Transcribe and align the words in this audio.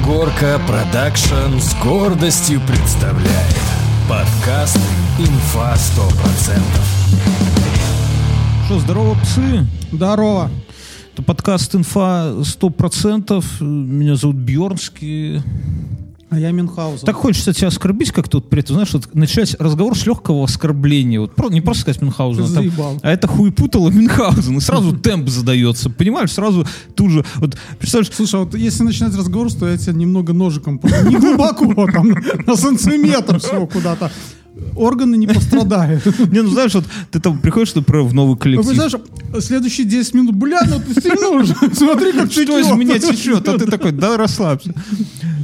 Ангорка 0.00 0.58
Production 0.66 1.58
с 1.58 1.74
гордостью 1.82 2.60
представляет 2.66 3.60
подкаст 4.08 4.78
«Инфа 5.18 5.74
100%». 5.74 6.58
Что, 8.64 8.78
здорово, 8.78 9.14
псы? 9.20 9.66
Здорово. 9.92 10.50
Это 11.12 11.22
подкаст 11.22 11.74
«Инфа 11.74 12.32
100%». 12.40 13.44
Меня 13.62 14.16
зовут 14.16 14.36
Бьернский. 14.36 15.42
А 16.30 16.38
я 16.38 16.52
Мюнхгаузен. 16.52 17.04
Так 17.04 17.16
хочется 17.16 17.52
тебя 17.52 17.68
оскорбить 17.68 18.12
как 18.12 18.28
тут 18.28 18.48
при 18.48 18.60
этом, 18.60 18.74
знаешь, 18.74 18.92
вот 18.92 19.12
начать 19.14 19.56
разговор 19.58 19.98
с 19.98 20.06
легкого 20.06 20.44
оскорбления. 20.44 21.20
Вот 21.20 21.32
не 21.50 21.60
просто 21.60 21.82
сказать 21.82 22.00
Мюнхгаузен, 22.02 22.44
а, 22.44 22.54
там, 22.54 22.98
а 23.02 23.10
это 23.10 23.26
хуепутало 23.26 23.90
Мюнхгаузен. 23.90 24.56
И 24.56 24.60
сразу 24.60 24.96
темп 24.96 25.28
задается. 25.28 25.90
Понимаешь, 25.90 26.30
сразу 26.30 26.64
тут 26.94 27.10
же... 27.10 27.24
Вот, 27.36 27.58
представляешь, 27.78 28.14
Слушай, 28.14 28.36
а 28.36 28.44
вот 28.44 28.54
если 28.54 28.84
начинать 28.84 29.14
разговор, 29.16 29.52
то 29.52 29.68
я 29.68 29.76
тебя 29.76 29.92
немного 29.92 30.32
ножиком... 30.32 30.80
Не 31.06 31.16
глубоко, 31.16 31.86
там, 31.92 32.14
на 32.46 32.56
сантиметр 32.56 33.40
всего 33.40 33.66
куда-то. 33.66 34.12
Органы 34.76 35.16
не 35.16 35.26
пострадают. 35.26 36.04
не, 36.30 36.42
ну 36.42 36.50
знаешь, 36.50 36.74
вот 36.74 36.84
ты 37.10 37.20
там 37.20 37.38
приходишь, 37.38 37.74
например, 37.74 38.04
в 38.04 38.14
новый 38.14 38.32
Ну, 38.32 38.36
коллектив. 38.36 38.74
знаешь, 38.74 38.92
следующие 39.40 39.86
10 39.86 40.14
минут, 40.14 40.34
бля, 40.36 40.62
ну 40.68 40.80
ты 40.80 41.00
стильно 41.00 41.28
уже. 41.30 41.54
Смотри, 41.74 42.12
как 42.12 42.30
что 42.30 42.58
из 42.58 42.70
меня 42.76 42.98
течет, 42.98 43.48
а 43.48 43.58
ты 43.58 43.66
такой, 43.66 43.92
да, 43.92 44.16
расслабься. 44.16 44.74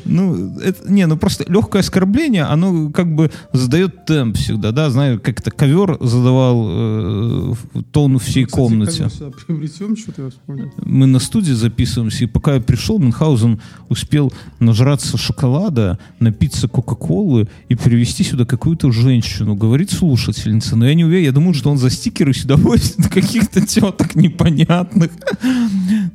Ну, 0.04 0.58
это, 0.60 0.90
не, 0.90 1.06
ну 1.06 1.16
просто 1.16 1.44
легкое 1.50 1.82
оскорбление, 1.82 2.44
оно 2.44 2.90
как 2.90 3.12
бы 3.14 3.30
задает 3.52 4.06
темп 4.06 4.36
всегда, 4.36 4.70
да, 4.70 4.88
знаю, 4.90 5.20
как 5.20 5.40
это 5.40 5.50
ковер 5.50 5.98
задавал 6.00 6.66
э, 6.68 7.54
тон 7.92 8.18
всей 8.18 8.44
комнате. 8.44 9.08
Приобретем, 9.46 9.96
что-то 9.96 10.22
я 10.22 10.30
вспомнил. 10.30 10.72
Мы 10.84 11.06
на 11.06 11.18
студии 11.18 11.52
записываемся, 11.52 12.24
и 12.24 12.26
пока 12.26 12.54
я 12.54 12.60
пришел, 12.60 12.98
Мюнхгаузен 12.98 13.60
успел 13.88 14.32
нажраться 14.60 15.18
шоколада, 15.18 15.98
напиться 16.20 16.68
Кока-Колы 16.68 17.48
и 17.68 17.74
привести 17.74 18.23
сюда 18.23 18.45
какую-то 18.45 18.86
женщину, 19.07 19.54
говорит 19.54 19.90
слушательница. 19.90 20.74
Но 20.76 20.87
я 20.87 20.95
не 20.95 21.04
уверен, 21.04 21.24
я 21.24 21.32
думаю, 21.32 21.54
что 21.54 21.71
он 21.71 21.79
за 21.79 21.90
стикеры 21.90 22.35
сюда 22.35 22.57
возит 22.57 23.09
каких-то 23.09 23.65
теток 23.65 24.16
непонятных. 24.16 25.10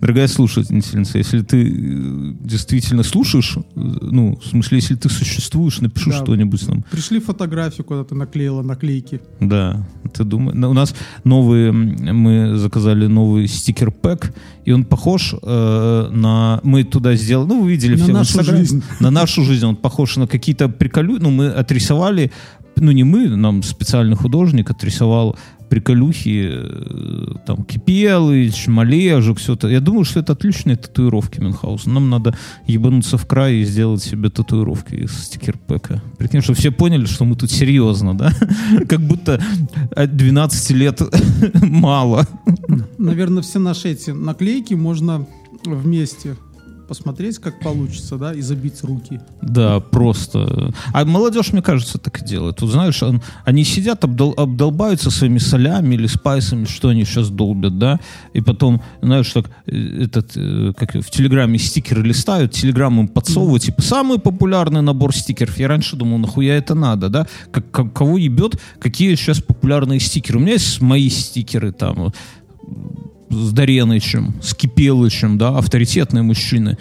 Дорогая 0.02 0.28
слушательница, 0.28 1.18
если 1.18 1.42
ты 1.42 1.58
э, 1.64 2.34
действительно 2.42 3.04
слушаешь, 3.04 3.56
э, 3.58 3.62
ну, 3.76 4.38
в 4.44 4.46
смысле, 4.46 4.80
если 4.80 4.96
ты 4.96 5.10
существуешь, 5.10 5.80
напиши 5.80 6.10
Да. 6.10 6.18
что-нибудь 6.18 6.68
нам. 6.68 6.84
Пришли 6.92 7.20
фотографию, 7.20 7.86
куда 7.86 8.04
ты 8.04 8.16
наклеила 8.16 8.62
наклейки. 8.62 9.22
Да, 9.40 9.88
ты 10.14 10.24
думаешь. 10.26 10.58
У 10.58 10.74
нас 10.74 10.94
новые, 11.24 11.72
мы 11.72 12.58
заказали 12.58 13.08
новый 13.08 13.48
стикер-пэк, 13.48 14.34
и 14.66 14.72
он 14.74 14.84
похож 14.84 15.34
э, 15.42 16.10
на... 16.12 16.60
Мы 16.64 16.84
туда 16.84 17.16
сделали, 17.16 17.48
ну, 17.48 17.62
вы 17.64 17.72
видели 17.72 17.96
На 17.96 18.04
все 18.04 18.14
нашу 18.14 18.44
жизнь. 18.44 18.84
На 19.00 19.12
нашу 19.12 19.44
жизнь. 19.44 19.66
Он 19.66 19.76
похож 19.76 20.18
на 20.18 20.28
какие-то 20.28 20.68
приколю... 20.68 21.20
Ну, 21.22 21.30
мы 21.30 21.48
отрисовали, 21.48 22.32
ну, 22.76 22.92
не 22.92 23.04
мы, 23.04 23.28
нам 23.30 23.64
специальный 23.64 24.16
художник 24.16 24.70
отрисовал 24.70 25.38
приколюхи, 25.72 26.50
э, 26.52 27.26
там, 27.46 27.64
Кипелыч, 27.64 28.68
Малежик, 28.68 29.38
все 29.38 29.54
это. 29.54 29.70
Я 29.70 29.80
думаю, 29.80 30.04
что 30.04 30.20
это 30.20 30.34
отличные 30.34 30.76
татуировки 30.76 31.40
Мюнхгаузен. 31.40 31.94
Нам 31.94 32.10
надо 32.10 32.36
ебануться 32.68 33.18
в 33.18 33.26
край 33.26 33.56
и 33.56 33.64
сделать 33.64 34.04
себе 34.04 34.30
татуировки 34.30 34.96
из 34.96 35.12
стикер-пэка. 35.12 36.02
Прикинь, 36.18 36.42
чтобы 36.42 36.60
все 36.60 36.72
поняли, 36.72 37.06
что 37.06 37.24
мы 37.24 37.38
тут 37.38 37.52
серьезно, 37.52 38.18
да? 38.18 38.34
Как 38.90 39.00
будто 39.00 39.42
от 39.96 40.18
12 40.18 40.72
лет 40.72 41.02
мало. 41.62 42.28
Наверное, 42.98 43.42
все 43.42 43.60
наши 43.60 43.92
эти 43.92 44.10
наклейки 44.10 44.74
можно 44.74 45.26
вместе 45.66 46.36
посмотреть, 46.92 47.38
как 47.40 47.58
получится, 47.62 48.18
да, 48.18 48.34
и 48.34 48.42
забить 48.42 48.84
руки. 48.84 49.22
Да, 49.42 49.80
просто. 49.80 50.74
А 50.94 51.06
молодежь, 51.06 51.54
мне 51.54 51.62
кажется, 51.62 51.98
так 51.98 52.22
и 52.22 52.26
делает. 52.26 52.58
Тут, 52.58 52.70
знаешь, 52.70 53.02
он- 53.02 53.22
они 53.46 53.64
сидят, 53.64 54.04
обдол- 54.04 54.34
обдолбаются 54.36 55.10
своими 55.10 55.38
солями 55.40 55.96
или 55.96 56.08
спайсами, 56.08 56.66
что 56.66 56.90
они 56.90 57.06
сейчас 57.06 57.30
долбят, 57.30 57.78
да, 57.80 57.98
и 58.34 58.42
потом, 58.42 58.82
знаешь, 59.02 59.32
так, 59.32 59.46
э, 59.68 60.04
этот, 60.04 60.34
э, 60.36 60.74
как 60.76 60.96
в 60.96 61.10
Телеграме 61.10 61.60
стикеры 61.60 62.04
листают, 62.04 62.52
Телеграм 62.52 63.00
им 63.00 63.08
подсовывают, 63.08 63.64
типа, 63.64 63.82
самый 63.82 64.20
популярный 64.20 64.82
набор 64.82 65.16
стикеров. 65.16 65.58
Я 65.60 65.70
раньше 65.70 65.96
думал, 65.96 66.18
нахуя 66.18 66.58
это 66.58 66.76
надо, 66.76 67.08
да? 67.08 67.26
Как, 67.52 67.72
как- 67.72 67.94
кого 67.94 68.18
ебет, 68.18 68.60
какие 68.82 69.16
сейчас 69.16 69.40
популярные 69.40 70.02
стикеры. 70.02 70.40
У 70.40 70.42
меня 70.42 70.54
есть 70.54 70.82
мои 70.82 71.10
стикеры 71.10 71.72
там, 71.72 72.12
с 73.32 73.52
Даренычем, 73.52 74.36
с 74.42 74.54
Кипелычем, 74.54 75.38
да, 75.38 75.58
авторитетные 75.58 76.24
мужчины. 76.24 76.78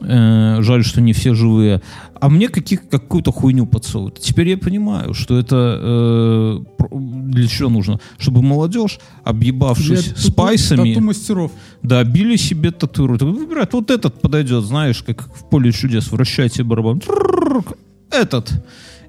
Э, 0.00 0.58
жаль, 0.60 0.84
что 0.84 1.00
не 1.00 1.12
все 1.12 1.34
живые. 1.34 1.80
А 2.20 2.28
мне 2.28 2.48
каких, 2.48 2.88
какую-то 2.88 3.32
хуйню 3.32 3.66
подсовывают. 3.66 4.20
Теперь 4.20 4.48
я 4.48 4.58
понимаю, 4.58 5.14
что 5.14 5.38
это 5.38 5.78
э, 5.80 6.58
для 6.90 7.48
чего 7.48 7.70
нужно? 7.70 8.00
Чтобы 8.18 8.42
молодежь, 8.42 8.98
объебавшись 9.24 10.12
Для 10.12 10.16
спайсами, 10.16 10.94
Тату-мастеров. 10.94 11.52
да, 11.82 12.02
били 12.04 12.36
себе 12.36 12.70
татуировку. 12.70 13.26
Так, 13.26 13.36
Выбирают, 13.36 13.72
вот 13.72 13.90
этот 13.90 14.20
подойдет, 14.20 14.64
знаешь, 14.64 15.02
как 15.02 15.28
в 15.34 15.48
поле 15.48 15.72
чудес. 15.72 16.10
Вращайте 16.10 16.64
барабан. 16.64 17.00
Этот. 18.10 18.52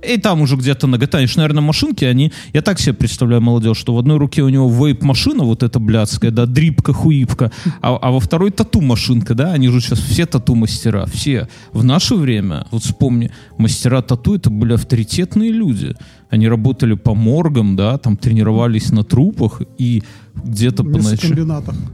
И 0.07 0.17
там 0.17 0.41
уже 0.41 0.55
где-то 0.55 0.87
нога. 0.87 1.07
Конечно, 1.07 1.41
наверное, 1.41 1.61
машинки, 1.61 2.05
они... 2.05 2.31
Я 2.53 2.61
так 2.61 2.79
себе 2.79 2.93
представляю 2.93 3.41
молодежь, 3.41 3.77
что 3.77 3.95
в 3.95 3.99
одной 3.99 4.17
руке 4.17 4.43
у 4.43 4.49
него 4.49 4.69
вейп-машина, 4.69 5.43
вот 5.43 5.63
эта 5.63 5.79
блядская, 5.79 6.31
да, 6.31 6.45
дрипка, 6.45 6.93
хуипка, 6.93 7.51
а, 7.81 7.97
а 8.01 8.11
во 8.11 8.19
второй 8.19 8.51
тату-машинка, 8.51 9.33
да, 9.35 9.53
они 9.53 9.69
же 9.69 9.81
сейчас 9.81 9.99
все 9.99 10.25
тату-мастера, 10.25 11.05
все. 11.05 11.47
В 11.73 11.83
наше 11.83 12.15
время, 12.15 12.65
вот 12.71 12.83
вспомни, 12.83 13.31
мастера 13.57 14.01
тату 14.01 14.35
это 14.35 14.49
были 14.49 14.73
авторитетные 14.73 15.51
люди. 15.51 15.95
Они 16.29 16.47
работали 16.47 16.95
по 16.95 17.13
моргам, 17.15 17.75
да, 17.75 17.97
там 17.97 18.17
тренировались 18.17 18.91
на 18.91 19.03
трупах 19.03 19.61
и 19.77 20.03
где-то 20.43 20.83
по 20.83 20.97
ночам 20.97 21.31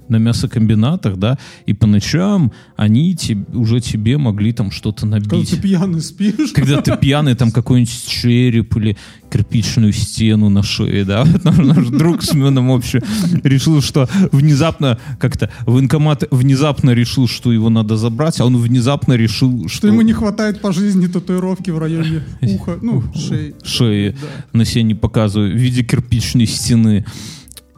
на 0.09 0.16
мясокомбинатах, 0.18 1.18
да, 1.18 1.38
и 1.66 1.74
по 1.74 1.88
ночам 1.88 2.52
они 2.75 3.16
теб- 3.16 3.56
уже 3.56 3.79
тебе 3.79 4.18
могли 4.18 4.52
там 4.53 4.72
что-то 4.72 5.02
Когда 5.07 5.35
набить. 5.35 5.50
ты 5.52 5.57
пьяный 5.57 6.02
спишь. 6.02 6.51
Когда 6.53 6.81
ты 6.81 6.96
пьяный, 6.97 7.35
там 7.35 7.51
какой-нибудь 7.51 8.06
череп 8.07 8.75
или 8.78 8.97
кирпичную 9.31 9.94
стену 9.94 10.50
на 10.50 10.63
шее, 10.63 11.06
да, 11.06 11.25
наш, 11.44 11.88
друг 11.88 12.24
Семеном 12.24 12.69
вообще 12.69 13.01
решил, 13.44 13.81
что 13.81 14.09
внезапно 14.31 14.97
как-то 15.19 15.50
военкомат 15.66 16.24
внезапно 16.31 16.91
решил, 16.91 17.28
что 17.28 17.51
его 17.51 17.69
надо 17.69 17.96
забрать, 17.97 18.40
а 18.41 18.46
он 18.46 18.57
внезапно 18.57 19.13
решил, 19.13 19.68
что, 19.68 19.78
Что 19.78 19.88
ему 19.88 20.01
не 20.01 20.13
хватает 20.13 20.62
по 20.62 20.72
жизни 20.74 21.07
татуировки 21.07 21.69
в 21.69 21.78
районе 21.80 22.24
уха, 22.41 22.78
ну, 22.81 23.03
шеи. 23.16 23.56
шеи 23.63 24.16
Да. 24.22 24.57
на 24.59 24.66
себе 24.66 24.84
не 24.84 24.96
показываю 24.96 25.53
в 25.53 25.56
виде 25.57 25.84
кирпичной 25.84 26.46
стены. 26.47 27.06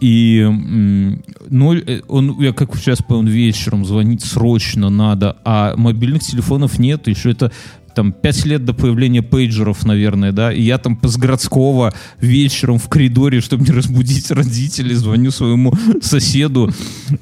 И 0.03 0.46
ноль, 1.50 1.81
э, 1.88 2.02
он, 2.09 2.38
я 2.41 2.52
как 2.52 2.75
сейчас 2.75 3.02
понял, 3.02 3.24
вечером 3.24 3.86
звонить 3.86 4.22
срочно 4.22 4.90
надо, 4.90 5.38
а 5.46 5.78
мобильных 5.78 6.24
телефонов 6.24 6.78
нет, 6.78 7.08
еще 7.08 7.31
это 7.31 7.53
там 7.96 8.12
пять 8.12 8.44
лет 8.44 8.66
до 8.66 8.74
появления 8.74 9.22
пейджеров, 9.22 9.86
наверное, 9.86 10.34
да, 10.34 10.52
и 10.52 10.62
я 10.62 10.78
там 10.78 11.00
с 11.02 11.16
городского 11.16 11.94
вечером 12.19 12.80
в 12.80 12.90
коридоре, 12.90 13.40
чтобы 13.40 13.64
не 13.64 13.72
разбудить 13.72 14.30
родителей, 14.30 14.96
звоню 14.96 15.31
своему 15.31 15.74
соседу, 16.02 16.70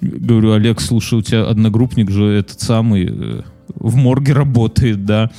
говорю, 0.02 0.54
Олег, 0.54 0.82
слушай, 0.82 1.20
у 1.20 1.22
тебя 1.22 1.48
одногруппник 1.48 2.10
же 2.10 2.26
этот 2.26 2.62
самый 2.62 3.08
э, 3.08 3.42
в 3.76 3.96
морге 3.96 4.34
работает, 4.34 5.06
да, 5.06 5.30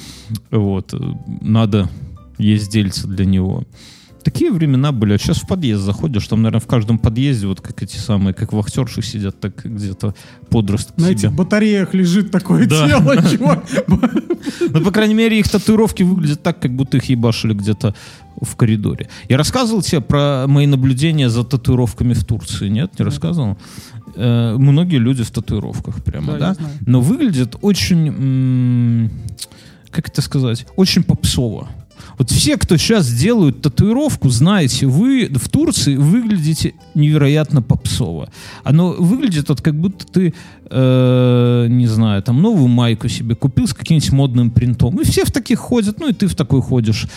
вот, 0.53 0.95
надо 1.41 1.91
есть 2.39 2.71
дельце 2.71 3.09
для 3.09 3.25
него. 3.25 3.65
Такие 4.25 4.53
времена 4.53 4.93
были. 4.93 5.15
А 5.15 5.19
сейчас 5.19 5.39
в 5.39 5.47
подъезд 5.47 5.83
заходишь, 5.83 6.27
там, 6.29 6.43
наверное, 6.43 6.61
в 6.61 6.67
каждом 6.67 6.99
подъезде, 6.99 7.47
вот 7.47 7.61
как 7.61 7.83
эти 7.83 7.97
самые, 7.97 8.35
как 8.35 8.53
вахтерши 8.53 9.03
сидят, 9.03 9.41
так 9.41 9.65
где-то 9.65 10.15
подростки 10.51 10.93
На 11.01 11.07
этих 11.11 11.33
батареях 11.33 11.93
лежит 11.95 12.31
такое 12.31 12.67
Да. 12.67 12.87
тело, 12.89 13.17
чувак. 13.31 13.65
Ну, 13.89 14.81
по 14.85 14.91
крайней 14.91 15.15
мере, 15.15 15.39
их 15.39 15.49
татуировки 15.49 16.03
выглядят 16.03 16.43
так, 16.43 16.61
как 16.61 16.75
будто 16.75 16.97
их 16.99 17.05
ебашили 17.07 17.53
где-то 17.55 17.95
в 18.41 18.57
коридоре. 18.57 19.09
Я 19.29 19.37
рассказывал 19.37 19.83
тебе 19.83 20.01
про 20.01 20.47
мои 20.49 20.67
наблюдения 20.67 21.29
за 21.29 21.45
татуировками 21.45 22.15
в 22.15 22.25
Турции, 22.25 22.69
нет? 22.69 22.99
Не 22.99 23.05
рассказывал? 23.05 23.59
Э, 24.17 24.57
многие 24.57 24.97
люди 24.99 25.23
в 25.23 25.31
татуировках 25.31 26.03
прямо, 26.03 26.39
Да. 26.39 26.57
Но 26.87 27.01
выглядят 27.01 27.57
очень, 27.61 29.11
как 29.91 30.09
это 30.09 30.23
сказать, 30.23 30.67
очень 30.77 31.03
попсово. 31.03 31.69
Вот 32.23 32.31
все, 32.31 32.57
кто 32.57 32.77
сейчас 32.77 33.13
делают 33.13 33.63
татуировку, 33.63 34.29
знаете, 34.29 34.87
вы 34.87 35.29
в 35.29 35.49
Турции 35.49 35.97
выглядите 35.97 36.75
невероятно 36.95 37.63
попсово. 37.63 38.29
Оно 38.63 38.93
выглядит 38.93 39.49
вот 39.49 39.61
как 39.61 39.75
будто 39.75 40.07
ты, 40.07 40.33
э, 40.71 41.67
не 41.69 41.89
знаю, 41.89 42.23
там 42.23 42.41
новую 42.41 42.69
майку 42.69 43.09
себе 43.09 43.35
купил 43.35 43.67
с 43.67 43.75
каким-нибудь 43.75 44.13
модным 44.13 44.51
принтом. 44.53 45.01
И 45.01 45.05
все 45.05 45.25
в 45.25 45.33
таких 45.33 45.59
ходят, 45.59 45.99
ну 45.99 46.11
и 46.11 46.13
ты 46.13 46.29
в 46.29 46.37
такой 46.37 46.63
ходишь. 46.63 47.09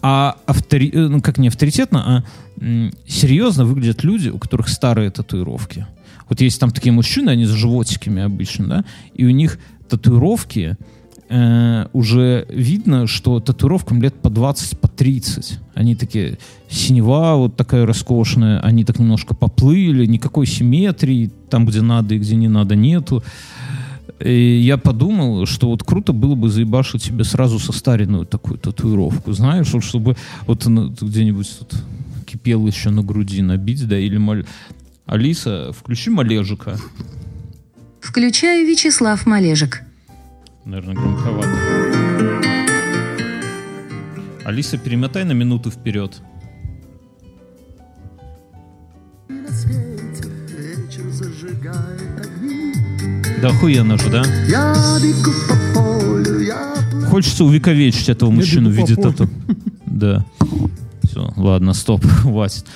А 0.00 0.38
автори... 0.46 0.90
э, 0.90 1.06
ну, 1.06 1.20
как 1.20 1.36
не 1.36 1.48
авторитетно, 1.48 2.24
а 2.58 2.64
серьезно 3.06 3.66
выглядят 3.66 4.04
люди, 4.04 4.30
у 4.30 4.38
которых 4.38 4.70
старые 4.70 5.10
татуировки. 5.10 5.86
Вот 6.30 6.40
есть 6.40 6.58
там 6.58 6.70
такие 6.70 6.92
мужчины, 6.92 7.28
они 7.28 7.44
с 7.44 7.50
животиками 7.50 8.22
обычно, 8.22 8.66
да, 8.66 8.84
и 9.12 9.26
у 9.26 9.30
них 9.30 9.58
татуировки 9.90 10.78
э, 11.28 11.86
уже 11.92 12.46
видно, 12.48 13.06
что 13.06 13.40
татуировкам 13.40 14.02
лет 14.02 14.14
по 14.14 14.30
20, 14.30 14.78
по 14.78 14.88
30. 14.88 15.58
Они 15.74 15.94
такие, 15.94 16.38
синева 16.68 17.36
вот 17.36 17.56
такая 17.56 17.86
роскошная, 17.86 18.60
они 18.60 18.84
так 18.84 18.98
немножко 18.98 19.34
поплыли, 19.34 20.06
никакой 20.06 20.46
симметрии, 20.46 21.30
там, 21.50 21.66
где 21.66 21.82
надо 21.82 22.14
и 22.14 22.18
где 22.18 22.36
не 22.36 22.48
надо, 22.48 22.76
нету. 22.76 23.22
И 24.20 24.60
я 24.60 24.78
подумал, 24.78 25.46
что 25.46 25.68
вот 25.68 25.82
круто 25.82 26.12
было 26.12 26.34
бы 26.34 26.48
заебашить 26.48 27.02
себе 27.02 27.24
сразу 27.24 27.58
состаренную 27.58 28.24
такую 28.24 28.58
татуировку, 28.58 29.32
знаешь, 29.32 29.72
вот 29.72 29.84
чтобы 29.84 30.16
вот 30.46 30.66
где-нибудь 30.66 31.58
тут 31.58 31.74
кипел 32.26 32.66
еще 32.66 32.90
на 32.90 33.02
груди 33.02 33.42
набить, 33.42 33.86
да, 33.86 33.98
или 33.98 34.16
маль... 34.16 34.46
Алиса, 35.06 35.72
включи 35.72 36.10
Малежика. 36.10 36.76
Включаю 38.00 38.66
Вячеслав 38.66 39.24
Малежик. 39.24 39.85
Наверное, 40.66 40.94
громковато. 40.94 41.48
Алиса, 44.44 44.78
перемотай 44.78 45.24
на 45.24 45.32
минуту 45.32 45.70
вперед. 45.70 46.20
Да 53.40 53.48
охуенно 53.48 53.98
же, 53.98 54.10
да? 54.10 54.22
Хочется 57.08 57.44
увековечить 57.44 58.08
этого 58.08 58.30
мужчину 58.30 58.70
в 58.70 58.72
виде 58.72 58.96
тату. 58.96 59.28
Да. 59.86 60.24
Все, 61.04 61.32
ладно, 61.36 61.72
стоп, 61.74 62.04
хватит. 62.22 62.66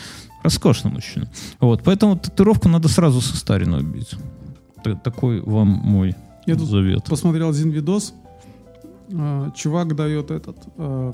Роскошный 0.43 0.91
мужчина. 0.91 1.29
Вот, 1.61 1.83
поэтому 1.85 2.17
татуировку 2.17 2.69
надо 2.69 2.89
сразу 2.89 3.21
состаренную 3.21 3.83
бить. 3.85 4.15
Т- 4.83 4.95
Такой 5.05 5.41
вам 5.43 5.69
мой 5.69 6.15
Я 6.51 6.57
тут 6.57 6.69
завет. 6.69 7.05
посмотрел 7.05 7.51
один 7.51 7.71
видос. 7.71 8.15
А, 9.13 9.51
Чувак 9.53 9.95
дает 9.95 10.31
этот 10.31 10.57
а, 10.77 11.13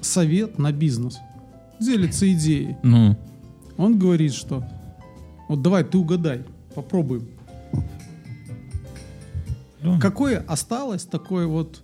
совет 0.00 0.58
на 0.58 0.72
бизнес. 0.72 1.18
Делится 1.80 2.30
идеей. 2.32 2.76
Ну, 2.82 3.16
Он 3.76 3.98
говорит, 3.98 4.34
что 4.34 4.64
вот 5.48 5.62
давай 5.62 5.84
ты 5.84 5.98
угадай, 5.98 6.44
попробуем. 6.74 7.28
Да. 9.82 9.98
Какое 10.00 10.40
осталось 10.40 11.04
такое 11.04 11.46
вот 11.46 11.82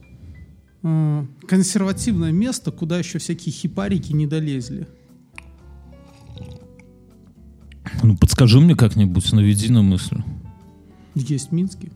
э, 0.83 1.27
консервативное 1.47 2.33
место, 2.33 2.73
куда 2.73 2.99
еще 2.99 3.19
всякие 3.19 3.53
хипарики 3.53 4.13
не 4.13 4.27
долезли? 4.27 4.89
ну 8.03 8.17
подскажи 8.17 8.61
мне 8.61 8.75
как-нибудь, 8.75 9.33
наведи 9.33 9.71
на 9.71 9.83
мысль. 9.83 10.19
Есть 11.15 11.51
в 11.51 11.53
Минске. 11.53 11.91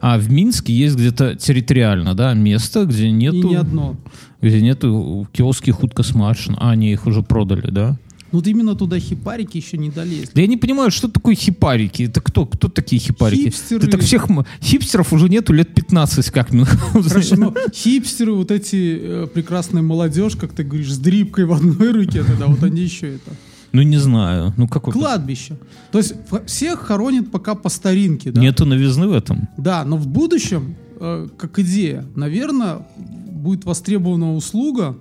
А 0.00 0.18
в 0.18 0.30
Минске 0.30 0.72
есть 0.72 0.96
где-то 0.96 1.34
территориально, 1.36 2.14
да, 2.14 2.34
место, 2.34 2.84
где 2.86 3.08
И 3.08 3.12
нету, 3.12 3.48
не 3.48 3.56
одно. 3.56 3.96
где 4.40 4.60
нету 4.62 5.28
киоских 5.32 5.82
утка 5.82 6.02
смаршин. 6.02 6.56
А, 6.58 6.70
они 6.70 6.92
их 6.92 7.06
уже 7.06 7.22
продали, 7.22 7.70
да? 7.70 7.98
Ну, 8.32 8.38
Вот 8.38 8.48
именно 8.48 8.74
туда 8.74 8.98
хипарики 8.98 9.58
еще 9.58 9.78
не 9.78 9.90
долезли. 9.90 10.30
Да 10.34 10.40
я 10.40 10.46
не 10.48 10.56
понимаю, 10.56 10.90
что 10.90 11.08
такое 11.08 11.36
хипарики? 11.36 12.04
Это 12.04 12.20
кто? 12.20 12.46
Кто 12.46 12.68
такие 12.68 13.00
хипарики? 13.00 13.44
Хипстеры. 13.44 13.82
Да 13.82 13.92
так 13.92 14.00
всех 14.00 14.26
хипстеров 14.60 15.12
уже 15.12 15.28
нету 15.28 15.52
лет 15.52 15.72
15, 15.72 16.30
как. 16.30 16.48
Хорошо, 16.50 17.36
но 17.36 17.54
хипстеры, 17.72 18.32
вот 18.32 18.50
эти 18.50 18.98
э, 19.00 19.26
прекрасная 19.32 19.82
молодежь, 19.82 20.34
как 20.34 20.52
ты 20.52 20.64
говоришь, 20.64 20.92
с 20.92 20.98
дрипкой 20.98 21.44
в 21.44 21.52
одной 21.52 21.92
руке, 21.92 22.24
тогда 22.24 22.46
вот 22.46 22.62
они 22.64 22.82
еще 22.82 23.14
это. 23.14 23.36
Ну, 23.74 23.82
не 23.82 23.98
знаю. 23.98 24.54
Ну, 24.56 24.68
какой... 24.68 24.92
Кладбище. 24.92 25.56
То 25.90 25.98
есть 25.98 26.14
всех 26.46 26.80
хоронят 26.80 27.30
пока 27.32 27.56
по 27.56 27.68
старинке, 27.68 28.30
да? 28.30 28.40
Нету 28.40 28.64
новизны 28.64 29.08
в 29.08 29.12
этом. 29.12 29.48
Да, 29.58 29.84
но 29.84 29.96
в 29.96 30.06
будущем, 30.06 30.76
э, 31.00 31.28
как 31.36 31.58
идея, 31.58 32.06
наверное, 32.14 32.86
будет 32.96 33.64
востребована 33.64 34.34
услуга, 34.34 34.96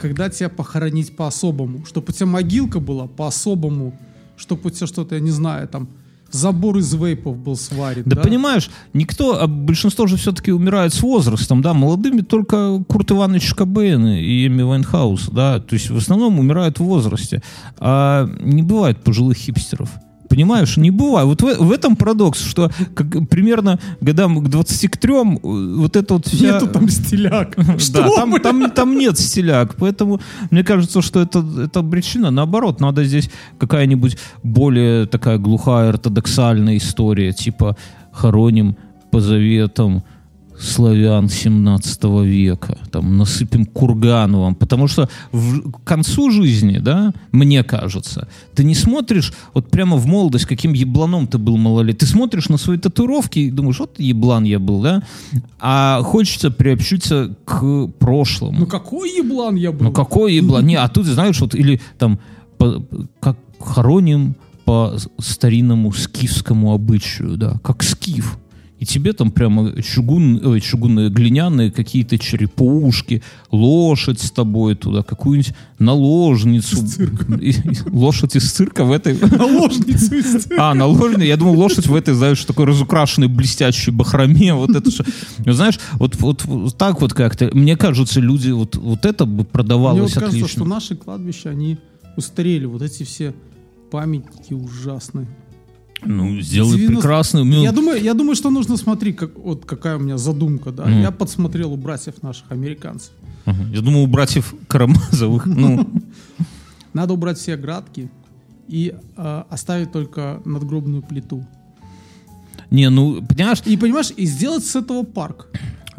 когда 0.00 0.30
тебя 0.30 0.48
похоронить 0.48 1.14
по-особому. 1.14 1.84
Чтобы 1.84 2.06
у 2.08 2.12
тебя 2.12 2.26
могилка 2.26 2.80
была 2.80 3.06
по-особому. 3.06 3.92
Чтобы 4.36 4.68
у 4.68 4.70
тебя 4.70 4.86
что-то, 4.86 5.16
я 5.16 5.20
не 5.20 5.30
знаю, 5.30 5.68
там, 5.68 5.88
забор 6.34 6.78
из 6.78 6.92
вейпов 6.92 7.36
был 7.38 7.56
сварен. 7.56 8.02
Да, 8.06 8.16
понимаешь, 8.16 8.70
никто, 8.92 9.40
а 9.40 9.46
большинство 9.46 10.06
же 10.06 10.16
все-таки 10.16 10.52
умирает 10.52 10.92
с 10.92 11.00
возрастом, 11.00 11.62
да, 11.62 11.74
молодыми 11.74 12.20
только 12.20 12.82
Курт 12.88 13.12
Иванович 13.12 13.54
Кобейн 13.54 14.06
и 14.06 14.46
Эми 14.46 14.62
Вайнхаус, 14.62 15.28
да, 15.30 15.60
то 15.60 15.74
есть 15.74 15.90
в 15.90 15.96
основном 15.96 16.38
умирают 16.38 16.78
в 16.78 16.84
возрасте, 16.84 17.42
а 17.78 18.28
не 18.40 18.62
бывает 18.62 19.02
пожилых 19.02 19.36
хипстеров. 19.36 19.90
Понимаешь, 20.34 20.76
не 20.76 20.90
бывает. 20.90 21.28
Вот 21.28 21.42
в, 21.42 21.64
в 21.64 21.70
этом 21.70 21.94
парадокс, 21.94 22.40
что 22.44 22.68
как, 22.94 23.06
примерно 23.28 23.78
годам 24.00 24.44
к 24.44 24.48
23 24.48 25.12
э, 25.12 25.22
вот 25.76 25.94
это 25.94 26.14
вот 26.14 26.26
вся... 26.26 26.54
Нету 26.54 26.66
там 26.66 26.88
стиляк. 26.88 27.56
Да, 27.92 28.08
там, 28.16 28.40
там, 28.40 28.70
там 28.70 28.98
нет 28.98 29.16
стиляк, 29.16 29.76
поэтому 29.76 30.20
мне 30.50 30.64
кажется, 30.64 31.02
что 31.02 31.20
это, 31.20 31.44
это 31.62 31.84
причина. 31.84 32.32
Наоборот, 32.32 32.80
надо 32.80 33.04
здесь 33.04 33.30
какая-нибудь 33.58 34.18
более 34.42 35.06
такая 35.06 35.38
глухая 35.38 35.90
ортодоксальная 35.90 36.78
история, 36.78 37.32
типа 37.32 37.76
хороним 38.10 38.76
по 39.12 39.20
заветам 39.20 40.02
славян 40.64 41.28
17 41.28 42.04
века, 42.24 42.78
там 42.90 43.16
насыпем 43.16 43.66
кургану 43.66 44.40
вам, 44.40 44.54
потому 44.54 44.88
что 44.88 45.08
в, 45.32 45.70
к 45.70 45.84
концу 45.84 46.30
жизни, 46.30 46.78
да, 46.78 47.12
мне 47.32 47.62
кажется, 47.62 48.28
ты 48.54 48.64
не 48.64 48.74
смотришь 48.74 49.32
вот 49.52 49.70
прямо 49.70 49.96
в 49.96 50.06
молодость, 50.06 50.46
каким 50.46 50.72
ебланом 50.72 51.26
ты 51.26 51.38
был 51.38 51.56
малолет, 51.56 51.98
ты 51.98 52.06
смотришь 52.06 52.48
на 52.48 52.56
свои 52.56 52.78
татуировки 52.78 53.38
и 53.38 53.50
думаешь, 53.50 53.78
вот 53.78 54.00
еблан 54.00 54.44
я 54.44 54.58
был, 54.58 54.82
да, 54.82 55.02
а 55.60 56.02
хочется 56.02 56.50
приобщиться 56.50 57.34
к 57.44 57.88
прошлому. 57.98 58.60
Ну 58.60 58.66
какой 58.66 59.16
еблан 59.16 59.56
я 59.56 59.72
был? 59.72 59.84
Ну 59.86 59.92
какой 59.92 60.34
еблан? 60.34 60.66
Не, 60.66 60.76
а 60.76 60.88
тут, 60.88 61.06
знаешь, 61.06 61.40
вот 61.40 61.54
или 61.54 61.80
там 61.98 62.18
по- 62.58 62.84
как 63.20 63.36
хороним 63.58 64.34
по 64.64 64.96
старинному 65.18 65.92
скифскому 65.92 66.72
обычаю, 66.72 67.36
да, 67.36 67.58
как 67.62 67.82
скиф. 67.82 68.38
И 68.80 68.86
тебе 68.86 69.12
там 69.12 69.30
прямо 69.30 69.80
чугун, 69.82 70.44
ой, 70.44 70.60
чугунные, 70.60 71.08
глиняные 71.08 71.70
какие-то 71.70 72.18
черепушки, 72.18 73.22
лошадь 73.52 74.20
с 74.20 74.30
тобой 74.32 74.74
туда, 74.74 75.02
какую-нибудь 75.02 75.54
наложницу. 75.78 76.84
И- 77.40 77.50
и 77.50 77.54
Лошадь 77.90 78.36
из 78.36 78.50
цирка 78.52 78.84
в 78.84 78.90
этой... 78.92 79.14
Наложницу 79.18 80.14
из 80.16 80.42
цирка. 80.42 80.70
А, 80.70 80.74
наложенный. 80.74 81.26
Я 81.26 81.36
думал, 81.36 81.54
лошадь 81.58 81.86
в 81.86 81.94
этой, 81.94 82.14
знаешь, 82.14 82.44
такой 82.44 82.66
разукрашенной 82.66 83.28
блестящей 83.28 83.90
бахроме. 83.92 84.52
Вот 84.54 84.70
это 84.70 84.90
что. 84.90 85.04
Ну, 85.44 85.52
знаешь, 85.52 85.78
вот, 85.94 86.16
вот, 86.20 86.44
так 86.76 87.00
вот 87.00 87.14
как-то. 87.14 87.50
Мне 87.54 87.76
кажется, 87.76 88.20
люди, 88.20 88.50
вот, 88.50 88.76
вот 88.76 89.06
это 89.06 89.24
бы 89.24 89.30
Мне 89.30 89.38
вот 89.38 89.48
продавалось 89.48 90.12
кажется, 90.14 90.26
отлично. 90.36 90.48
что 90.48 90.64
наши 90.64 90.96
кладбища, 90.96 91.50
они 91.50 91.78
устарели. 92.16 92.64
Вот 92.66 92.82
эти 92.82 93.04
все 93.04 93.34
памятники 93.90 94.52
ужасные. 94.52 95.28
Ну, 96.06 96.40
сделай 96.40 96.76
90 96.76 96.86
прекрасную. 96.94 97.44
Ну, 97.44 97.62
Я 97.62 97.72
думаю, 97.72 98.02
я 98.02 98.14
думаю, 98.14 98.34
что 98.36 98.50
нужно 98.50 98.76
смотреть, 98.76 99.16
как, 99.16 99.38
вот 99.38 99.64
какая 99.64 99.96
у 99.96 100.00
меня 100.00 100.18
задумка, 100.18 100.70
да. 100.72 100.86
Ну. 100.86 101.00
Я 101.00 101.10
подсмотрел 101.10 101.72
у 101.72 101.76
братьев 101.76 102.22
наших 102.22 102.50
американцев. 102.50 103.12
ага. 103.44 103.64
Я 103.72 103.80
думал, 103.80 104.02
у 104.04 104.06
братьев 104.06 104.54
Карамазовых. 104.68 105.46
Ну, 105.46 105.90
Надо 106.92 107.14
убрать 107.14 107.38
все 107.38 107.54
оградки 107.54 108.08
и 108.68 108.94
э, 109.16 109.42
оставить 109.50 109.92
только 109.92 110.40
надгробную 110.44 111.02
плиту. 111.02 111.44
не, 112.70 112.88
ну, 112.90 113.22
понимаешь, 113.22 113.62
И 113.66 113.76
понимаешь, 113.76 114.12
и 114.16 114.26
сделать 114.26 114.64
с 114.64 114.76
этого 114.76 115.02
парк. 115.02 115.48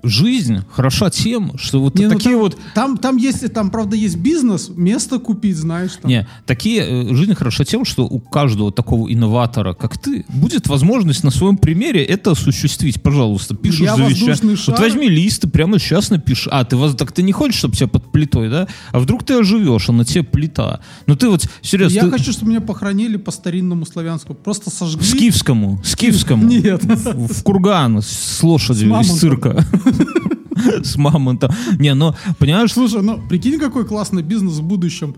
Жизнь 0.06 0.60
хороша 0.72 1.10
тем, 1.10 1.58
что 1.58 1.82
вот 1.82 1.96
Не, 1.96 2.06
ну 2.08 2.12
такие 2.12 2.32
там, 2.32 2.40
вот 2.40 2.58
Там, 2.74 2.98
там 2.98 3.18
есть, 3.18 3.54
там, 3.54 3.70
правда, 3.70 3.96
есть 3.96 4.18
бизнес, 4.18 4.70
место 4.76 5.20
купить, 5.20 5.58
знаешь. 5.58 5.92
Там. 6.02 6.10
Не, 6.10 6.28
такие 6.46 6.84
э, 6.84 7.16
жизнь 7.16 7.34
хороша 7.34 7.66
тем, 7.66 7.86
что 7.86 8.06
у 8.06 8.20
каждого 8.20 8.72
такого 8.72 9.12
инноватора, 9.12 9.74
как 9.74 9.98
ты, 9.98 10.26
будет 10.30 10.68
возможность 10.68 11.24
на 11.24 11.32
своем 11.32 11.58
примере 11.58 12.04
это 12.04 12.32
осуществить. 12.32 13.02
Пожалуйста, 13.02 13.56
пишешь 13.56 13.82
Я 13.82 13.96
завещание. 13.96 14.56
шар. 14.56 14.76
Вот 14.76 14.80
возьми 14.80 15.08
лист 15.10 15.44
и 15.44 15.48
прямо 15.48 15.80
сейчас 15.80 16.10
напиши. 16.10 16.50
А, 16.50 16.64
ты 16.64 16.78
так 16.94 17.12
ты 17.12 17.24
не 17.24 17.32
хочешь, 17.32 17.58
чтобы 17.58 17.76
тебя 17.76 17.88
под 17.88 18.12
плитой, 18.12 18.50
да? 18.50 18.68
А 18.92 19.00
вдруг 19.00 19.24
ты 19.24 19.36
оживешь, 19.36 19.90
а 19.90 19.92
на 19.92 20.06
тебе 20.06 20.24
плита. 20.24 20.80
Ну 21.08 21.16
ты 21.16 21.30
вот, 21.30 21.48
серьезно, 21.62 21.96
Я 21.96 22.02
ты- 22.04 22.12
хочу, 22.12 22.32
чтобы 22.32 22.50
меня 22.52 22.62
похоронили 22.62 23.18
по 23.18 23.32
старинному 23.32 23.86
славянскому. 23.86 24.36
Просто 24.36 24.70
сожгли. 24.70 25.06
Скифскому, 25.06 25.82
скифскому. 25.84 26.46
Нет. 26.46 26.84
В, 26.84 27.34
в 27.34 27.44
курган 27.44 28.02
с 28.02 28.44
лошадью 28.44 29.00
из 29.00 29.20
цирка. 29.20 29.66
С 30.84 30.96
мамонтом. 30.96 31.52
Не, 31.80 31.94
ну, 31.94 32.14
понимаешь, 32.40 32.74
Слушай, 32.74 33.02
ну 33.02 33.20
прикинь, 33.28 33.60
какой 33.60 33.86
классный 33.86 34.24
бизнес 34.24 34.56
в 34.56 34.64
будущем. 34.64 35.16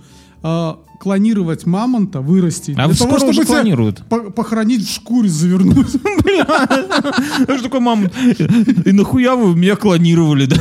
А, 1.00 1.04
клонировать 1.04 1.66
мамонта, 1.66 2.22
вырастить. 2.22 2.76
А 2.78 2.88
Для 2.88 2.96
того, 2.96 3.18
чтобы 3.20 3.46
клонируют. 3.46 4.04
по- 4.10 4.32
похоронить 4.32 4.88
в 4.88 4.94
шкуре, 4.94 5.30
завернуть. 5.30 5.90
Знаешь, 7.46 7.62
такой 7.62 7.80
мамонт. 7.80 8.14
И 8.86 8.92
нахуя 8.92 9.36
вы 9.36 9.56
меня 9.56 9.76
клонировали, 9.76 10.46
да? 10.46 10.58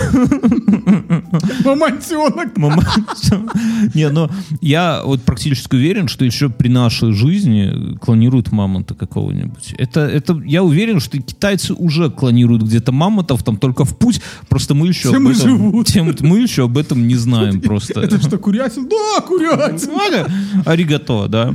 Мамонтенок. 1.64 3.54
Не, 3.94 4.08
ну 4.10 4.28
я 4.60 5.02
вот 5.04 5.22
практически 5.22 5.74
уверен, 5.74 6.08
что 6.08 6.24
еще 6.24 6.48
при 6.48 6.68
нашей 6.68 7.12
жизни 7.12 7.96
клонируют 7.98 8.52
мамонта 8.52 8.94
какого-нибудь. 8.94 9.74
Это, 9.78 10.00
это 10.00 10.40
я 10.44 10.62
уверен, 10.62 11.00
что 11.00 11.18
китайцы 11.18 11.74
уже 11.74 12.10
клонируют 12.10 12.62
где-то 12.62 12.92
мамонтов, 12.92 13.42
там 13.42 13.56
только 13.56 13.84
в 13.84 13.96
путь. 13.96 14.20
Просто 14.48 14.74
мы 14.74 14.88
еще 14.88 15.10
Тем 15.10 15.26
об 15.26 15.32
этом, 15.32 15.84
тем- 15.84 16.14
мы 16.20 16.40
еще 16.40 16.64
об 16.64 16.78
этом 16.78 17.06
не 17.06 17.16
знаем 17.16 17.60
просто. 17.60 18.00
Это 18.00 18.20
что, 18.20 18.38
курятина? 18.38 18.88
Да, 18.88 19.20
курятина. 19.22 20.25
Аригато, 20.66 21.28
да. 21.28 21.54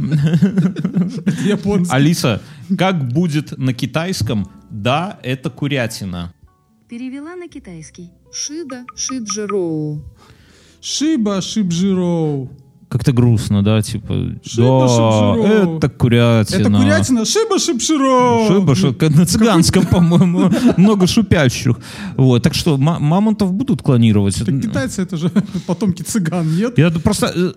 Японский. 1.45 1.95
Алиса, 1.95 2.41
как 2.77 3.07
будет 3.07 3.57
на 3.57 3.73
китайском? 3.73 4.49
Да, 4.69 5.19
это 5.23 5.49
курятина. 5.49 6.33
Перевела 6.89 7.35
на 7.35 7.47
китайский. 7.47 8.11
Шида 8.31 8.85
Шиджироу. 8.95 10.03
Шиба 10.81 11.41
Шибжироу. 11.41 12.49
Как-то 12.91 13.13
грустно, 13.13 13.63
да, 13.63 13.81
типа, 13.81 14.13
Шиба 14.43 15.37
да, 15.41 15.77
это 15.77 15.87
курятина. 15.87 16.59
Это 16.59 16.69
курятина? 16.69 17.23
Шиба 17.25 17.57
Шибшироу. 17.57 18.47
Шиба, 18.75 18.93
как 18.93 19.15
на 19.15 19.25
цыганском, 19.25 19.85
по-моему, 19.85 20.51
много 20.75 21.07
шупящих. 21.07 21.79
Вот, 22.17 22.43
так 22.43 22.53
что 22.53 22.77
ма- 22.77 22.99
мамонтов 22.99 23.53
будут 23.53 23.81
клонировать. 23.81 24.35
Так 24.45 24.61
китайцы 24.61 25.03
это 25.03 25.15
же 25.15 25.31
потомки 25.65 26.01
цыган, 26.01 26.53
нет? 26.53 26.77
Я 26.77 26.89
просто... 26.89 27.31
э, 27.33 27.53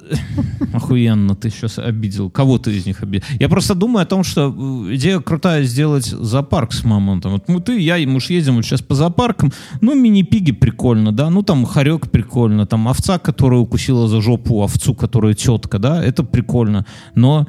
Охуенно, 0.73 1.35
ты 1.35 1.51
сейчас 1.51 1.81
обидел. 1.81 2.31
Кого 2.31 2.59
ты 2.59 2.71
из 2.77 2.87
них 2.87 3.03
обидел? 3.03 3.27
Я 3.41 3.49
просто 3.49 3.75
думаю 3.75 4.05
о 4.05 4.07
том, 4.07 4.23
что 4.23 4.55
э, 4.89 4.95
идея 4.95 5.19
крутая 5.19 5.65
сделать 5.65 6.05
зоопарк 6.07 6.73
с 6.73 6.85
мамонтом. 6.85 7.33
Вот 7.33 7.49
мы, 7.49 7.61
ты, 7.61 7.81
я 7.81 7.99
и 7.99 8.07
муж 8.07 8.31
едем 8.31 8.55
вот 8.55 8.65
сейчас 8.65 8.83
по 8.83 8.95
зоопаркам. 8.95 9.53
Ну, 9.81 9.95
мини-пиги 9.97 10.53
прикольно, 10.53 11.11
да. 11.11 11.29
Ну, 11.29 11.43
там 11.43 11.65
хорек 11.65 12.09
прикольно. 12.09 12.67
Там 12.67 12.87
овца, 12.87 13.19
которая 13.19 13.59
укусила 13.59 14.07
за 14.07 14.21
жопу 14.21 14.63
овцу, 14.63 14.95
которая 14.95 15.24
тетка, 15.33 15.79
да. 15.79 16.05
Это 16.05 16.23
прикольно. 16.25 16.85
Но 17.15 17.47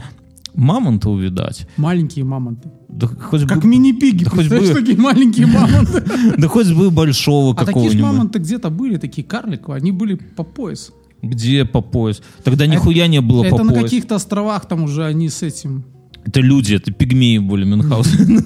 мамонта 0.53 1.09
увидать... 1.09 1.67
Маленькие 1.75 2.23
мамонты. 2.23 2.71
Да 2.87 3.07
хоть 3.07 3.45
Как 3.45 3.61
бы, 3.61 3.67
мини-пиги. 3.67 4.23
да 4.23 4.29
хоть 4.29 4.47
бы- 4.47 4.73
такие 4.73 4.97
маленькие 4.97 5.47
мамонты. 5.47 6.01
да 6.37 6.47
хоть 6.47 6.71
бы 6.71 6.89
большого 6.91 7.51
А 7.51 7.55
такие 7.55 7.65
какого-нибудь. 7.73 8.01
мамонты 8.01 8.39
где-то 8.39 8.69
были, 8.69 8.95
такие 8.95 9.27
карликовые. 9.27 9.79
Они 9.79 9.91
были 9.91 10.15
по 10.15 10.43
пояс. 10.43 10.93
Где 11.21 11.65
по 11.65 11.81
пояс? 11.81 12.21
Тогда 12.43 12.67
нихуя 12.67 13.07
не 13.07 13.19
было 13.19 13.41
по 13.43 13.47
Это 13.47 13.63
на 13.63 13.71
пояс. 13.73 13.83
каких-то 13.83 14.15
островах 14.15 14.65
там 14.67 14.83
уже 14.83 15.03
они 15.05 15.27
с 15.29 15.43
этим... 15.43 15.83
Это 16.25 16.41
люди, 16.41 16.73
это 16.73 16.91
пигмеи 16.91 17.37
были 17.37 17.65
Мюнхгаузен. 17.65 18.43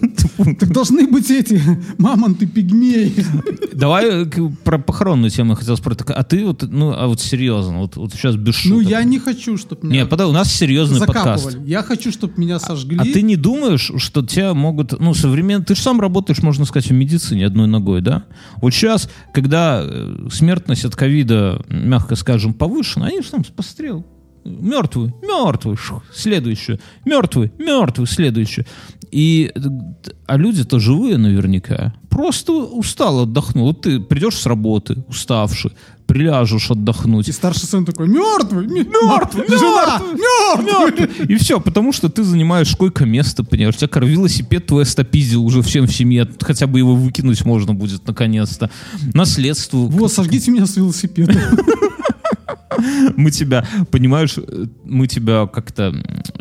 Так 0.59 0.71
должны 0.71 1.07
быть 1.07 1.31
эти 1.31 1.61
мамонты-пигмеи. 1.97 3.25
Давай 3.73 4.25
к- 4.25 4.49
про 4.63 4.77
похоронную 4.77 5.29
тему 5.31 5.51
я 5.51 5.55
хотел 5.55 5.77
спросить. 5.77 6.01
А 6.07 6.23
ты 6.23 6.45
вот, 6.45 6.63
ну, 6.63 6.91
а 6.91 7.07
вот 7.07 7.21
серьезно, 7.21 7.79
вот, 7.79 7.95
вот 7.95 8.11
сейчас 8.13 8.35
без 8.35 8.55
Ну, 8.65 8.77
шуток. 8.79 8.89
я 8.91 9.03
не 9.03 9.19
хочу, 9.19 9.57
чтобы 9.57 9.87
меня 9.87 10.01
Не, 10.03 10.05
подожди, 10.07 10.31
у 10.31 10.33
нас 10.33 10.53
серьезный 10.53 10.99
подкаст. 10.99 11.57
Я 11.65 11.81
хочу, 11.83 12.11
чтобы 12.11 12.33
меня 12.37 12.59
сожгли. 12.59 12.97
А 12.99 13.03
ты 13.03 13.21
не 13.21 13.35
думаешь, 13.37 13.91
что 13.97 14.25
тебя 14.25 14.53
могут, 14.53 14.99
ну, 14.99 15.13
современно, 15.13 15.63
ты 15.63 15.75
же 15.75 15.81
сам 15.81 16.01
работаешь, 16.01 16.41
можно 16.43 16.65
сказать, 16.65 16.89
в 16.89 16.93
медицине 16.93 17.45
одной 17.45 17.67
ногой, 17.67 18.01
да? 18.01 18.25
Вот 18.57 18.73
сейчас, 18.73 19.09
когда 19.33 19.81
э, 19.83 20.27
смертность 20.31 20.85
от 20.85 20.95
ковида, 20.95 21.63
мягко 21.69 22.15
скажем, 22.15 22.53
повышена, 22.53 23.07
они 23.07 23.21
же 23.21 23.29
там 23.31 23.43
пострел. 23.55 24.05
Мертвый, 24.45 25.13
мертвый, 25.21 25.75
шух, 25.77 26.03
следующий, 26.13 26.79
мертвый, 27.05 27.51
мертвый, 27.57 28.07
следующий. 28.07 28.65
И, 29.11 29.51
а 30.27 30.37
люди-то 30.37 30.79
живые 30.79 31.17
наверняка. 31.17 31.93
Просто 32.09 32.51
устал, 32.53 33.21
отдохнул. 33.21 33.67
Вот 33.67 33.81
ты 33.81 33.99
придешь 33.99 34.35
с 34.35 34.45
работы, 34.45 35.03
уставший, 35.07 35.71
приляжешь 36.05 36.69
отдохнуть. 36.69 37.27
И 37.27 37.31
старший 37.31 37.67
сын 37.67 37.85
такой, 37.85 38.07
мертвый, 38.07 38.67
Мертвый, 38.67 39.47
жена, 39.47 40.01
мертвый. 40.13 40.65
Мертвый. 40.65 41.27
И 41.27 41.35
все, 41.37 41.59
потому 41.59 41.91
что 41.91 42.09
ты 42.09 42.23
занимаешь 42.23 42.75
койко-место, 42.75 43.43
понимаешь? 43.43 43.75
У 43.75 43.77
тебя 43.79 43.87
кор- 43.87 44.05
велосипед 44.05 44.65
твой 44.67 44.85
стопиздил 44.85 45.43
уже 45.45 45.61
всем 45.61 45.87
в 45.87 45.93
семье. 45.93 46.27
Хотя 46.41 46.67
бы 46.67 46.79
его 46.79 46.95
выкинуть 46.95 47.45
можно 47.45 47.73
будет 47.73 48.05
наконец-то. 48.07 48.69
Наследство. 49.13 49.77
Вот, 49.77 50.11
сожгите 50.11 50.51
меня 50.51 50.65
с 50.65 50.75
велосипеда. 50.75 51.33
Мы 53.17 53.31
тебя, 53.31 53.65
понимаешь, 53.91 54.35
мы 54.83 55.07
тебя 55.07 55.47
как-то 55.47 55.93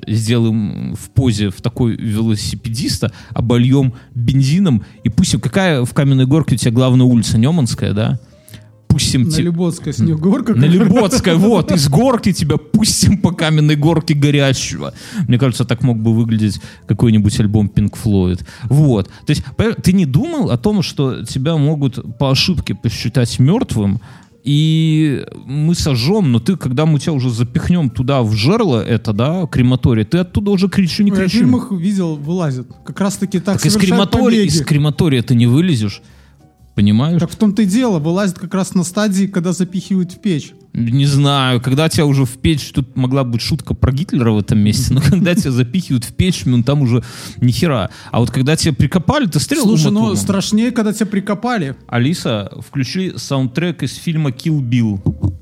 сделаем 0.07 0.95
в 0.95 1.11
позе 1.11 1.51
в 1.51 1.61
такой 1.61 1.97
велосипедиста, 1.97 3.13
обольем 3.31 3.95
бензином 4.15 4.85
и 5.05 5.09
пустим... 5.09 5.41
Какая 5.41 5.85
в 5.85 5.93
Каменной 5.95 6.27
Горке 6.27 6.55
у 6.55 6.59
тебя 6.59 6.73
главная 6.73 7.07
улица? 7.07 7.39
Неманская, 7.39 7.93
да? 7.93 8.19
Пустим 8.89 9.25
На 9.25 9.31
те- 9.31 9.43
Люботская 9.43 9.93
снегурка. 9.93 10.55
На 10.55 10.65
Люботской, 10.65 11.35
вот, 11.35 11.71
из 11.71 11.89
горки 11.89 12.33
тебя 12.33 12.57
пустим 12.57 13.19
по 13.19 13.33
каменной 13.33 13.77
горке 13.77 14.15
горящего. 14.15 14.95
Мне 15.29 15.39
кажется, 15.39 15.65
так 15.65 15.83
мог 15.83 15.99
бы 15.99 16.15
выглядеть 16.15 16.61
какой-нибудь 16.87 17.39
альбом 17.39 17.71
Pink 17.73 17.97
Floyd. 18.03 18.45
Вот. 18.65 19.09
То 19.27 19.31
есть, 19.31 19.45
ты 19.83 19.93
не 19.93 20.07
думал 20.07 20.51
о 20.51 20.57
том, 20.57 20.83
что 20.83 21.25
тебя 21.25 21.57
могут 21.57 22.19
по 22.19 22.31
ошибке 22.31 22.75
посчитать 22.75 23.39
мертвым, 23.39 24.01
и 24.49 25.27
мы 25.45 25.75
сожжем, 25.75 26.33
но 26.33 26.41
ты, 26.41 26.57
когда 26.57 26.87
мы 26.87 26.99
тебя 26.99 27.13
уже 27.13 27.29
запихнем 27.29 27.91
туда 27.91 28.23
в 28.23 28.33
жерло 28.33 28.83
это, 28.83 29.13
да, 29.13 29.47
крематорий, 29.47 30.05
ты 30.07 30.17
оттуда 30.19 30.53
уже 30.53 30.71
кричу, 30.71 31.03
не 31.03 31.11
Я 31.11 31.27
в 31.27 31.29
фильмах 31.29 31.71
видел, 31.71 32.17
вылазят. 32.17 32.67
Как 32.83 32.99
раз 32.99 33.19
таки 33.19 33.41
так, 33.41 33.59
Так 33.59 33.67
из 33.67 33.77
крематория, 33.77 34.41
побеги. 34.41 34.49
из 34.49 34.65
крематория 34.65 35.23
ты 35.23 35.35
не 35.35 35.47
вылезешь. 35.47 36.01
Понимаешь? 36.79 37.19
Так 37.19 37.29
в 37.29 37.35
том-то 37.35 37.63
и 37.63 37.67
дело, 37.67 37.99
вылазит 37.99 38.39
как 38.39 38.55
раз 38.55 38.73
на 38.73 38.85
стадии, 38.85 39.27
когда 39.27 39.53
запихивают 39.53 40.13
в 40.13 40.21
печь. 40.21 40.53
Не 40.75 41.07
знаю, 41.07 41.61
когда 41.61 41.89
тебя 41.89 42.07
уже 42.07 42.25
в 42.25 42.39
печь, 42.39 42.71
тут 42.71 42.97
могла 42.97 43.25
быть 43.25 43.41
шутка 43.41 43.75
про 43.75 43.91
Гитлера 43.91 44.31
в 44.31 44.39
этом 44.39 44.61
месте, 44.61 44.95
но 44.95 45.01
когда 45.05 45.35
тебя 45.35 45.51
запихивают 45.51 46.05
в 46.05 46.15
печь, 46.15 46.45
ну 46.45 46.63
там 46.63 46.83
уже 46.83 47.03
ни 47.41 47.51
хера. 47.51 47.91
А 48.13 48.21
вот 48.21 48.31
когда 48.31 48.55
тебя 48.55 48.73
прикопали, 48.75 49.27
ты 49.27 49.41
стрел 49.41 49.65
Слушай, 49.65 49.91
ну 49.91 50.15
страшнее, 50.15 50.71
когда 50.71 50.93
тебя 50.93 51.07
прикопали. 51.07 51.75
Алиса, 51.89 52.49
включи 52.65 53.15
саундтрек 53.17 53.83
из 53.83 53.97
фильма 53.97 54.31
Kill 54.31 54.61
Bill. 54.61 55.35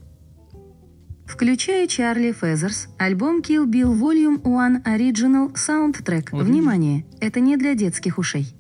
Включаю 1.26 1.86
Чарли 1.86 2.32
Фезерс, 2.32 2.88
альбом 2.96 3.42
Kill 3.42 3.66
Bill 3.66 3.92
Volume 3.92 4.40
1 4.42 4.84
Original 4.86 5.52
Soundtrack. 5.52 6.28
Внимание, 6.32 7.04
это 7.20 7.40
не 7.40 7.58
для 7.58 7.74
детских 7.74 8.16
ушей. 8.16 8.55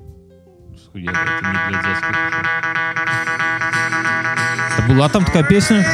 Хуя, 0.96 1.10
это 1.10 1.46
не 1.46 1.58
для 1.68 1.82
детских 1.82 2.08
ушей. 2.08 2.40
А 4.78 4.88
была 4.88 5.08
там 5.10 5.26
такая 5.26 5.42
песня? 5.42 5.86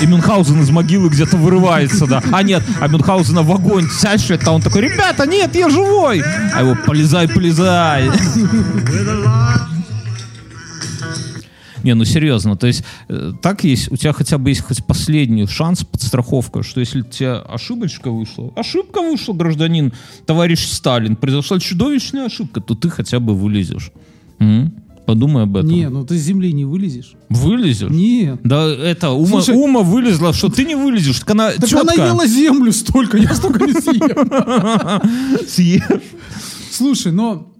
И 0.00 0.06
Мюнхгаузен 0.06 0.62
из 0.62 0.70
могилы 0.70 1.08
где-то 1.08 1.36
вырывается, 1.36 2.06
да. 2.06 2.22
А 2.30 2.44
нет, 2.44 2.62
а 2.80 2.86
Мюнхгаузена 2.86 3.42
в 3.42 3.50
огонь 3.50 3.88
тащит, 4.00 4.46
а 4.46 4.52
он 4.52 4.62
такой, 4.62 4.82
ребята, 4.82 5.26
нет, 5.26 5.52
я 5.56 5.68
живой! 5.68 6.22
А 6.54 6.60
его, 6.60 6.76
полезай, 6.86 7.26
полезай. 7.26 8.08
Не, 11.84 11.94
ну 11.94 12.04
серьезно, 12.04 12.56
то 12.56 12.66
есть 12.66 12.82
э, 13.08 13.32
так 13.42 13.62
есть, 13.64 13.92
у 13.92 13.96
тебя 13.96 14.12
хотя 14.12 14.38
бы 14.38 14.48
есть 14.50 14.62
хоть 14.62 14.84
последний 14.84 15.46
шанс, 15.46 15.84
подстраховка, 15.84 16.62
что 16.62 16.80
если 16.80 17.02
у 17.02 17.04
тебя 17.04 17.36
ошибочка 17.38 18.10
вышла, 18.10 18.52
ошибка 18.56 19.00
вышла, 19.02 19.34
гражданин, 19.34 19.92
товарищ 20.26 20.64
Сталин, 20.66 21.14
произошла 21.16 21.60
чудовищная 21.60 22.26
ошибка, 22.26 22.60
то 22.60 22.74
ты 22.74 22.88
хотя 22.90 23.20
бы 23.20 23.34
вылезешь. 23.34 23.92
М? 24.38 24.72
Подумай 25.06 25.42
об 25.42 25.54
этом. 25.58 25.68
Не, 25.68 25.90
ну 25.90 26.06
ты 26.06 26.16
с 26.18 26.22
земли 26.22 26.50
не 26.54 26.64
вылезешь. 26.64 27.12
Вылезешь? 27.28 27.90
Нет. 27.90 28.40
Да 28.42 28.66
это, 28.66 29.10
Ума, 29.10 29.42
Слушай- 29.42 29.54
Ума 29.54 29.80
вылезла, 29.82 30.32
что 30.32 30.48
ты 30.48 30.64
не 30.64 30.74
вылезешь, 30.76 31.18
так 31.20 31.30
она 31.32 31.50
Так 31.52 31.68
четко. 31.68 31.80
она 31.82 31.92
ела 32.06 32.26
землю 32.26 32.72
столько, 32.72 33.18
я 33.18 33.34
столько 33.34 33.66
не 33.66 33.74
съем. 33.74 35.46
Съешь. 35.46 35.82
Слушай, 36.70 37.12
но 37.12 37.52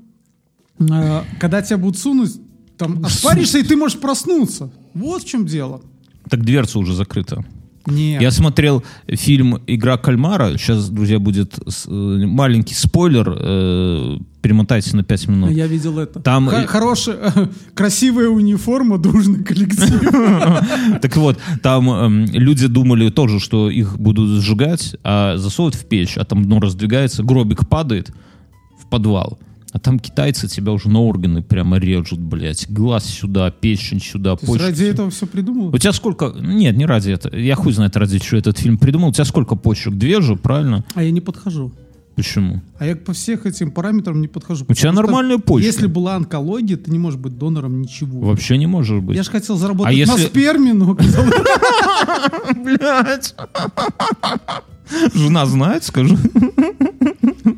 э, 0.81 1.21
когда 1.39 1.61
тебя 1.61 1.77
будут 1.77 1.99
сунуть, 1.99 2.31
там 2.77 3.05
оспаришься, 3.05 3.59
и 3.59 3.63
ты 3.63 3.77
можешь 3.77 3.99
проснуться. 3.99 4.71
Вот 4.95 5.23
в 5.23 5.27
чем 5.27 5.47
дело. 5.47 5.81
Так 6.29 6.45
дверца 6.45 6.79
уже 6.79 6.95
закрыта. 6.95 7.45
Нет. 7.87 8.23
Я 8.23 8.31
смотрел 8.31 8.83
фильм 9.09 9.61
«Игра 9.67 9.99
кальмара». 9.99 10.57
Сейчас, 10.57 10.89
друзья, 10.89 11.19
будет 11.19 11.59
э, 11.59 11.91
маленький 11.91 12.75
спойлер. 12.75 13.37
э, 13.39 14.17
Перемотайте 14.41 14.97
на 14.97 15.05
5 15.05 15.29
минут. 15.29 15.51
Я 15.51 15.67
видел 15.67 15.99
это. 15.99 16.19
Там- 16.21 16.47
Х- 16.49 16.67
хорошая, 16.67 17.33
красивая 17.75 18.29
униформа, 18.29 18.97
дружный 18.97 19.45
коллектив. 19.45 20.01
Так 21.03 21.17
вот, 21.19 21.39
там 21.63 21.91
эм, 21.91 22.25
люди 22.33 22.69
думали 22.69 23.11
тоже, 23.11 23.39
что 23.39 23.69
их 23.69 23.99
будут 23.99 24.41
сжигать, 24.43 24.97
а 25.05 25.37
засовывают 25.37 25.75
в 25.75 25.85
печь, 25.87 26.17
а 26.17 26.25
там 26.25 26.43
дно 26.45 26.61
раздвигается, 26.61 27.23
гробик 27.23 27.69
падает 27.69 28.13
в 28.83 28.89
подвал. 28.89 29.39
А 29.75 29.81
там 29.81 29.99
китайцы 29.99 30.47
тебя 30.47 30.71
уже 30.71 30.89
на 30.89 31.01
органы 31.01 31.43
прямо 31.43 31.79
режут, 31.79 32.21
блядь. 32.21 32.67
Глаз 32.71 33.07
сюда, 33.07 33.51
печень 33.51 34.01
сюда, 34.01 34.31
есть 34.31 34.47
почки. 34.47 34.63
ради 34.63 34.85
этого 34.85 35.11
все 35.11 35.27
придумал? 35.27 35.75
У 35.75 35.79
тебя 35.79 35.93
сколько... 35.93 36.33
Нет, 36.41 36.77
не 36.77 36.87
ради 36.87 37.11
этого. 37.11 37.35
Я 37.35 37.57
хуй 37.57 37.73
знает, 37.73 37.97
ради 37.97 38.21
чего 38.21 38.39
этот 38.39 38.57
фильм 38.57 38.79
придумал. 38.79 39.09
У 39.09 39.13
тебя 39.13 39.25
сколько 39.25 39.57
почек? 39.57 39.95
Две 39.95 40.21
же, 40.21 40.37
правильно? 40.37 40.85
А 40.95 41.03
я 41.03 41.11
не 41.11 41.21
подхожу. 41.21 41.73
Почему? 42.15 42.63
А 42.79 42.87
я 42.87 42.95
по 42.95 43.13
всех 43.13 43.47
этим 43.47 43.73
параметрам 43.73 44.21
не 44.21 44.29
подхожу. 44.29 44.65
У 44.69 44.75
тебя 44.75 44.93
нормальная 44.93 45.39
почка. 45.39 45.67
Если 45.67 45.89
была 45.89 46.15
онкология, 46.15 46.77
ты 46.77 46.93
не 46.93 47.01
можешь 47.01 47.19
быть 47.19 47.37
донором 47.37 47.83
ничего. 47.83 48.21
Вообще 48.21 48.57
не 48.57 48.69
может 48.69 49.03
быть. 49.03 49.17
Я 49.17 49.25
же 49.25 49.31
хотел 49.33 49.57
заработать 49.57 49.93
А 49.93 50.07
на 50.07 50.13
если- 50.13 50.27
сперме, 50.29 50.73
но 50.73 50.95
Блядь. 52.65 53.35
Жена 55.15 55.47
знает, 55.47 55.83
скажу. 55.83 56.17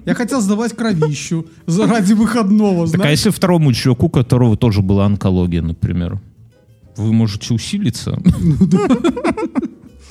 Я 0.06 0.14
хотел 0.14 0.40
сдавать 0.40 0.74
кровищу 0.74 1.46
ради 1.66 2.14
выходного, 2.14 2.86
Так 2.86 2.94
а 2.94 2.96
знаешь. 2.98 3.18
если 3.18 3.30
второму 3.30 3.72
чуваку, 3.72 4.06
у 4.06 4.08
которого 4.08 4.56
тоже 4.56 4.80
была 4.80 5.04
онкология, 5.04 5.60
например, 5.60 6.20
вы 6.96 7.12
можете 7.12 7.52
усилиться? 7.52 8.18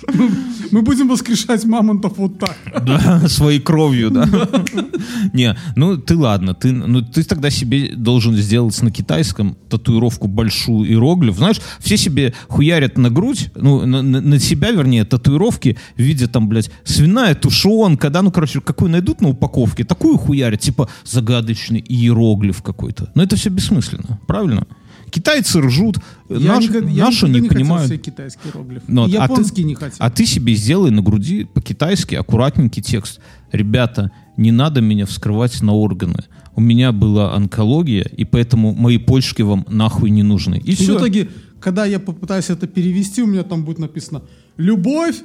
Мы 0.72 0.82
будем 0.82 1.08
воскрешать 1.08 1.66
мамонтов 1.66 2.18
вот 2.18 2.40
так. 2.40 2.58
Да, 2.86 3.28
своей 3.28 3.60
кровью, 3.60 4.12
да. 4.12 4.28
Не, 5.34 5.58
ну 5.76 5.98
ты 5.98 6.16
ладно, 6.16 6.54
ты, 6.54 6.72
ну 6.72 7.02
ты 7.02 7.24
тогда 7.24 7.50
себе 7.50 7.94
должен 7.96 8.36
сделать 8.36 8.80
на 8.82 8.92
китайском 8.92 9.58
татуировку 9.70 10.28
большую 10.28 10.90
иероглиф. 10.90 11.38
Знаешь, 11.38 11.62
все 11.80 11.98
себе 11.98 12.34
хуярят 12.48 12.98
на 12.98 13.10
грудь, 13.10 13.50
ну 13.56 13.86
на, 13.86 14.40
себя, 14.40 14.72
вернее, 14.72 15.06
татуировки 15.06 15.78
в 15.96 16.02
виде 16.02 16.28
там, 16.28 16.48
блядь, 16.48 16.70
свиная 16.84 17.34
тушенка, 17.36 18.10
да, 18.10 18.22
ну 18.22 18.32
короче, 18.32 18.62
какую 18.62 18.92
найдут 18.92 19.22
на 19.22 19.30
упаковке, 19.30 19.84
такую 19.84 20.18
хуярят, 20.18 20.60
типа 20.60 20.90
загадочный 21.04 21.84
иероглиф 21.88 22.62
какой-то. 22.62 23.10
Но 23.16 23.24
это 23.24 23.36
все 23.36 23.50
бессмысленно, 23.50 24.20
правильно? 24.28 24.68
Китайцы 25.16 25.62
ржут, 25.62 25.98
Я 26.30 26.40
наш- 26.56 26.64
никогда- 26.66 26.90
я 26.90 27.06
наши 27.06 27.26
никогда 27.28 27.40
не 27.40 27.48
хотел 27.48 27.62
понимают. 27.62 27.88
себе 27.88 27.98
китайский 28.00 28.50
иероглиф. 28.50 28.82
Ну, 28.88 29.08
И 29.08 29.16
а 29.16 29.28
ты- 29.28 29.34
японский 29.34 29.64
не 29.64 29.76
хотел. 29.76 29.96
А 30.00 30.10
ты 30.10 30.26
себе 30.26 30.54
сделай 30.56 30.92
на 30.92 31.02
груди 31.02 31.46
по-китайски 31.46 32.16
аккуратненький 32.16 32.82
текст. 32.84 33.22
Ребята, 33.54 34.12
не 34.36 34.52
надо 34.52 34.82
меня 34.82 35.06
вскрывать 35.06 35.62
на 35.62 35.72
органы. 35.72 36.26
У 36.56 36.60
меня 36.62 36.92
была 36.92 37.34
онкология, 37.34 38.04
и 38.04 38.26
поэтому 38.26 38.74
мои 38.74 38.98
почки 38.98 39.42
вам 39.42 39.66
нахуй 39.70 40.10
не 40.10 40.24
нужны. 40.24 40.56
И 40.58 40.72
И 40.72 40.76
все. 40.76 40.96
в 40.96 40.98
итоге, 40.98 41.30
когда 41.62 41.86
я 41.86 42.00
попытаюсь 42.00 42.50
это 42.50 42.68
перевести, 42.68 43.22
у 43.24 43.28
меня 43.28 43.44
там 43.44 43.64
будет 43.64 43.80
написано 43.80 44.22
«Любовь, 44.58 45.18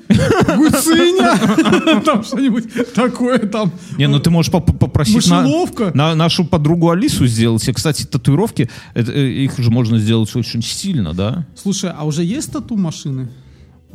гуциня», 0.56 2.00
там 2.04 2.22
что-нибудь 2.24 2.92
такое 2.94 3.38
там. 3.38 3.70
Не, 3.98 4.08
ну 4.08 4.18
ты 4.18 4.30
можешь 4.30 4.50
поп- 4.50 4.76
попросить 4.78 5.28
на, 5.30 5.42
на- 5.94 6.14
нашу 6.14 6.44
подругу 6.44 6.90
Алису 6.90 7.26
сделать. 7.26 7.66
И, 7.68 7.72
кстати, 7.72 8.04
татуировки, 8.04 8.68
это, 8.94 9.12
э, 9.12 9.28
их 9.44 9.58
же 9.58 9.70
можно 9.70 9.98
сделать 9.98 10.34
очень 10.34 10.62
стильно, 10.62 11.14
да? 11.14 11.46
Слушай, 11.54 11.92
а 11.96 12.04
уже 12.04 12.24
есть 12.24 12.52
тату-машины? 12.52 13.28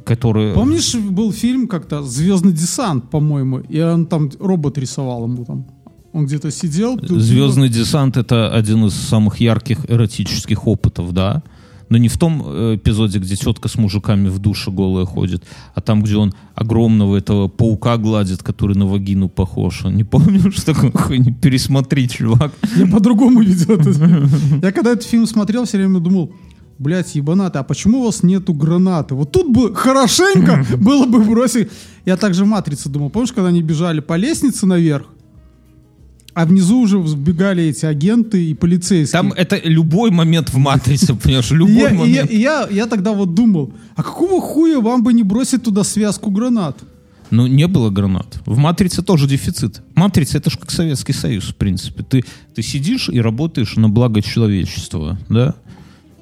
Которые... 0.06 0.54
Помнишь, 0.54 0.94
был 0.96 1.32
фильм 1.34 1.68
как-то 1.68 2.04
«Звездный 2.04 2.54
десант», 2.54 3.10
по-моему, 3.10 3.60
и 3.60 3.82
он 3.82 4.06
там, 4.06 4.30
робот 4.40 4.78
рисовал 4.78 5.24
ему 5.26 5.46
там. 5.46 5.66
Он 6.14 6.26
где-то 6.28 6.50
сидел. 6.52 6.98
тут- 6.98 7.20
Звездный 7.22 7.68
десант 7.70 8.16
это 8.16 8.54
один 8.54 8.86
из 8.86 8.94
самых 8.94 9.42
ярких 9.42 9.80
эротических 9.90 10.66
опытов, 10.68 11.12
да. 11.14 11.44
Но 11.90 11.98
не 11.98 12.08
в 12.08 12.18
том 12.18 12.44
э, 12.46 12.76
эпизоде, 12.76 13.20
где 13.20 13.36
тетка 13.36 13.68
с 13.68 13.76
мужиками 13.76 14.30
в 14.30 14.40
душе 14.40 14.72
голая 14.72 15.06
ходит, 15.06 15.44
а 15.74 15.82
там, 15.82 16.02
где 16.02 16.18
он 16.18 16.34
огромного 16.56 17.18
этого 17.18 17.48
паука 17.48 17.98
гладит, 17.98 18.44
который 18.44 18.76
на 18.76 18.86
вагину 18.86 19.30
похож. 19.30 19.84
Не 19.86 20.04
помнишь 20.04 20.64
такой 20.66 20.92
хуйни? 20.92 21.32
Пересмотри, 21.32 22.10
чувак. 22.10 22.52
Я 22.76 22.88
по-другому 22.88 23.42
видел 23.42 23.76
этот 23.76 23.98
фильм. 23.98 24.30
Я 24.64 24.72
когда 24.72 24.92
этот 24.92 25.06
фильм 25.06 25.28
смотрел, 25.28 25.66
все 25.66 25.78
время 25.78 26.00
думал, 26.00 26.32
блядь, 26.78 27.16
ебанаты, 27.16 27.60
а 27.60 27.64
почему 27.64 28.02
у 28.02 28.06
вас 28.06 28.24
нету 28.24 28.54
гранаты? 28.54 29.16
Вот 29.16 29.32
тут 29.32 29.52
бы 29.52 29.76
хорошенько 29.76 30.66
было 30.78 31.06
бы 31.06 31.24
бросить. 31.24 31.70
Я 32.06 32.18
также 32.18 32.46
в 32.46 32.48
«Матрице» 32.48 32.90
думал, 32.90 33.10
помнишь, 33.10 33.32
когда 33.32 33.50
они 33.50 33.62
бежали 33.62 34.00
по 34.00 34.16
лестнице 34.16 34.66
наверх, 34.66 35.08
а 36.36 36.46
внизу 36.46 36.80
уже 36.82 37.00
взбегали 37.00 37.64
эти 37.64 37.86
агенты 37.88 38.46
и 38.52 38.54
полицейские. 38.54 39.20
Там 39.22 39.32
это 39.32 39.60
любой 39.64 40.12
момент 40.12 40.50
в 40.54 40.58
матрице, 40.58 41.16
понимаешь, 41.24 41.50
любой 41.50 41.74
я, 41.76 41.90
и 41.90 41.94
я- 41.94 41.98
момент. 42.00 42.32
и 42.32 42.38
я- 42.40 42.68
я 42.70 42.86
тогда 42.86 43.12
вот 43.14 43.34
думал, 43.34 43.74
а 43.96 44.04
какого 44.04 44.40
хуя 44.42 44.80
вам 44.80 45.04
бы 45.04 45.14
не 45.14 45.24
бросить 45.24 45.64
туда 45.64 45.84
связку 45.84 46.30
гранат? 46.30 46.78
Ну, 47.32 47.48
не 47.48 47.68
было 47.68 47.90
гранат. 47.90 48.38
В 48.46 48.58
«Матрице» 48.58 49.02
тоже 49.02 49.28
дефицит. 49.28 49.82
«Матрица»— 49.96 50.38
это 50.40 50.52
же 50.52 50.60
как 50.60 50.70
Советский 50.70 51.12
Союз, 51.14 51.46
в 51.46 51.56
принципе. 51.56 52.04
Ты, 52.04 52.24
ты 52.54 52.62
сидишь 52.62 53.10
и 53.10 53.20
работаешь 53.20 53.76
на 53.78 53.90
благо 53.90 54.22
человечества, 54.22 55.18
да? 55.28 55.56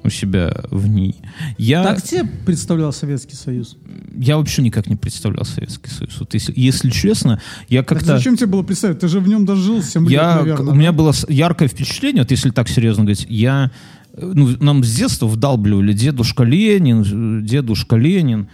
У 0.04 0.10
себя 0.10 0.54
в 0.70 0.86
ней. 0.86 1.16
Я, 1.56 1.82
Так 1.82 2.02
тебе 2.02 2.24
представлял 2.44 2.92
Советский 2.92 3.36
Союз? 3.36 3.76
я 4.16 4.36
вообще 4.36 4.62
никак 4.62 4.86
не 4.88 4.96
представлял 4.96 5.44
Советский 5.44 5.90
Союз. 5.90 6.16
Вот 6.20 6.34
если, 6.34 6.52
если 6.56 6.90
честно, 6.90 7.40
я 7.68 7.82
как-то... 7.82 8.16
зачем 8.16 8.36
тебе 8.36 8.48
было 8.48 8.62
представить? 8.62 8.98
Ты 9.00 9.08
же 9.08 9.18
в 9.20 9.28
нем 9.28 9.44
дожил 9.46 9.82
7 9.82 10.06
Я, 10.10 10.36
лет, 10.36 10.40
наверное. 10.40 10.72
у 10.72 10.76
меня 10.76 10.92
было 10.92 11.12
яркое 11.28 11.68
впечатление, 11.68 12.22
вот 12.22 12.30
если 12.30 12.50
так 12.50 12.68
серьезно 12.68 13.04
говорить, 13.04 13.26
я, 13.28 13.70
ну, 14.16 14.50
нам 14.60 14.84
с 14.84 14.94
детства 14.94 15.26
вдалбливали 15.26 15.92
дедушка 15.92 16.44
Ленин, 16.44 17.44
дедушка 17.44 17.96
Ленин. 17.96 18.48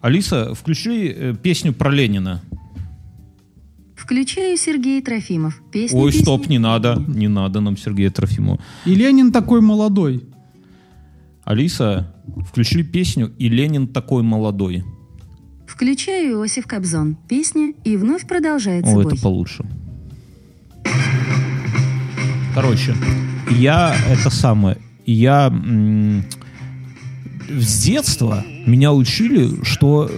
Алиса, 0.00 0.54
включи 0.54 1.12
э, 1.14 1.34
песню 1.40 1.74
про 1.74 1.90
Ленина. 1.90 2.40
Включаю 4.10 4.56
Сергей 4.56 5.00
Трофимов. 5.02 5.62
Песня 5.70 5.96
Ой, 5.96 6.10
песни. 6.10 6.22
стоп, 6.22 6.48
не 6.48 6.58
надо, 6.58 7.00
не 7.06 7.28
надо 7.28 7.60
нам 7.60 7.76
Сергея 7.76 8.10
Трофимова. 8.10 8.58
И 8.84 8.96
Ленин 8.96 9.30
такой 9.30 9.60
молодой. 9.60 10.24
Алиса, 11.44 12.12
включи 12.48 12.82
песню 12.82 13.30
«И 13.38 13.48
Ленин 13.48 13.86
такой 13.86 14.24
молодой». 14.24 14.82
Включаю 15.64 16.32
Иосиф 16.32 16.66
Кобзон. 16.66 17.18
Песня 17.28 17.72
и 17.84 17.96
вновь 17.96 18.26
продолжается 18.26 18.90
О, 18.90 18.94
бой. 18.94 19.06
это 19.06 19.22
получше. 19.22 19.64
Короче, 22.52 22.96
я 23.52 23.94
это 24.08 24.28
самое, 24.28 24.78
я 25.06 25.46
м, 25.46 26.24
с 27.48 27.84
детства 27.84 28.44
меня 28.66 28.92
учили, 28.92 29.62
что 29.62 30.10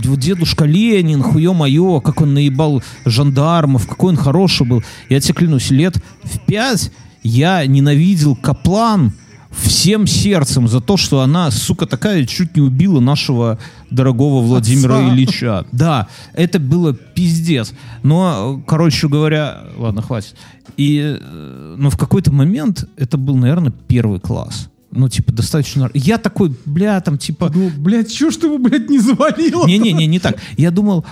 дедушка 0.00 0.64
Ленин, 0.64 1.22
хуе 1.22 1.52
мое, 1.52 2.00
как 2.00 2.20
он 2.20 2.34
наебал 2.34 2.82
жандармов, 3.04 3.86
какой 3.86 4.10
он 4.10 4.16
хороший 4.16 4.66
был. 4.66 4.82
Я 5.08 5.20
тебе 5.20 5.34
клянусь, 5.34 5.70
лет 5.70 5.96
в 6.22 6.38
пять 6.40 6.90
я 7.22 7.66
ненавидел 7.66 8.36
Каплан 8.36 9.12
всем 9.50 10.06
сердцем 10.06 10.68
за 10.68 10.80
то, 10.80 10.96
что 10.96 11.20
она, 11.20 11.50
сука, 11.50 11.86
такая 11.86 12.24
чуть 12.26 12.56
не 12.56 12.62
убила 12.62 13.00
нашего 13.00 13.58
дорогого 13.90 14.42
Владимира 14.42 14.98
Отца. 14.98 15.08
Ильича. 15.08 15.66
Да, 15.72 16.08
это 16.34 16.58
было 16.58 16.94
пиздец. 16.94 17.72
Но, 18.02 18.62
короче 18.66 19.08
говоря, 19.08 19.64
ладно, 19.76 20.02
хватит. 20.02 20.34
И, 20.76 21.18
э, 21.20 21.74
но 21.78 21.90
в 21.90 21.96
какой-то 21.96 22.32
момент 22.32 22.88
это 22.96 23.16
был, 23.16 23.36
наверное, 23.36 23.72
первый 23.72 24.20
класс. 24.20 24.68
Ну, 24.90 25.08
типа, 25.08 25.32
достаточно... 25.32 25.90
Я 25.94 26.18
такой, 26.18 26.52
бля, 26.64 27.00
там, 27.00 27.18
типа... 27.18 27.52
Ну, 27.54 27.70
блядь, 27.76 28.10
чё 28.12 28.30
ж 28.30 28.36
ты 28.36 28.46
его, 28.46 28.58
блядь, 28.58 28.88
не 28.88 28.98
завалил? 28.98 29.66
Не-не-не, 29.66 30.06
не 30.06 30.18
так. 30.18 30.36
Я 30.56 30.70
думал, 30.70 31.04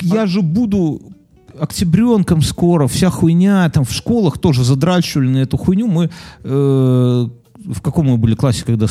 я 0.00 0.26
же 0.26 0.42
буду 0.42 1.00
октябренком 1.58 2.42
скоро, 2.42 2.88
вся 2.88 3.10
хуйня, 3.10 3.68
там 3.70 3.84
в 3.84 3.92
школах 3.92 4.38
тоже 4.38 4.64
задрачивали 4.64 5.28
на 5.28 5.38
эту 5.38 5.56
хуйню. 5.56 5.86
Мы 5.86 6.10
э, 6.42 7.28
в 7.64 7.80
каком 7.82 8.06
мы 8.06 8.16
были 8.16 8.34
классе, 8.34 8.64
когда 8.64 8.86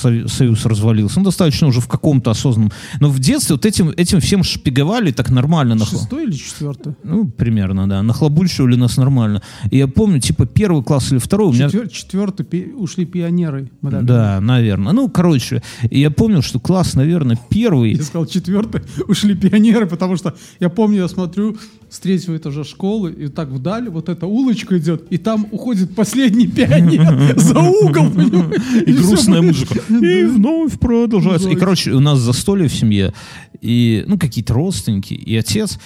Союз 0.00 0.66
развалился? 0.66 1.18
Ну, 1.18 1.24
достаточно 1.24 1.66
уже 1.68 1.80
в 1.80 1.88
каком-то 1.88 2.30
осознанном. 2.30 2.72
Но 3.00 3.08
в 3.08 3.18
детстве 3.18 3.54
вот 3.56 3.66
этим, 3.66 3.90
этим 3.90 4.20
всем 4.20 4.42
шпиговали 4.42 5.12
так 5.12 5.30
нормально. 5.30 5.76
Шестой 5.78 6.24
или 6.24 6.32
четвертый? 6.32 6.94
Ну, 7.04 7.26
примерно, 7.26 7.88
да. 7.88 8.02
Нахлобучивали 8.02 8.76
нас 8.76 8.96
нормально. 8.96 9.42
И 9.70 9.78
я 9.78 9.86
помню, 9.86 10.20
типа, 10.20 10.46
первый 10.46 10.82
класс 10.82 11.12
или 11.12 11.18
второй 11.18 11.48
у 11.48 11.52
меня... 11.52 11.66
Четвер- 11.68 11.88
четвертый 11.88 12.44
пи- 12.46 12.72
ушли 12.76 13.04
пионеры. 13.04 13.70
Так 13.82 14.04
Да, 14.04 14.40
наверное. 14.40 14.92
Ну, 14.92 15.08
короче, 15.08 15.62
я 15.90 16.10
помню, 16.10 16.42
что 16.42 16.58
класс, 16.60 16.94
наверное, 16.94 17.38
первый... 17.50 17.94
Я 17.94 18.02
сказал, 18.02 18.26
четвертый 18.26 18.82
ушли 19.08 19.34
пионеры, 19.34 19.86
потому 19.86 20.16
что 20.16 20.34
я 20.60 20.68
помню, 20.68 20.98
я 21.02 21.08
смотрю 21.08 21.56
с 21.88 21.98
третьего 21.98 22.36
этажа 22.36 22.62
школы, 22.64 23.10
и 23.12 23.26
так 23.28 23.48
вдаль 23.48 23.88
вот 23.90 24.08
эта 24.08 24.26
улочка 24.26 24.78
идет, 24.78 25.06
и 25.10 25.18
там 25.18 25.46
уходит 25.50 25.94
последний 25.96 26.46
пионер 26.46 27.34
за 27.38 27.58
угол, 27.58 28.10
понимаешь? 28.10 28.62
И 28.86 28.92
грустная 28.92 29.42
музыка. 29.42 29.80
И 29.90 30.24
вновь 30.24 30.78
продолжается. 30.78 31.50
И, 31.50 31.56
короче, 31.56 31.92
у 31.92 32.00
нас 32.00 32.18
застолье 32.18 32.68
в 32.68 32.74
семье, 32.74 33.12
и, 33.60 34.04
ну, 34.06 34.18
какие-то 34.18 34.54
родственники, 34.54 35.14
и 35.14 35.36
отец, 35.36 35.78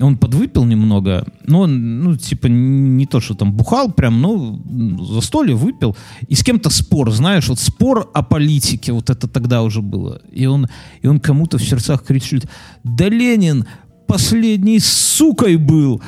он 0.00 0.16
подвыпил 0.16 0.64
немного, 0.64 1.26
но 1.46 1.60
он, 1.60 2.02
ну, 2.02 2.16
типа, 2.16 2.46
не 2.48 3.06
то, 3.06 3.20
что 3.20 3.34
там 3.34 3.52
бухал 3.52 3.90
прям, 3.92 4.20
ну, 4.20 4.62
застолье 5.04 5.54
выпил, 5.54 5.96
и 6.28 6.34
с 6.34 6.42
кем-то 6.42 6.70
спор, 6.70 7.10
знаешь, 7.10 7.48
вот 7.48 7.58
спор 7.58 8.10
о 8.12 8.22
политике, 8.22 8.92
вот 8.92 9.10
это 9.10 9.28
тогда 9.28 9.62
уже 9.62 9.80
было. 9.80 10.20
И 10.30 10.46
он, 10.46 10.68
и 11.00 11.06
он 11.06 11.20
кому-то 11.20 11.58
в 11.58 11.62
сердцах 11.62 12.04
кричит, 12.04 12.46
да 12.84 13.08
Ленин 13.08 13.66
последней 14.06 14.78
сукой 14.78 15.56
был. 15.56 16.02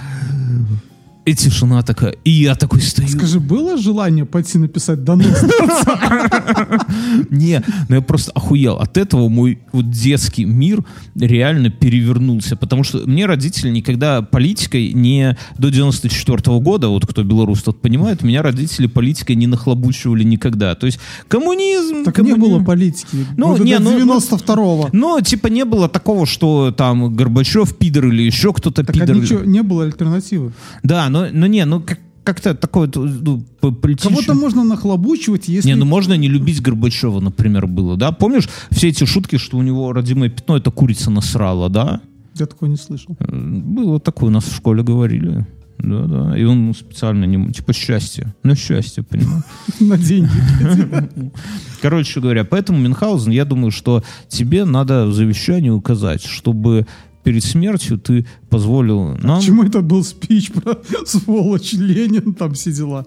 И 1.27 1.35
тишина 1.35 1.83
такая. 1.83 2.17
И 2.25 2.31
я 2.31 2.55
такой 2.55 2.83
стою. 2.83 3.09
Скажи, 3.09 3.41
было 3.41 3.79
желание 3.79 4.27
пойти 4.27 4.59
написать 4.59 5.05
донос? 5.05 5.27
Не, 7.31 7.63
ну 7.89 7.95
я 7.97 8.03
просто 8.03 8.31
охуел. 8.33 8.75
От 8.75 8.99
этого 8.99 9.31
мой 9.31 9.59
вот 9.73 9.91
детский 9.91 10.45
мир 10.45 10.85
реально 11.15 11.71
перевернулся. 11.71 12.57
Потому 12.57 12.85
что 12.85 12.99
мне 13.07 13.25
родители 13.25 13.71
никогда 13.71 14.21
политикой 14.21 14.93
не... 14.93 15.37
До 15.57 15.71
94 15.71 16.61
года, 16.61 16.89
вот 16.89 17.07
кто 17.07 17.23
белорус, 17.23 17.63
тот 17.63 17.81
понимает, 17.81 18.23
меня 18.23 18.43
родители 18.43 18.87
политикой 18.87 19.37
не 19.37 19.47
нахлобучивали 19.47 20.25
никогда. 20.25 20.75
То 20.75 20.85
есть 20.85 20.99
коммунизм... 21.29 22.05
Так 22.05 22.19
не 22.19 22.35
было 22.35 22.63
политики. 22.63 23.27
Ну, 23.37 23.57
не, 23.57 23.79
ну, 23.79 23.99
ну, 23.99 24.19
92-го. 24.19 24.91
Но, 24.93 25.21
типа, 25.21 25.47
не 25.47 25.65
было 25.65 25.89
такого, 25.89 26.27
что 26.27 26.71
там 26.71 27.15
Горбачев 27.15 27.77
пидор 27.77 28.09
или 28.09 28.23
еще 28.23 28.53
кто-то 28.53 28.83
а 28.83 28.85
пидор. 28.85 29.47
не 29.47 29.63
было 29.63 29.85
альтернативы. 29.85 30.53
Да, 30.83 31.09
но, 31.23 31.29
но 31.33 31.47
не, 31.47 31.65
ну 31.65 31.81
как, 31.81 31.99
как-то 32.25 32.55
такое 32.55 32.91
ну, 32.95 33.43
по- 33.61 33.71
политическое- 33.71 34.11
Кого-то 34.15 34.35
можно 34.35 34.65
нахлобучивать, 34.65 35.49
если... 35.49 35.69
Не, 35.69 35.77
ну 35.77 35.85
можно 35.85 36.15
не 36.15 36.29
любить 36.29 36.61
Горбачева, 36.61 37.21
например, 37.21 37.67
было, 37.67 37.97
да? 37.97 38.13
Помнишь 38.13 38.49
все 38.71 38.89
эти 38.89 39.05
шутки, 39.05 39.37
что 39.39 39.57
у 39.59 39.63
него 39.63 39.93
родимое 39.93 40.29
пятно, 40.31 40.57
это 40.57 40.71
курица 40.71 41.11
насрала, 41.11 41.69
да? 41.69 42.01
Я 42.39 42.47
такого 42.47 42.69
не 42.69 42.77
слышал. 42.77 43.17
Э, 43.21 43.27
Было 43.33 44.01
такое, 44.01 44.29
у 44.31 44.33
нас 44.33 44.45
в 44.45 44.57
школе 44.57 44.83
говорили. 44.83 45.47
Да, 45.79 46.05
да. 46.07 46.39
И 46.39 46.45
он 46.45 46.73
специально 46.75 47.25
не... 47.27 47.53
Типа 47.53 47.73
счастье. 47.73 48.35
Ну, 48.43 48.55
счастье, 48.55 49.03
понимаешь? 49.03 49.45
На 49.81 49.97
деньги. 49.99 50.31
Короче 51.83 52.21
говоря, 52.21 52.45
поэтому, 52.45 52.79
Мюнхгаузен, 52.79 53.31
я 53.33 53.45
думаю, 53.45 53.71
что 53.71 54.03
тебе 54.29 54.65
надо 54.65 55.07
в 55.07 55.13
завещании 55.15 55.71
указать, 55.71 56.25
чтобы 56.25 56.87
перед 57.25 57.43
смертью 57.43 57.99
ты 57.99 58.25
позволил 58.51 59.17
нам... 59.23 59.39
Почему 59.41 59.65
это 59.65 59.81
был 59.81 60.05
спич 60.05 60.53
про 60.53 60.77
сволочь 61.07 61.73
Ленин, 61.73 62.35
там 62.35 62.53
все 62.55 62.71
дела? 62.73 63.05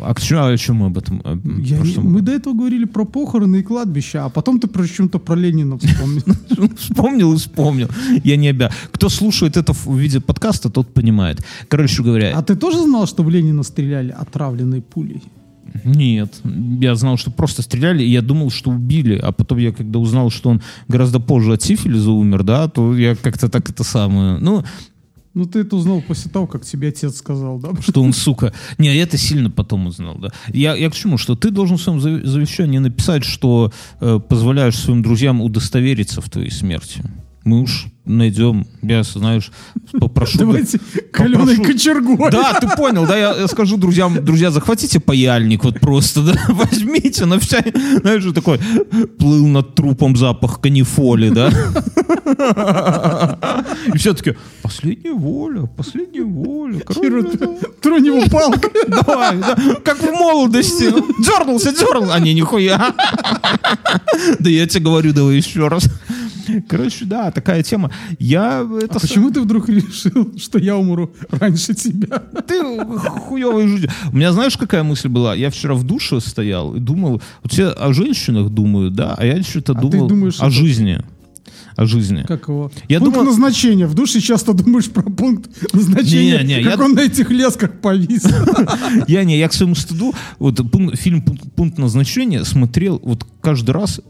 А 0.00 0.14
к 0.14 0.20
чему, 0.20 0.40
о 0.44 0.56
чем 0.56 0.76
мы 0.76 0.86
об 0.86 0.98
этом? 0.98 1.20
э, 1.24 1.36
Я 1.62 1.78
не- 1.78 1.98
мы 1.98 2.20
до 2.22 2.32
этого 2.32 2.54
говорили 2.54 2.84
про 2.86 3.04
похороны 3.04 3.56
и 3.60 3.62
кладбища, 3.62 4.24
а 4.24 4.28
потом 4.28 4.58
ты 4.58 4.66
про 4.66 4.86
чем-то 4.88 5.18
про 5.18 5.36
Ленина 5.36 5.78
вспомнил. 5.78 6.22
Вспомнил 6.76 7.32
и 7.32 7.36
вспомнил. 7.36 7.88
Я 8.24 8.36
не 8.36 8.48
обязан. 8.48 8.72
Кто 8.92 9.08
слушает 9.08 9.56
это 9.56 9.72
в 9.72 9.96
виде 9.98 10.20
подкаста, 10.20 10.70
тот 10.70 10.92
понимает. 10.94 11.44
Короче 11.68 12.02
говоря, 12.02 12.32
А 12.36 12.42
ты 12.42 12.56
тоже 12.56 12.82
знал, 12.82 13.06
что 13.06 13.22
в 13.22 13.30
Ленина 13.30 13.62
стреляли 13.62 14.10
отравленной 14.10 14.80
пулей? 14.82 15.22
Нет. 15.84 16.40
Я 16.80 16.94
знал, 16.94 17.16
что 17.16 17.30
просто 17.30 17.62
стреляли, 17.62 18.02
и 18.02 18.10
я 18.10 18.22
думал, 18.22 18.50
что 18.50 18.70
убили. 18.70 19.16
А 19.16 19.32
потом 19.32 19.58
я, 19.58 19.72
когда 19.72 19.98
узнал, 19.98 20.30
что 20.30 20.50
он 20.50 20.62
гораздо 20.88 21.20
позже 21.20 21.52
от 21.52 21.62
сифилиза 21.62 22.10
умер, 22.10 22.42
да, 22.42 22.68
то 22.68 22.96
я 22.96 23.14
как-то 23.14 23.48
так 23.48 23.68
это 23.70 23.84
самое... 23.84 24.38
Ну, 24.38 24.64
Ну 25.34 25.46
ты 25.46 25.60
это 25.60 25.76
узнал 25.76 26.02
после 26.02 26.30
того, 26.30 26.46
как 26.46 26.64
тебе 26.64 26.88
отец 26.88 27.16
сказал, 27.16 27.58
да? 27.58 27.70
что 27.80 28.02
он, 28.02 28.12
сука... 28.12 28.52
Не, 28.78 28.94
я 28.94 29.02
это 29.02 29.16
сильно 29.16 29.50
потом 29.50 29.86
узнал, 29.86 30.16
да. 30.18 30.30
Я, 30.52 30.74
я 30.74 30.90
к 30.90 30.94
чему? 30.94 31.18
Что 31.18 31.36
ты 31.36 31.50
должен 31.50 31.76
в 31.76 31.82
своем 31.82 32.00
завещании 32.00 32.78
написать, 32.78 33.24
что 33.24 33.72
э, 34.00 34.20
позволяешь 34.28 34.76
своим 34.76 35.02
друзьям 35.02 35.40
удостовериться 35.40 36.20
в 36.20 36.28
твоей 36.28 36.50
смерти. 36.50 37.02
Мы 37.48 37.62
уж 37.62 37.86
найдем, 38.04 38.66
я, 38.82 39.02
знаешь, 39.02 39.50
попрошу... 39.98 40.38
Давайте 40.38 40.78
каленой 41.10 41.56
кочергой. 41.56 42.30
Да, 42.30 42.52
ты 42.60 42.68
понял, 42.68 43.06
да, 43.06 43.16
я, 43.16 43.34
я 43.34 43.48
скажу 43.48 43.78
друзьям, 43.78 44.22
друзья, 44.22 44.50
захватите 44.50 45.00
паяльник 45.00 45.64
вот 45.64 45.80
просто, 45.80 46.20
да, 46.20 46.34
возьмите 46.48 47.24
на 47.24 47.38
вся, 47.38 47.64
знаешь, 48.02 48.22
что 48.22 48.34
такой, 48.34 48.60
плыл 49.18 49.46
над 49.46 49.74
трупом 49.74 50.14
запах 50.14 50.60
канифоли, 50.60 51.30
да, 51.30 51.50
и 53.94 53.96
все 53.96 54.12
таки 54.12 54.36
последняя 54.62 55.12
воля, 55.12 55.62
последняя 55.62 56.24
воля, 56.24 56.80
тронь 57.80 58.06
его 58.06 58.22
палкой. 58.30 58.70
Давай, 58.88 59.38
да, 59.38 59.56
как 59.84 59.98
в 59.98 60.12
молодости. 60.12 60.92
Дернулся, 61.22 61.72
дернул. 61.72 62.10
А 62.12 62.20
не, 62.20 62.34
нихуя. 62.34 62.94
Да 64.38 64.50
я 64.50 64.66
тебе 64.66 64.84
говорю, 64.84 65.12
давай 65.12 65.36
еще 65.36 65.68
раз. 65.68 65.88
Короче, 66.68 67.04
да, 67.04 67.30
такая 67.30 67.62
тема. 67.62 67.90
Я 68.18 68.66
это... 68.82 68.96
А 68.96 69.00
почему 69.00 69.30
ты 69.30 69.40
вдруг 69.40 69.68
решил, 69.68 70.32
что 70.38 70.58
я 70.58 70.76
умру 70.76 71.10
раньше 71.30 71.74
тебя? 71.74 72.18
Ты 72.46 72.62
хуевый 72.84 73.66
жуть. 73.68 73.88
У 74.12 74.16
меня 74.16 74.32
знаешь, 74.32 74.56
какая 74.56 74.82
мысль 74.82 75.08
была? 75.08 75.34
Я 75.34 75.50
вчера 75.50 75.74
в 75.74 75.84
душе 75.84 76.20
стоял 76.20 76.74
и 76.74 76.80
думал, 76.80 77.20
вот 77.42 77.52
все 77.52 77.68
о 77.68 77.92
женщинах 77.92 78.50
думают, 78.50 78.94
да, 78.94 79.14
а 79.16 79.24
я 79.26 79.42
что-то 79.42 79.72
А 79.72 79.80
думал 79.80 80.08
думаешь, 80.08 80.36
о 80.40 80.50
жизни. 80.50 81.00
О 81.76 81.86
жизни. 81.86 82.24
Как 82.26 82.48
его? 82.48 82.72
Я 82.88 82.98
пункт 82.98 83.14
думал- 83.14 83.26
назначения. 83.30 83.86
В 83.86 83.94
душе 83.94 84.20
часто 84.20 84.52
думаешь 84.52 84.86
про 84.90 85.02
пункт 85.04 85.48
назначения, 85.72 86.38
Не, 86.42 86.54
не, 86.56 86.64
как 86.64 86.78
я- 86.78 86.84
он 86.84 86.94
на 86.94 87.00
этих 87.02 87.30
лесках 87.30 87.72
повис. 87.80 88.24
Я 89.06 89.22
не, 89.22 89.38
я 89.38 89.48
к 89.48 89.52
своему 89.52 89.76
стыду, 89.76 90.12
вот 90.40 90.60
фильм 90.96 91.22
«Пункт- 91.22 91.52
«Пункт 91.54 91.78
назначения» 91.78 92.42
смотрел 92.44 93.00
вот 93.04 93.24
каждый 93.40 93.70
раз 93.70 94.00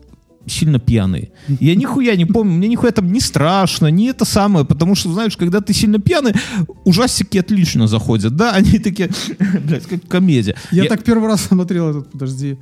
сильно 0.49 0.79
пьяный. 0.79 1.31
Я 1.61 1.75
нихуя 1.75 2.17
не 2.17 2.25
помню, 2.25 2.55
мне 2.55 2.69
нихуя 2.69 2.93
там 2.93 3.13
не 3.13 3.21
страшно, 3.21 3.89
не 3.89 4.07
это 4.09 4.25
самое, 4.25 4.65
потому 4.65 4.95
что, 4.95 5.13
знаешь, 5.13 5.37
когда 5.37 5.61
ты 5.61 5.73
сильно 5.73 5.99
пьяный, 5.99 6.35
ужастики 6.85 7.39
отлично 7.39 7.87
заходят, 7.87 8.37
да, 8.37 8.53
они 8.53 8.79
такие, 8.79 9.11
блядь, 9.65 9.87
как 9.87 10.07
комедия. 10.09 10.57
Я 10.71 10.85
так 10.85 11.05
первый 11.05 11.29
раз 11.29 11.43
смотрел 11.43 11.91
этот, 11.91 12.11
подожди, 12.11 12.59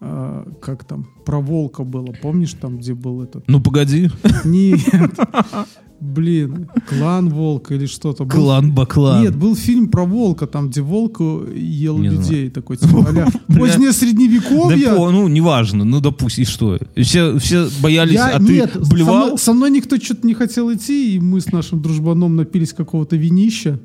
а, 0.00 0.46
как 0.60 0.84
там, 0.84 1.08
про 1.24 1.40
волка 1.40 1.82
было, 1.82 2.12
помнишь 2.12 2.54
там, 2.54 2.78
где 2.78 2.94
был 2.94 3.22
этот? 3.22 3.48
Ну, 3.48 3.60
погоди. 3.60 4.10
Нет, 4.44 4.80
блин, 6.00 6.68
клан 6.88 7.28
волка 7.30 7.74
или 7.74 7.86
что-то. 7.86 8.24
Был- 8.24 8.30
Клан 8.30 8.72
Баклан. 8.72 9.22
Нет, 9.22 9.36
был 9.36 9.54
фильм 9.56 9.88
про 9.88 10.04
волка, 10.04 10.46
там, 10.46 10.68
где 10.70 10.80
волк 10.82 11.20
ел 11.20 11.98
Не 11.98 12.08
знаю. 12.10 12.22
людей, 12.22 12.50
такой, 12.50 12.76
типа, 12.76 13.02
Бля. 13.12 13.26
позднее 13.58 13.88
Да 13.88 13.92
средневековье. 13.92 14.94
по- 14.94 15.10
ну, 15.10 15.28
неважно, 15.28 15.84
ну, 15.84 16.00
допустим, 16.00 16.42
и 16.42 16.46
что? 16.46 16.78
Все, 16.96 17.38
все 17.38 17.68
боялись, 17.82 18.14
Я, 18.14 18.28
а 18.36 18.38
нет, 18.40 18.72
ты 18.72 18.84
со 18.84 18.90
блевал? 18.92 19.26
мной, 19.26 19.38
со 19.38 19.52
мной 19.52 19.70
никто 19.70 19.96
что-то 19.96 20.26
не 20.26 20.34
хотел 20.34 20.72
идти, 20.72 21.16
и 21.16 21.20
мы 21.20 21.40
с 21.40 21.50
нашим 21.52 21.80
дружбаном 21.82 22.36
напились 22.36 22.72
какого-то 22.72 23.16
винища. 23.16 23.78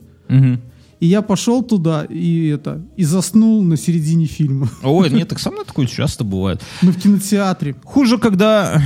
И 1.01 1.07
я 1.07 1.23
пошел 1.23 1.63
туда 1.63 2.05
и 2.05 2.45
это 2.49 2.79
и 2.95 3.03
заснул 3.03 3.63
на 3.63 3.75
середине 3.75 4.27
фильма. 4.27 4.69
Ой, 4.83 5.09
нет, 5.09 5.27
так 5.29 5.39
со 5.39 5.49
мной 5.49 5.65
такое 5.65 5.87
часто 5.87 6.23
бывает. 6.23 6.61
Мы 6.83 6.91
в 6.91 7.01
кинотеатре. 7.01 7.75
Хуже, 7.83 8.19
когда 8.19 8.79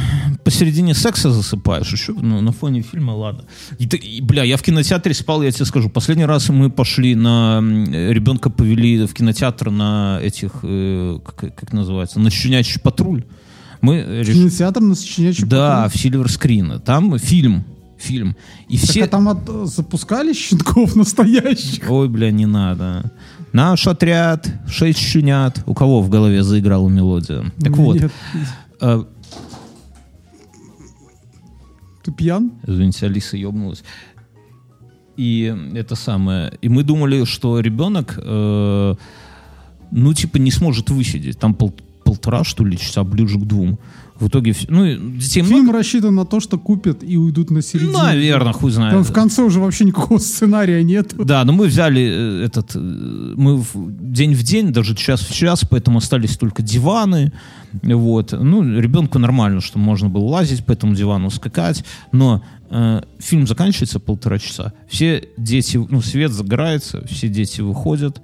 посередине 0.46 0.94
секса 0.94 1.30
засыпаешь. 1.30 1.92
Еще 1.92 2.14
ну, 2.14 2.40
на 2.40 2.54
фоне 2.54 2.84
фильма, 2.84 3.12
ладно. 3.12 3.44
И 3.80 3.86
ты- 3.86 3.98
и, 3.98 4.22
бля, 4.22 4.44
я 4.44 4.56
в 4.56 4.62
кинотеатре 4.62 5.14
спал, 5.14 5.44
я 5.44 5.52
тебе 5.52 5.66
скажу. 5.66 5.90
Последний 5.90 6.24
раз 6.26 6.48
мы 6.48 6.70
пошли 6.70 7.16
на... 7.16 7.60
Ребенка 7.60 8.50
повели 8.50 9.06
в 9.06 9.14
кинотеатр 9.14 9.70
на 9.70 10.20
этих... 10.24 10.52
э, 10.64 11.20
как, 11.26 11.54
как 11.54 11.74
называется? 11.74 12.22
На 12.22 12.30
«Щенячий 12.30 12.80
патруль». 12.80 13.26
Мы 13.82 13.98
решили... 13.98 14.36
Кинотеатр 14.40 14.80
на 14.80 14.96
сочинячий 14.96 15.46
Да, 15.46 15.90
в 15.90 15.98
Сильвер 15.98 16.32
Скрин. 16.32 16.80
Там 16.80 17.20
фильм. 17.20 17.66
Фильм. 17.98 18.36
И 18.68 18.78
Так, 18.78 18.90
все... 18.90 19.04
а 19.04 19.08
там 19.08 19.30
от- 19.30 19.68
запускали 19.70 20.34
щенков 20.34 20.96
настоящих? 20.96 21.90
Ой, 21.90 22.08
бля, 22.10 22.32
не 22.32 22.46
надо. 22.46 23.12
Наш 23.54 23.88
отряд, 23.88 24.48
шесть 24.68 25.00
щенят. 25.00 25.64
У 25.66 25.74
кого 25.74 26.02
в 26.02 26.10
голове 26.10 26.44
заиграла 26.44 26.90
мелодия? 26.90 27.52
Так 27.62 27.78
вот, 27.78 28.00
Нет. 28.02 28.12
э, 28.82 29.04
Ты 32.04 32.12
пьян? 32.12 32.52
Извините, 32.68 33.06
Алиса 33.08 33.38
ебнулась. 33.38 33.84
И 35.18 35.56
это 35.76 35.96
самое. 35.96 36.54
И 36.62 36.70
мы 36.70 36.84
думали, 36.84 37.24
что 37.26 37.60
ребенок, 37.62 38.20
э, 38.22 38.96
ну, 39.92 40.14
типа, 40.14 40.38
не 40.38 40.52
сможет 40.52 40.90
высидеть. 40.90 41.40
Там 41.40 41.54
пол- 41.54 41.74
полтора, 42.04 42.44
что 42.44 42.66
ли, 42.66 42.78
часа, 42.78 43.04
ближе 43.04 43.40
к 43.40 43.44
двум. 43.46 43.80
В 44.20 44.30
итоге, 44.30 44.56
ну, 44.70 44.86
детей 45.18 45.44
Фильм 45.44 45.64
много. 45.64 45.78
рассчитан 45.80 46.16
на 46.16 46.26
то, 46.26 46.40
что 46.40 46.58
купят 46.58 47.04
и 47.04 47.18
уйдут 47.18 47.52
на 47.52 47.62
середину. 47.62 47.92
Наверное, 47.92 48.54
хуй 48.54 48.72
знает. 48.72 48.94
Там 48.94 49.04
в 49.04 49.12
конце 49.12 49.44
уже 49.44 49.60
вообще 49.60 49.84
никакого 49.84 50.18
сценария 50.20 50.82
нет. 50.84 51.14
Да, 51.18 51.44
но 51.44 51.52
мы 51.52 51.66
взяли 51.68 52.02
э, 52.02 52.46
этот, 52.46 52.76
э, 52.76 52.80
мы 52.80 53.58
в- 53.58 53.74
день 54.14 54.34
в 54.34 54.42
день, 54.44 54.72
даже 54.72 54.96
час 54.96 55.20
в 55.20 55.34
час, 55.34 55.66
поэтому 55.70 55.98
остались 55.98 56.38
только 56.38 56.64
диваны, 56.64 57.34
вот. 57.84 58.32
Ну, 58.32 58.64
ребенку 58.80 59.20
нормально, 59.20 59.60
что 59.60 59.80
можно 59.80 60.08
было 60.08 60.24
лазить 60.24 60.66
по 60.66 60.72
этому 60.72 60.96
дивану, 60.96 61.30
скакать, 61.30 61.84
но 62.14 62.42
э, 62.70 63.02
фильм 63.20 63.46
заканчивается 63.46 64.00
полтора 64.00 64.40
часа, 64.40 64.72
все 64.88 65.28
дети, 65.36 65.76
ну, 65.90 66.02
свет 66.02 66.32
загорается, 66.32 67.06
все 67.08 67.28
дети 67.28 67.60
выходят, 67.60 68.22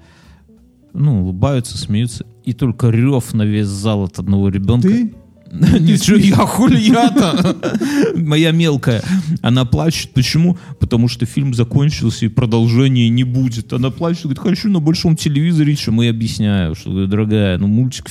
ну, 0.93 1.23
улыбаются, 1.23 1.77
смеются, 1.77 2.25
и 2.45 2.53
только 2.53 2.89
рев 2.89 3.33
на 3.33 3.43
весь 3.43 3.67
зал 3.67 4.03
от 4.05 4.19
одного 4.19 4.47
ребенка. 4.47 4.87
Ты? 4.87 5.13
Ничего, 5.79 6.17
я 6.17 6.37
хули 6.37 6.79
я-то. 6.79 7.57
Моя 8.15 8.51
мелкая. 8.51 9.03
Она 9.41 9.65
плачет. 9.65 10.11
Почему? 10.13 10.57
Потому 10.79 11.09
что 11.09 11.25
фильм 11.25 11.53
закончился 11.53 12.25
и 12.25 12.29
продолжения 12.29 13.09
не 13.09 13.25
будет. 13.25 13.73
Она 13.73 13.89
плачет, 13.89 14.23
говорит, 14.23 14.39
хочу 14.39 14.69
на 14.69 14.79
большом 14.79 15.17
телевизоре. 15.17 15.75
Что 15.75 15.91
мы 15.91 16.07
объясняю, 16.07 16.75
что, 16.75 16.89
говорю, 16.91 17.07
дорогая, 17.07 17.57
ну 17.57 17.67
мультик, 17.67 18.05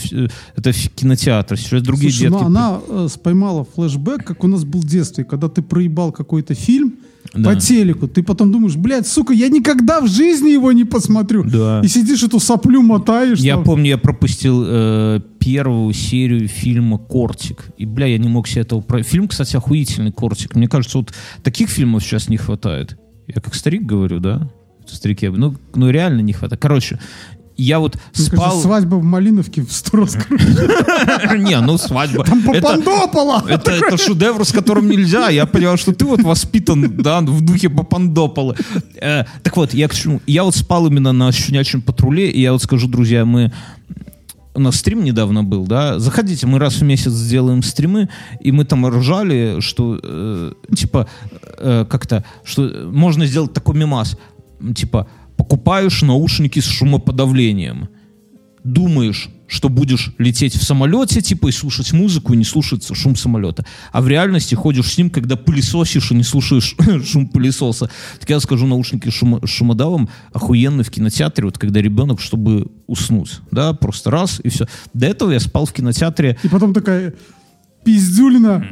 это 0.54 0.72
кинотеатр. 0.72 1.56
Сейчас 1.56 1.82
другие 1.82 2.12
Слушай, 2.12 2.30
ну 2.30 2.38
детки. 2.38 2.46
она 2.46 2.80
э, 2.86 3.08
споймала 3.10 3.64
флешбэк, 3.74 4.22
как 4.22 4.44
у 4.44 4.46
нас 4.46 4.64
был 4.64 4.80
в 4.80 4.86
детстве, 4.86 5.24
когда 5.24 5.48
ты 5.48 5.62
проебал 5.62 6.12
какой-то 6.12 6.54
фильм, 6.54 6.94
Да. 7.32 7.50
по 7.50 7.56
телеку. 7.56 8.08
Ты 8.08 8.22
потом 8.22 8.50
думаешь, 8.50 8.76
блядь, 8.76 9.06
сука, 9.06 9.32
я 9.32 9.48
никогда 9.48 10.00
в 10.00 10.08
жизни 10.08 10.50
его 10.50 10.72
не 10.72 10.84
посмотрю. 10.84 11.44
Да. 11.44 11.80
И 11.84 11.88
сидишь 11.88 12.22
эту 12.22 12.40
соплю 12.40 12.82
мотаешь. 12.82 13.38
Я 13.38 13.54
там. 13.54 13.64
помню, 13.64 13.90
я 13.90 13.98
пропустил 13.98 14.64
э, 14.66 15.20
первую 15.38 15.92
серию 15.94 16.48
фильма 16.48 16.98
«Кортик». 16.98 17.70
И, 17.78 17.86
бля, 17.86 18.06
я 18.06 18.18
не 18.18 18.28
мог 18.28 18.48
себе 18.48 18.62
этого... 18.62 18.80
Про... 18.80 19.02
Фильм, 19.02 19.28
кстати, 19.28 19.56
охуительный 19.56 20.12
«Кортик». 20.12 20.56
Мне 20.56 20.68
кажется, 20.68 20.98
вот 20.98 21.12
таких 21.42 21.68
фильмов 21.68 22.02
сейчас 22.02 22.28
не 22.28 22.36
хватает. 22.36 22.98
Я 23.28 23.40
как 23.40 23.54
старик 23.54 23.82
говорю, 23.82 24.18
да? 24.18 24.50
Это 24.82 24.96
Старик 24.96 25.22
я... 25.22 25.30
Ну, 25.30 25.54
ну, 25.74 25.90
реально 25.90 26.20
не 26.20 26.32
хватает. 26.32 26.60
Короче, 26.60 26.98
я 27.60 27.78
вот 27.78 27.96
Мне 28.16 28.26
спал... 28.26 28.38
кажется, 28.38 28.62
свадьба 28.62 28.94
в 28.96 29.04
Малиновке 29.04 29.62
в 29.62 29.72
сто 29.72 29.98
раз. 29.98 30.16
Не, 31.36 31.60
ну 31.60 31.78
свадьба. 31.78 32.24
Это, 32.24 32.60
Папандопола! 32.60 33.44
это, 33.48 33.96
шедевр, 33.96 34.44
с 34.44 34.52
которым 34.52 34.88
нельзя. 34.88 35.28
Я 35.28 35.46
понял, 35.46 35.76
что 35.76 35.92
ты 35.92 36.04
вот 36.04 36.22
воспитан, 36.22 36.96
да, 36.96 37.20
в 37.20 37.40
духе 37.42 37.68
Папандопола. 37.68 38.56
Э, 38.96 39.24
так 39.42 39.56
вот, 39.56 39.74
я 39.74 39.88
к 39.88 39.94
чему? 39.94 40.20
Я 40.26 40.44
вот 40.44 40.56
спал 40.56 40.86
именно 40.86 41.12
на 41.12 41.32
щенячьем 41.32 41.82
патруле, 41.82 42.30
и 42.30 42.40
я 42.40 42.52
вот 42.52 42.62
скажу, 42.62 42.88
друзья, 42.88 43.24
мы 43.24 43.52
у 44.54 44.60
нас 44.60 44.76
стрим 44.76 45.04
недавно 45.04 45.44
был, 45.44 45.66
да, 45.66 45.98
заходите, 45.98 46.46
мы 46.46 46.58
раз 46.58 46.76
в 46.76 46.82
месяц 46.82 47.12
сделаем 47.12 47.62
стримы, 47.62 48.08
и 48.40 48.52
мы 48.52 48.64
там 48.64 48.86
ржали, 48.86 49.60
что, 49.60 50.00
э, 50.02 50.52
типа, 50.74 51.06
э, 51.58 51.86
как-то, 51.88 52.24
что 52.44 52.90
можно 52.92 53.26
сделать 53.26 53.52
такой 53.52 53.76
мимас, 53.76 54.18
типа, 54.74 55.06
покупаешь 55.40 56.02
наушники 56.02 56.60
с 56.60 56.66
шумоподавлением, 56.66 57.88
думаешь, 58.62 59.30
что 59.46 59.70
будешь 59.70 60.12
лететь 60.18 60.54
в 60.54 60.62
самолете, 60.62 61.22
типа, 61.22 61.48
и 61.48 61.50
слушать 61.50 61.94
музыку, 61.94 62.34
и 62.34 62.36
не 62.36 62.44
слушаться 62.44 62.94
шум 62.94 63.16
самолета. 63.16 63.64
А 63.90 64.02
в 64.02 64.08
реальности 64.08 64.54
ходишь 64.54 64.92
с 64.92 64.98
ним, 64.98 65.08
когда 65.08 65.36
пылесосишь 65.36 66.12
и 66.12 66.14
не 66.14 66.24
слушаешь 66.24 66.76
шум 67.06 67.26
пылесоса. 67.26 67.90
Так 68.20 68.28
я 68.28 68.38
скажу, 68.38 68.66
наушники 68.66 69.08
с 69.08 69.22
шумо- 69.22 69.46
шумодавом 69.46 70.10
охуенны 70.34 70.82
в 70.82 70.90
кинотеатре, 70.90 71.46
вот 71.46 71.56
когда 71.56 71.80
ребенок, 71.80 72.20
чтобы 72.20 72.66
уснуть. 72.86 73.40
Да, 73.50 73.72
просто 73.72 74.10
раз, 74.10 74.42
и 74.44 74.50
все. 74.50 74.66
До 74.92 75.06
этого 75.06 75.30
я 75.32 75.40
спал 75.40 75.64
в 75.64 75.72
кинотеатре 75.72 76.38
И 76.42 76.48
потом 76.48 76.74
такая 76.74 77.14
пиздюлина. 77.84 78.64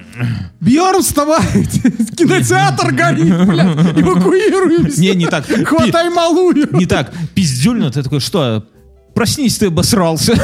Бьерн, 0.60 1.02
вставайте! 1.02 1.90
Кинотеатр 2.16 2.92
горит, 2.92 3.46
блядь! 3.46 3.98
Эвакуируемся! 3.98 5.00
Не, 5.00 5.14
не 5.14 5.26
так. 5.26 5.46
Хватай 5.46 6.10
малую! 6.10 6.68
Не 6.72 6.86
так. 6.86 7.12
Пиздюльно, 7.34 7.90
ты 7.90 8.02
такой, 8.02 8.20
что, 8.20 8.66
проснись, 9.14 9.58
ты 9.58 9.66
обосрался. 9.66 10.34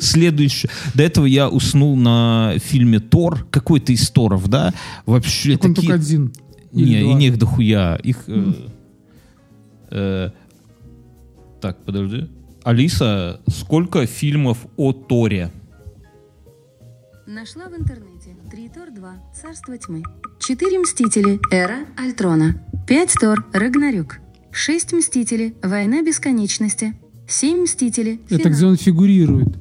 Следующее. 0.00 0.70
До 0.94 1.02
этого 1.02 1.26
я 1.26 1.48
уснул 1.48 1.96
на 1.96 2.54
фильме 2.58 3.00
«Тор», 3.00 3.46
какой-то 3.50 3.92
из 3.92 4.10
Торов, 4.10 4.48
да? 4.48 4.72
Вообще 5.06 5.52
Так 5.52 5.62
такие... 5.62 5.74
только 5.74 5.94
один. 5.94 6.32
Не, 6.72 7.02
и 7.02 7.14
них 7.14 7.38
дохуя. 7.38 7.96
Их... 7.96 8.24
э, 8.26 8.52
э, 9.90 10.30
так, 11.60 11.84
подожди. 11.84 12.28
Алиса, 12.64 13.40
сколько 13.48 14.06
фильмов 14.06 14.58
о 14.76 14.92
Торе? 14.92 15.50
Нашла 17.26 17.68
в 17.68 17.74
интернете. 17.74 18.36
Три 18.50 18.68
Тор 18.68 18.90
2. 18.94 19.14
Царство 19.40 19.76
тьмы. 19.78 20.02
Четыре 20.40 20.78
Мстители. 20.80 21.40
Эра 21.52 21.86
Альтрона. 21.96 22.60
Пять 22.86 23.14
Тор. 23.20 23.46
Рагнарёк. 23.52 24.18
Шесть 24.50 24.92
Мстители. 24.92 25.54
Война 25.62 26.02
бесконечности. 26.02 26.94
Семь 27.28 27.62
Мстители. 27.62 28.20
Это 28.28 28.38
Финал. 28.44 28.52
где 28.56 28.66
он 28.66 28.76
фигурирует. 28.76 29.56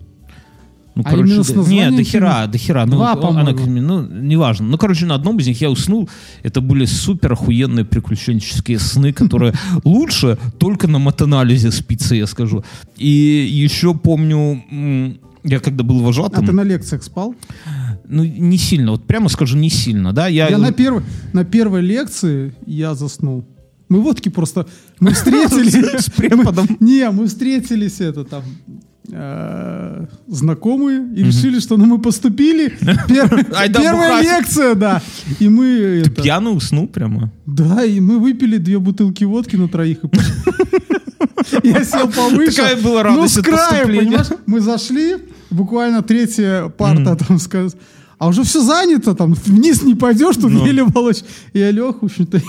Ну, 0.95 1.03
А 1.05 1.11
с 1.11 1.47
да- 1.47 1.55
названием 1.55 1.91
Не, 1.91 1.97
до 1.97 2.03
хера, 2.03 2.47
до 2.47 2.57
хера. 2.57 2.85
Ну, 2.85 2.93
Два, 2.97 3.13
он- 3.13 3.37
она- 3.37 3.51
ну, 3.53 4.01
неважно. 4.05 4.67
Ну, 4.67 4.77
короче, 4.77 5.05
на 5.05 5.15
одном 5.15 5.37
из 5.39 5.47
них 5.47 5.61
я 5.61 5.69
уснул. 5.69 6.09
Это 6.43 6.59
были 6.59 6.83
супер 6.85 7.31
охуенные 7.31 7.85
приключенческие 7.85 8.77
сны, 8.79 9.13
которые 9.13 9.53
лучше 9.85 10.37
только 10.59 10.87
на 10.87 10.99
матанализе 10.99 11.71
спится, 11.71 12.15
я 12.15 12.27
скажу. 12.27 12.65
И 12.97 13.07
еще 13.07 13.93
помню, 13.93 14.61
я 15.43 15.59
когда 15.59 15.83
был 15.83 15.99
А 15.99 16.03
вожатым, 16.03 16.45
ты 16.45 16.51
на 16.51 16.63
лекциях 16.63 17.03
спал? 17.03 17.35
ну, 18.07 18.23
не 18.23 18.57
сильно, 18.57 18.91
вот 18.91 19.05
прямо 19.05 19.29
скажу, 19.29 19.57
не 19.57 19.69
сильно, 19.69 20.13
да, 20.13 20.27
я... 20.27 20.49
Я 20.49 20.57
на, 20.57 20.71
первой, 20.71 21.03
на 21.33 21.45
первой 21.45 21.81
лекции 21.81 22.53
я 22.65 22.93
заснул. 22.93 23.45
Мы 23.89 24.01
водки 24.01 24.29
просто... 24.29 24.67
Мы 24.99 25.11
встретились... 25.13 26.05
С 26.05 26.09
преподом. 26.09 26.67
Не, 26.79 27.09
мы 27.11 27.27
встретились, 27.27 28.01
это 28.01 28.23
там... 28.23 28.43
э, 29.11 30.05
знакомые 30.27 31.13
и 31.15 31.23
решили, 31.23 31.59
что 31.59 31.77
ну 31.77 31.85
мы 31.85 31.99
поступили. 31.99 32.69
Первая 33.07 34.21
лекция, 34.21 34.75
да. 34.75 35.01
И 35.39 35.49
мы... 35.49 36.03
это, 36.05 36.21
Пьяно 36.21 36.51
уснул 36.51 36.87
прямо. 36.87 37.31
Да, 37.45 37.83
и 37.83 37.99
мы 37.99 38.19
выпили 38.19 38.57
две 38.57 38.79
бутылки 38.79 39.23
водки 39.25 39.55
на 39.57 39.67
троих. 39.67 39.97
и. 40.03 40.09
Я 41.63 41.83
сел 41.83 42.07
повыше. 42.09 42.55
Такая 42.55 42.75
была 42.77 43.03
Ну, 43.03 43.09
радость 43.17 43.33
с 43.35 43.37
от 43.37 43.45
краю, 43.45 43.69
поступления. 43.69 43.99
понимаешь? 44.05 44.27
Мы 44.45 44.59
зашли, 44.61 45.17
буквально 45.49 46.01
третья 46.01 46.69
парта, 46.69 47.15
там, 47.15 47.37
сказ- 47.39 47.75
а 48.17 48.27
уже 48.27 48.43
все 48.43 48.61
занято, 48.61 49.15
там, 49.15 49.33
вниз 49.45 49.81
не 49.83 49.95
пойдешь, 49.95 50.35
тут 50.35 50.51
Ну. 50.51 50.65
еле 50.65 50.83
волочь. 50.83 51.23
И 51.53 51.59
я 51.59 51.71
лег, 51.71 52.01
в 52.01 52.05
общем-то, 52.05 52.39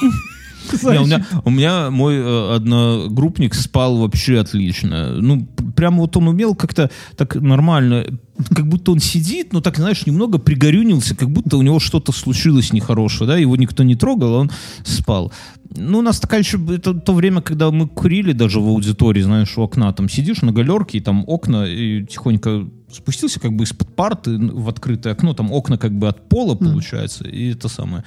Не, 0.83 0.99
у, 0.99 1.05
меня, 1.05 1.27
у 1.45 1.51
меня 1.51 1.91
мой 1.91 2.17
э, 2.17 2.55
одногруппник 2.57 3.55
спал 3.55 3.99
вообще 3.99 4.39
отлично. 4.39 5.17
Ну, 5.21 5.47
прямо 5.77 5.99
вот 5.99 6.17
он 6.17 6.29
умел 6.29 6.55
как-то 6.55 6.91
так 7.17 7.35
нормально, 7.37 8.07
как 8.55 8.69
будто 8.69 8.93
он 8.93 8.99
сидит, 8.99 9.53
но 9.53 9.61
так, 9.61 9.77
знаешь, 9.77 10.07
немного 10.07 10.39
пригорюнился, 10.39 11.15
как 11.15 11.31
будто 11.31 11.57
у 11.57 11.63
него 11.63 11.81
что-то 11.81 12.13
случилось 12.13 12.73
нехорошее, 12.73 13.29
да, 13.29 13.37
его 13.37 13.57
никто 13.57 13.83
не 13.83 13.95
трогал, 13.95 14.35
а 14.35 14.39
он 14.39 14.51
спал. 14.85 15.33
Ну, 15.75 15.99
у 15.99 16.03
нас 16.03 16.21
такая 16.21 16.41
еще, 16.41 16.61
это 16.75 16.95
то 16.95 17.15
время, 17.15 17.41
когда 17.41 17.71
мы 17.71 17.89
курили 17.89 18.33
даже 18.33 18.61
в 18.61 18.69
аудитории, 18.69 19.23
знаешь, 19.23 19.57
у 19.57 19.63
окна, 19.63 19.93
там 19.93 20.09
сидишь 20.09 20.43
на 20.43 20.53
галерке, 20.53 20.99
и 20.99 21.01
там 21.01 21.25
окна, 21.27 21.65
и 21.67 22.05
тихонько 22.05 22.69
спустился 22.95 23.41
как 23.41 23.53
бы 23.53 23.65
из-под 23.65 23.95
парты 23.95 24.37
в 24.39 24.69
открытое 24.69 25.13
окно, 25.13 25.35
там 25.35 25.53
окна 25.53 25.79
как 25.79 25.93
бы 25.93 26.09
от 26.09 26.29
пола 26.29 26.55
получается, 26.55 27.25
и 27.29 27.53
это 27.53 27.69
самое. 27.69 28.05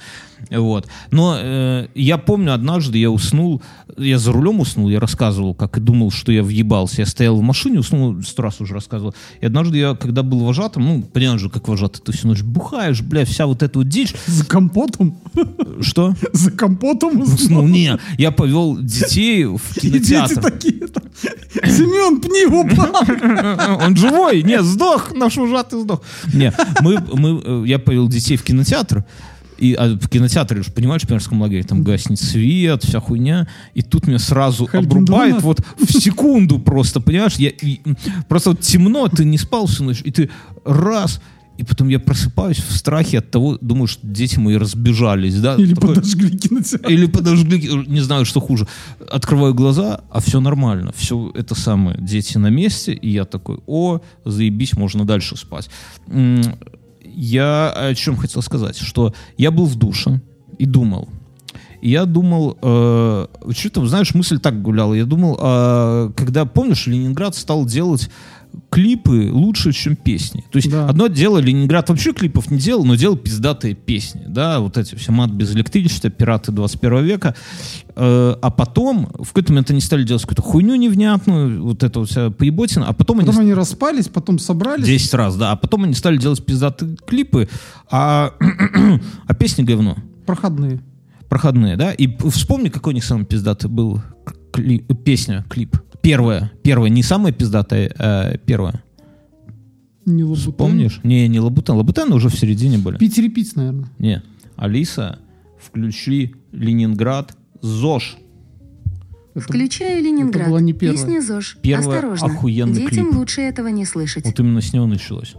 Вот. 0.50 0.86
Но 1.10 1.36
э, 1.38 1.88
я 1.94 2.18
помню, 2.18 2.52
однажды 2.54 2.98
я 2.98 3.10
уснул, 3.10 3.62
я 3.96 4.18
за 4.18 4.32
рулем 4.32 4.60
уснул, 4.60 4.88
я 4.90 5.00
рассказывал, 5.00 5.54
как 5.54 5.78
и 5.78 5.80
думал, 5.80 6.10
что 6.10 6.30
я 6.32 6.42
въебался. 6.42 7.02
Я 7.02 7.06
стоял 7.06 7.36
в 7.36 7.42
машине, 7.42 7.78
уснул, 7.80 8.22
сто 8.22 8.42
раз 8.42 8.60
уже 8.60 8.74
рассказывал. 8.74 9.14
И 9.40 9.46
однажды 9.46 9.78
я, 9.78 9.94
когда 9.94 10.22
был 10.22 10.40
вожатым, 10.44 10.84
ну, 10.84 11.02
понятно 11.02 11.38
же, 11.38 11.48
как 11.50 11.68
вожатый, 11.68 12.02
ты 12.04 12.12
всю 12.12 12.28
ночь 12.28 12.42
бухаешь, 12.42 13.00
бля, 13.00 13.24
вся 13.24 13.46
вот 13.46 13.62
эта 13.62 13.78
вот 13.78 13.88
дичь. 13.88 14.14
за 14.26 14.44
компотом, 14.44 15.18
Что? 15.80 16.14
за 16.32 16.50
компотом 16.50 17.20
уснул. 17.22 17.62
Ну, 17.62 17.68
не, 17.68 17.98
я 18.18 18.30
повел 18.30 18.76
детей 18.78 19.44
в 19.46 19.60
И 19.82 19.90
дети 19.90 20.10
кинотеатр. 20.10 20.42
такие, 20.42 20.86
Семен, 21.64 22.20
пни 22.20 22.42
его. 22.42 22.60
Он 23.84 23.96
живой, 23.96 24.42
не, 24.42 24.62
сдох, 24.76 25.14
наш 25.14 25.38
ужатый 25.38 25.80
сдох. 25.80 26.02
Не, 26.32 26.52
мы, 26.80 26.98
мы, 27.12 27.42
э, 27.44 27.64
я 27.66 27.78
повел 27.78 28.08
детей 28.08 28.36
в 28.36 28.42
кинотеатр, 28.42 29.04
и 29.58 29.74
а 29.74 29.94
в 29.94 30.08
кинотеатре, 30.08 30.60
уж 30.60 30.66
понимаешь, 30.66 31.02
в 31.02 31.06
пионерском 31.06 31.40
лагере, 31.40 31.62
там 31.62 31.82
гаснет 31.82 32.20
свет, 32.20 32.84
вся 32.84 33.00
хуйня, 33.00 33.48
и 33.74 33.82
тут 33.82 34.06
меня 34.06 34.18
сразу 34.18 34.68
обрубает 34.72 35.42
вот 35.42 35.60
в 35.78 35.92
секунду 35.92 36.58
просто, 36.58 37.00
понимаешь, 37.00 37.36
я, 37.36 37.48
и, 37.48 37.80
просто 38.28 38.50
вот 38.50 38.60
темно, 38.60 39.08
ты 39.08 39.24
не 39.24 39.38
спал 39.38 39.66
всю 39.66 39.84
ночь, 39.84 40.02
и 40.04 40.10
ты 40.10 40.30
раз, 40.64 41.20
и 41.58 41.64
потом 41.64 41.88
я 41.88 41.98
просыпаюсь 41.98 42.58
в 42.58 42.76
страхе 42.76 43.18
от 43.18 43.30
того, 43.30 43.58
думаю, 43.60 43.86
что 43.86 44.06
дети 44.06 44.38
мои 44.38 44.56
разбежались, 44.56 45.40
да, 45.40 45.54
Или 45.56 45.74
такой- 45.74 45.94
подожгли 45.94 46.36
кинотеатр. 46.38 46.88
или 46.88 47.06
подожгли, 47.06 47.84
не 47.86 48.00
знаю, 48.00 48.24
что 48.24 48.40
хуже. 48.40 48.66
Открываю 49.10 49.54
глаза, 49.54 50.00
а 50.10 50.20
все 50.20 50.40
нормально. 50.40 50.92
Все 50.96 51.30
это 51.34 51.54
самое. 51.54 51.96
Дети 52.00 52.38
на 52.38 52.48
месте, 52.50 52.92
и 52.92 53.10
я 53.10 53.24
такой, 53.24 53.58
о, 53.66 54.00
заебись, 54.24 54.76
можно 54.76 55.04
дальше 55.04 55.36
спать. 55.36 55.70
Я 57.04 57.70
о 57.70 57.94
чем 57.94 58.16
хотел 58.16 58.42
сказать, 58.42 58.76
что 58.76 59.14
я 59.38 59.50
был 59.50 59.66
в 59.66 59.76
душе 59.76 60.20
и 60.58 60.66
думал. 60.66 61.08
И 61.82 61.90
я 61.90 62.04
думал, 62.04 62.58
э, 62.60 63.26
что-то, 63.52 63.86
знаешь, 63.86 64.14
мысль 64.14 64.38
так 64.38 64.60
гуляла. 64.62 64.94
Я 64.94 65.04
думал, 65.04 65.38
э, 65.40 66.10
когда, 66.16 66.44
помнишь, 66.46 66.86
Ленинград 66.86 67.36
стал 67.36 67.64
делать 67.66 68.10
клипы 68.70 69.30
лучше, 69.32 69.72
чем 69.72 69.96
песни. 69.96 70.44
То 70.50 70.56
есть 70.56 70.70
Да. 70.70 70.88
одно 70.88 71.06
дело, 71.08 71.38
Ленинград 71.38 71.88
вообще 71.88 72.12
клипов 72.12 72.50
не 72.50 72.58
делал, 72.58 72.84
но 72.84 72.94
делал 72.94 73.16
пиздатые 73.16 73.74
песни, 73.74 74.24
да, 74.26 74.60
вот 74.60 74.76
эти 74.76 74.94
все 74.94 75.12
мат 75.12 75.30
без 75.30 75.54
электричества, 75.54 76.10
пираты 76.10 76.52
21 76.52 77.04
века. 77.04 77.34
Э, 77.94 78.34
а 78.42 78.50
потом, 78.50 79.06
в 79.18 79.28
какой-то 79.28 79.52
момент 79.52 79.70
они 79.70 79.80
стали 79.80 80.02
делать 80.04 80.22
какую-то 80.22 80.42
хуйню 80.42 80.74
невнятную, 80.74 81.62
вот 81.62 81.82
это 81.82 82.00
вот 82.00 82.10
вся 82.10 82.30
поеботина, 82.30 82.86
а 82.88 82.92
потом, 82.92 83.18
Потом 83.20 83.36
они... 83.36 83.44
они 83.50 83.54
распались, 83.54 84.08
потом 84.08 84.38
собрались. 84.38 84.84
10 84.84 85.14
раз, 85.14 85.36
да, 85.36 85.52
а 85.52 85.56
потом 85.56 85.84
они 85.84 85.94
стали 85.94 86.16
делать 86.18 86.44
пиздатые 86.44 86.96
клипы, 87.06 87.48
а, 87.90 88.32
а 89.26 89.34
песни 89.34 89.62
говно 89.62 89.96
Проходные. 90.26 90.80
проходные, 91.28 91.76
да? 91.76 91.92
И 91.92 92.08
вспомни, 92.30 92.68
какой 92.68 92.92
у 92.92 92.94
них 92.94 93.04
самый 93.04 93.24
пиздатый 93.24 93.70
был 93.70 94.02
кли- 94.52 94.84
песня, 95.04 95.44
клип. 95.48 95.76
Первая, 96.06 96.52
первая, 96.62 96.88
не 96.88 97.02
самая 97.02 97.32
пиздатая, 97.32 97.92
а 97.98 98.38
первая. 98.38 98.80
Не 100.04 100.22
Лабутен. 100.22 100.52
Помнишь? 100.52 101.00
Не, 101.02 101.26
не 101.26 101.40
Лабутен. 101.40 101.74
Лабутены 101.74 102.14
уже 102.14 102.28
в 102.28 102.38
середине 102.38 102.78
были. 102.78 102.96
Питере 102.96 103.18
пить, 103.18 103.56
наверное. 103.56 103.88
Не. 103.98 104.22
Алиса, 104.54 105.18
включи 105.60 106.36
Ленинград 106.52 107.36
ЗОЖ. 107.60 108.18
Это- 109.34 109.40
Включаю 109.40 110.00
Ленинград. 110.04 110.42
это 110.42 110.50
была 110.50 110.60
не 110.60 110.74
первая. 110.74 110.96
Песня 110.96 111.20
ЗОЖ. 111.20 111.58
Первая 111.60 111.98
Осторожно. 111.98 112.26
охуенный 112.28 112.74
Детям 112.82 113.06
клип. 113.06 113.14
лучше 113.16 113.40
этого 113.40 113.66
не 113.66 113.84
слышать. 113.84 114.24
Вот 114.26 114.38
именно 114.38 114.60
с 114.60 114.72
него 114.72 114.86
началось. 114.86 115.34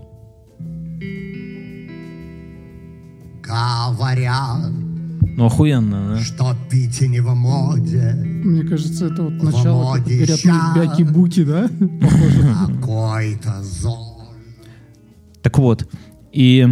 Говорят, 3.41 4.71
Ну, 5.37 5.45
охуенно, 5.45 6.15
да? 6.15 6.19
что 6.19 6.55
пить 6.67 6.99
не 7.01 7.19
в 7.19 7.31
моде, 7.35 8.15
Мне 8.43 8.63
кажется, 8.63 9.05
это 9.05 9.21
вот 9.21 9.33
начало, 9.33 9.93
как 9.93 10.05
говорят, 10.05 10.39
ща. 10.39 10.73
бяки-буки, 10.75 11.43
да? 11.43 11.69
какой-то 12.81 13.61
зол. 13.61 14.23
Так 15.43 15.59
вот, 15.59 15.87
и... 16.31 16.67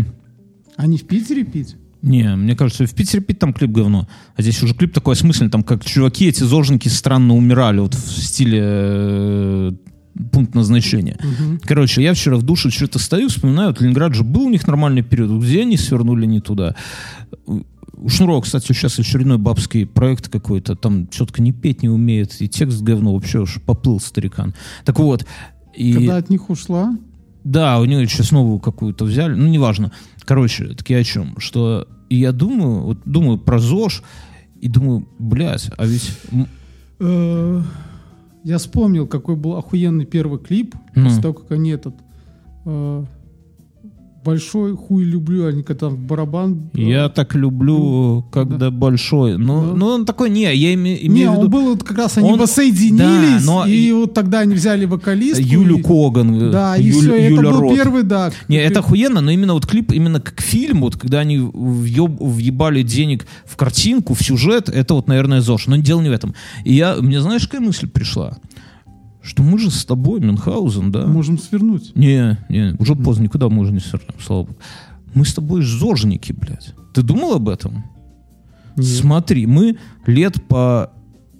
Они 0.77 0.97
в 0.97 1.05
Питере 1.05 1.43
пить? 1.43 1.75
Не, 2.01 2.35
мне 2.35 2.55
кажется, 2.55 2.87
в 2.87 2.93
Питере 2.95 3.21
пить 3.21 3.37
там 3.37 3.53
клип 3.53 3.69
говно. 3.69 4.07
А 4.35 4.41
здесь 4.41 4.63
уже 4.63 4.73
клип 4.73 4.95
такой 4.95 5.13
осмысленный, 5.13 5.51
там 5.51 5.61
как 5.61 5.85
чуваки, 5.85 6.25
эти 6.25 6.41
зожники 6.41 6.87
странно 6.87 7.35
умирали, 7.35 7.81
вот 7.81 7.93
в 7.93 8.23
стиле 8.23 8.61
э, 8.63 9.71
пункт 10.31 10.55
назначения. 10.55 11.19
Короче, 11.63 12.01
я 12.01 12.15
вчера 12.15 12.37
в 12.37 12.41
душе 12.41 12.71
что-то 12.71 12.97
стою, 12.97 13.29
вспоминаю, 13.29 13.69
вот 13.69 13.81
Ленинград 13.81 14.15
же 14.15 14.23
был 14.23 14.47
у 14.47 14.49
них 14.49 14.65
нормальный 14.65 15.03
период, 15.03 15.43
где 15.43 15.61
они 15.61 15.77
свернули 15.77 16.25
не 16.25 16.41
туда. 16.41 16.75
У 17.97 18.09
Шнурова, 18.09 18.41
кстати, 18.41 18.67
сейчас 18.67 18.99
очередной 18.99 19.37
бабский 19.37 19.85
проект 19.85 20.29
какой-то, 20.29 20.75
там 20.75 21.07
четко 21.07 21.41
не 21.41 21.51
петь 21.51 21.81
не 21.83 21.89
умеет, 21.89 22.41
и 22.41 22.47
текст 22.47 22.81
говно, 22.81 23.13
вообще 23.13 23.39
уж 23.39 23.61
поплыл 23.61 23.99
старикан. 23.99 24.53
Так 24.83 24.99
вот, 24.99 25.25
и... 25.73 25.93
Когда 25.93 26.17
от 26.17 26.29
них 26.29 26.49
ушла? 26.49 26.97
Да, 27.43 27.79
у 27.79 27.85
нее 27.85 28.07
сейчас 28.07 28.31
новую 28.31 28.59
какую-то 28.59 29.05
взяли, 29.05 29.33
ну, 29.35 29.47
неважно. 29.47 29.91
Короче, 30.25 30.73
так 30.73 30.89
я 30.89 30.97
о 30.97 31.03
чем? 31.03 31.35
Что 31.39 31.87
и 32.09 32.17
я 32.17 32.31
думаю, 32.31 32.81
вот 32.81 32.99
думаю 33.05 33.37
про 33.37 33.59
ЗОЖ, 33.59 34.03
и 34.59 34.67
думаю, 34.67 35.07
блядь, 35.19 35.69
а 35.77 35.85
ведь... 35.85 36.11
Э, 36.99 37.61
Я 38.43 38.57
вспомнил, 38.57 39.07
какой 39.07 39.35
был 39.35 39.55
охуенный 39.57 40.05
первый 40.05 40.39
клип, 40.39 40.75
Ну. 40.95 41.05
после 41.05 41.21
того, 41.21 41.33
как 41.33 41.51
они 41.51 41.69
этот 41.71 41.95
э, 42.65 43.05
большой 44.25 44.75
хуй 44.75 45.03
люблю, 45.03 45.45
они 45.47 45.61
когда 45.63 45.87
там 45.87 45.95
в 45.95 45.99
барабан. 45.99 46.69
э, 46.73 46.81
Я 46.81 47.09
так 47.09 47.35
люблю, 47.35 48.25
когда 48.31 48.71
большой. 48.71 49.37
Ну, 49.37 49.61
Да. 49.61 49.73
ну, 49.75 49.85
он 49.87 50.05
такой, 50.05 50.29
не, 50.29 50.53
я 50.53 50.73
име- 50.73 50.99
Не, 50.99 51.07
имею 51.07 51.29
в 51.31 51.33
он 51.33 51.39
виду 51.39 51.49
был 51.49 51.61
вот 51.69 51.83
как 51.83 51.97
раз 51.97 52.17
они 52.17 52.29
Он- 52.31 52.39
воссоединились, 52.39 53.45
да, 53.45 53.51
но 53.51 53.65
и, 53.67 53.91
вот 53.91 54.13
тогда 54.13 54.39
они 54.39 54.55
взяли 54.55 54.85
вокалистку. 54.85 55.43
Юлю 55.45 55.77
и- 55.77 55.83
Коган. 55.83 56.51
Да, 56.51 56.75
и 56.75 56.83
Юль- 56.89 57.01
все, 57.01 57.13
это 57.15 57.33
Юля 57.35 57.51
был 57.51 57.59
Рот. 57.61 57.75
первый, 57.75 58.03
да. 58.03 58.31
Не, 58.47 58.57
это 58.57 58.79
охуенно, 58.79 59.21
но 59.21 59.31
именно 59.31 59.53
вот 59.53 59.65
клип, 59.67 59.91
именно 59.91 60.19
как 60.19 60.41
фильм, 60.41 60.81
вот 60.81 60.95
когда 60.97 61.19
они 61.19 61.37
въеб- 61.37 62.17
въебали 62.19 62.81
денег 62.81 63.25
в 63.45 63.55
картинку, 63.55 64.13
в 64.15 64.21
сюжет, 64.23 64.69
это 64.69 64.93
вот, 64.95 65.07
наверное, 65.07 65.41
ЗОЖ. 65.41 65.67
Но 65.67 65.77
дело 65.77 66.01
не 66.01 66.09
в 66.09 66.13
этом. 66.13 66.33
И 66.63 66.73
я, 66.73 66.95
мне 66.99 67.21
знаешь, 67.21 67.47
какая 67.47 67.61
мысль 67.61 67.87
пришла? 67.87 68.37
Что 69.25 69.41
мы 69.41 69.57
же 69.57 69.71
с 69.71 69.83
тобой, 69.85 70.19
Мюнхгаузен, 70.19 70.91
да? 70.91 71.07
Можем 71.07 71.39
свернуть. 71.39 71.95
Не, 71.95 72.37
не, 72.47 72.75
уже 72.77 72.95
поздно, 72.95 73.23
никуда 73.23 73.49
мы 73.49 73.63
уже 73.63 73.73
не 73.73 73.79
свернем, 73.79 74.13
слава 74.23 74.43
богу. 74.43 74.57
Мы 75.15 75.25
с 75.25 75.33
тобой 75.33 75.63
зожники, 75.63 76.31
блядь. 76.31 76.75
Ты 76.93 77.01
думал 77.01 77.33
об 77.33 77.49
этом? 77.49 77.83
Смотри, 78.77 79.47
мы 79.47 79.77
лет 80.05 80.43
по 80.47 80.91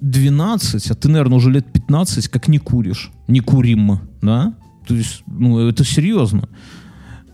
12, 0.02 0.92
а 0.92 0.96
ты, 0.96 1.10
наверное, 1.10 1.38
уже 1.38 1.52
лет 1.52 1.72
15, 1.72 2.28
как 2.30 2.48
не 2.48 2.58
куришь. 2.58 3.12
Не 3.28 3.42
курим, 3.42 4.00
да? 4.22 4.56
То 4.88 4.96
есть, 4.96 5.24
ну, 5.28 5.60
это 5.60 5.84
серьезно. 5.84 6.50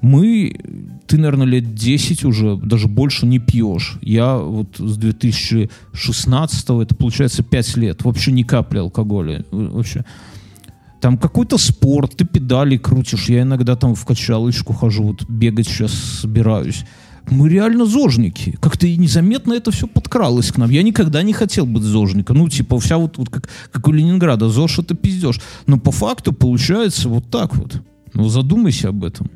Мы, 0.01 0.59
ты, 1.07 1.17
наверное, 1.17 1.45
лет 1.45 1.75
10 1.75 2.25
уже, 2.25 2.57
даже 2.57 2.87
больше 2.87 3.25
не 3.25 3.39
пьешь. 3.39 3.99
Я 4.01 4.37
вот 4.37 4.75
с 4.77 4.97
2016, 4.97 6.69
это 6.69 6.95
получается 6.95 7.43
5 7.43 7.77
лет, 7.77 8.03
вообще 8.03 8.31
ни 8.31 8.43
капли 8.43 8.79
алкоголя. 8.79 9.45
Вообще. 9.51 10.03
Там 11.01 11.17
какой-то 11.17 11.57
спорт, 11.57 12.15
ты 12.15 12.25
педали 12.25 12.77
крутишь. 12.77 13.27
Я 13.27 13.41
иногда 13.41 13.75
там 13.75 13.95
в 13.95 14.05
качалочку 14.05 14.71
хожу, 14.73 15.03
вот 15.03 15.27
бегать 15.27 15.67
сейчас 15.67 15.91
собираюсь. 15.91 16.85
Мы 17.29 17.49
реально 17.49 17.85
зожники. 17.85 18.57
Как-то 18.61 18.85
и 18.85 18.97
незаметно 18.97 19.53
это 19.53 19.71
все 19.71 19.87
подкралось 19.87 20.51
к 20.51 20.57
нам. 20.57 20.69
Я 20.69 20.83
никогда 20.83 21.23
не 21.23 21.33
хотел 21.33 21.65
быть 21.65 21.83
зожником. 21.83 22.37
Ну, 22.37 22.49
типа, 22.49 22.79
вся 22.79 22.97
вот, 22.97 23.17
вот 23.17 23.29
как, 23.29 23.49
как 23.71 23.87
у 23.87 23.91
Ленинграда. 23.91 24.49
ЗОЖ 24.49 24.79
это 24.79 24.95
пиздеж. 24.95 25.41
Но 25.65 25.79
по 25.79 25.91
факту 25.91 26.33
получается 26.33 27.09
вот 27.09 27.29
так 27.29 27.55
вот. 27.55 27.81
Ну, 28.13 28.29
задумайся 28.29 28.89
об 28.89 29.03
этом. 29.03 29.29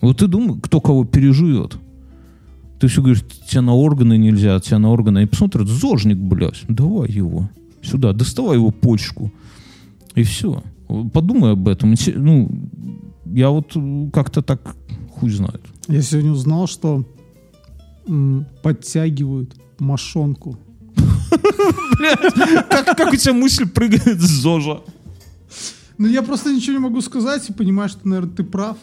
Вот 0.00 0.18
ты 0.18 0.26
думай, 0.26 0.60
кто 0.60 0.80
кого 0.80 1.04
переживет. 1.04 1.76
Ты 2.78 2.88
все 2.88 3.00
говоришь, 3.00 3.24
тебя 3.48 3.62
на 3.62 3.74
органы 3.74 4.18
нельзя, 4.18 4.58
тебя 4.60 4.78
на 4.78 4.90
органы. 4.90 5.22
И 5.22 5.26
посмотрят, 5.26 5.66
зожник, 5.66 6.18
блядь, 6.18 6.62
давай 6.68 7.10
его 7.10 7.48
сюда, 7.82 8.12
доставай 8.12 8.56
его 8.56 8.70
почку. 8.70 9.32
И 10.18 10.22
все. 10.24 10.62
Подумай 11.12 11.52
об 11.52 11.68
этом. 11.68 11.94
Ну, 12.14 12.50
я 13.26 13.50
вот 13.50 13.72
э, 13.76 14.10
как-то 14.12 14.42
так 14.42 14.76
хуй 15.12 15.30
знает. 15.30 15.62
Я 15.86 16.02
сегодня 16.02 16.32
узнал, 16.32 16.66
что 16.66 17.04
м, 18.06 18.46
подтягивают 18.62 19.54
мошонку. 19.78 20.58
Как, 22.70 22.96
как 22.96 23.12
у 23.12 23.16
тебя 23.16 23.32
мысль 23.34 23.68
прыгает 23.68 24.20
с 24.20 24.42
ЗОЖа? 24.42 24.80
Ну, 25.98 26.06
я 26.06 26.22
просто 26.22 26.52
ничего 26.54 26.74
не 26.74 26.82
могу 26.82 27.00
сказать 27.00 27.48
и 27.50 27.52
понимаю, 27.52 27.88
что, 27.88 28.06
наверное, 28.08 28.34
ты 28.34 28.44
прав. 28.44 28.76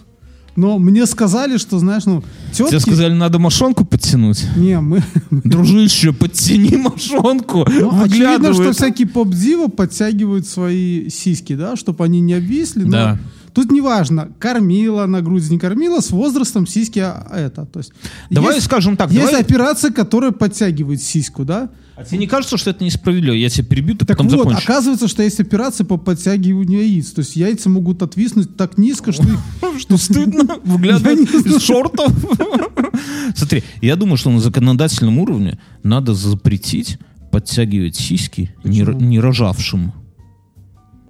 Но 0.56 0.80
мне 0.80 1.06
сказали, 1.06 1.58
что, 1.58 1.80
знаешь, 1.80 2.06
ну, 2.06 2.24
тетки... 2.54 2.70
Тебе 2.72 2.80
сказали, 2.80 3.14
надо 3.14 3.40
мошонку 3.40 3.84
подтянуть. 3.86 4.46
Не, 4.56 4.80
мы... 4.80 5.04
Дружище, 5.30 6.14
подтяни 6.14 6.78
мошонку. 6.78 7.66
Ну, 7.70 8.04
очевидно, 8.04 8.54
что 8.54 8.72
всякие 8.72 9.08
поп-дивы 9.08 9.70
подтягивают 9.70 10.48
свои 10.48 11.10
сиськи, 11.10 11.56
да, 11.56 11.76
чтобы 11.76 12.06
они 12.06 12.22
не 12.22 12.34
обвисли. 12.36 12.84
но 12.84 12.92
Да. 12.92 13.20
Тут 13.56 13.72
неважно, 13.72 14.34
кормила 14.38 15.06
на 15.06 15.22
грудь, 15.22 15.50
не 15.50 15.58
кормила, 15.58 16.02
с 16.02 16.12
возрастом 16.12 16.68
сиськи 16.68 17.00
а, 17.00 17.26
это. 17.34 17.66
То 17.66 17.80
есть, 17.80 17.94
Давай 18.30 18.56
есть, 18.56 18.66
скажем 18.66 18.98
так, 18.98 19.10
есть 19.10 19.28
давай- 19.28 19.42
операция, 19.42 19.92
которая 19.92 20.32
подтягивает 20.32 21.02
сиську, 21.02 21.46
да? 21.46 21.70
А 21.96 22.04
тебе 22.04 22.18
не 22.18 22.28
кажется, 22.28 22.58
что 22.58 22.72
это 22.72 22.84
несправедливо? 22.84 23.34
Я 23.34 23.48
тебя 23.48 23.66
перебью, 23.66 23.96
ты 23.96 24.06
Так 24.06 24.18
потом 24.18 24.30
вот, 24.34 24.40
закончишь. 24.40 24.66
оказывается, 24.66 25.08
что 25.08 25.24
есть 25.24 25.40
операция 25.40 25.86
по 25.86 25.96
подтягиванию 25.96 26.82
яиц. 26.82 27.12
То 27.12 27.20
есть 27.20 27.38
яйца 27.38 27.70
могут 27.70 28.04
отвиснуть 28.04 28.58
так 28.58 28.78
низко, 28.78 29.14
что 29.14 29.24
их... 29.24 29.40
Что 29.80 29.96
стыдно 29.96 30.58
выглядывать 30.66 31.46
из 31.46 31.62
шортов. 31.62 32.12
Смотри, 33.36 33.64
я 33.82 33.96
думаю, 33.96 34.18
что 34.18 34.32
на 34.32 34.42
законодательном 34.42 35.18
уровне 35.18 35.60
надо 35.82 36.14
запретить 36.14 36.98
подтягивать 37.32 37.96
сиськи 37.96 38.54
не 38.66 39.20
рожавшим. 39.22 39.94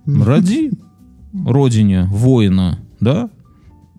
Роди 0.06 0.72
родине 1.46 2.08
воина, 2.12 2.80
да, 3.00 3.30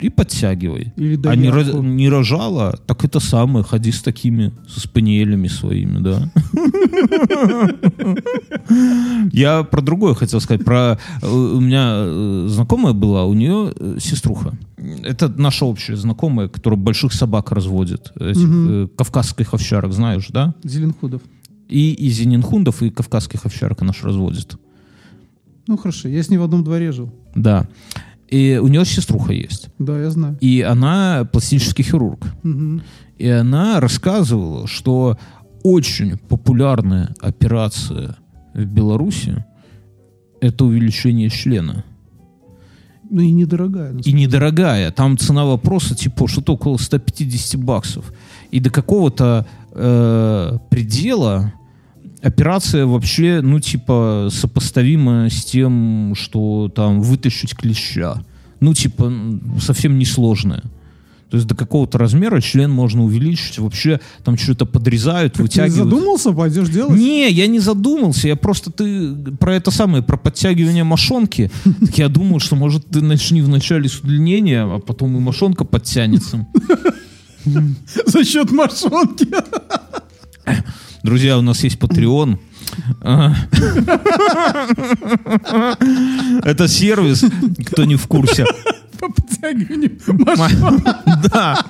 и 0.01 0.11
подтягивай. 0.11 0.93
Или 0.97 1.19
а 1.27 1.35
не, 1.37 1.49
ро- 1.49 1.83
не 1.83 2.09
рожала, 2.09 2.79
так 2.87 3.05
это 3.05 3.21
самое, 3.21 3.65
ходи 3.65 3.93
с 3.93 4.03
такими, 4.03 4.53
со 4.69 4.81
спаниелями 4.81 5.49
своими, 5.49 5.99
да. 5.99 6.31
Я 9.33 9.63
про 9.63 9.81
другое 9.81 10.15
хотел 10.15 10.41
сказать. 10.41 10.65
Про 10.65 10.99
э, 11.23 11.29
у 11.29 11.61
меня 11.61 11.95
э, 11.97 12.47
знакомая 12.49 12.93
была, 12.93 13.25
у 13.25 13.35
нее 13.35 13.73
э, 13.75 13.97
сеструха. 14.01 14.59
Это 15.03 15.29
наша 15.29 15.65
общая 15.65 15.97
знакомая, 15.97 16.49
которая 16.49 16.79
больших 16.79 17.13
собак 17.13 17.51
разводит, 17.53 18.13
кавказских 18.97 19.55
овчарок, 19.55 19.93
знаешь, 19.93 20.29
да? 20.29 20.55
Зеленхудов. 20.63 21.23
И, 21.69 21.93
и 21.95 22.11
зенинхундов, 22.11 22.83
и 22.83 22.91
кавказских 22.91 23.47
овчарок 23.47 23.83
она 23.83 23.93
ж 23.93 24.03
разводит. 24.05 24.59
Ну, 25.67 25.77
хорошо, 25.77 26.09
я 26.09 26.23
с 26.23 26.31
ней 26.31 26.39
в 26.39 26.43
одном 26.43 26.65
дворе 26.65 26.93
жил. 26.93 27.13
Да. 27.35 27.67
И 28.29 28.59
у 28.61 28.69
нее 28.69 28.85
сеструха 28.85 29.33
есть. 29.33 29.69
Да, 29.79 29.99
я 29.99 30.11
знаю. 30.11 30.37
И 30.41 30.61
она 30.61 31.29
пластический 31.33 31.85
хирург. 31.85 32.27
Мгм. 32.43 32.83
И 33.19 33.29
она 33.29 33.81
рассказывала, 33.81 34.67
что 34.67 35.19
очень 35.63 36.17
популярная 36.17 37.15
операция 37.21 38.17
в 38.55 38.65
Беларуси 38.65 39.45
это 40.41 40.65
увеличение 40.65 41.31
члена. 41.31 41.85
Ну 43.09 43.21
и 43.21 43.31
недорогая. 43.31 43.95
И 44.05 44.13
недорогая. 44.13 44.91
Там 44.91 45.17
цена 45.17 45.45
вопроса 45.45 45.95
типа 45.95 46.27
что-то 46.27 46.55
около 46.55 46.77
150 46.77 47.61
баксов. 47.61 48.13
И 48.51 48.61
до 48.61 48.71
какого-то 48.71 49.47
э, 49.73 50.59
предела 50.71 51.53
операция 52.27 52.87
вообще, 52.87 53.41
ну, 53.43 53.61
типа, 53.61 54.29
сопоставима 54.31 55.29
с 55.31 55.45
тем, 55.45 56.15
что 56.17 56.71
там 56.75 57.01
вытащить 57.01 57.55
клеща. 57.57 58.23
Ну, 58.61 58.75
типа, 58.75 59.13
совсем 59.61 59.99
несложная. 59.99 60.63
То 61.31 61.37
есть 61.39 61.49
до 61.49 61.57
какого-то 61.57 61.99
размера 61.99 62.41
член 62.41 62.71
можно 62.71 63.03
увеличить. 63.03 63.59
Вообще 63.59 64.01
там 64.25 64.39
что-то 64.39 64.65
подрезают, 64.65 65.35
Ты 65.35 65.43
вытягивают. 65.43 65.91
задумался, 65.91 66.33
пойдешь 66.33 66.69
делать? 66.69 66.97
Не, 66.97 67.29
я 67.31 67.49
не 67.49 67.59
задумался. 67.59 68.29
Я 68.29 68.37
просто 68.37 68.71
ты 68.71 69.13
про 69.39 69.55
это 69.57 69.73
самое, 69.73 70.05
про 70.05 70.17
подтягивание 70.17 70.85
мошонки. 70.85 71.51
Так 71.81 71.99
я 71.99 72.09
думал, 72.09 72.39
что 72.39 72.55
может 72.55 72.87
ты 72.87 73.01
начни 73.03 73.43
вначале 73.43 73.89
с 73.89 73.99
удлинения, 73.99 74.63
а 74.63 74.79
потом 74.79 75.17
и 75.17 75.21
мошонка 75.21 75.65
подтянется. 75.65 76.47
За 77.45 78.25
счет 78.25 78.53
мошонки. 78.53 79.27
Друзья, 81.07 81.39
у 81.39 81.43
нас 81.43 81.63
есть 81.63 81.79
Patreon. 81.79 82.39
А. 83.01 83.33
Это 86.43 86.67
сервис, 86.67 87.25
кто 87.65 87.85
не 87.85 87.95
в 87.95 88.09
курсе. 88.09 88.45
По 89.01 89.09
подтягиванию 89.09 89.99
машин. 90.07 90.83
Да, 91.33 91.65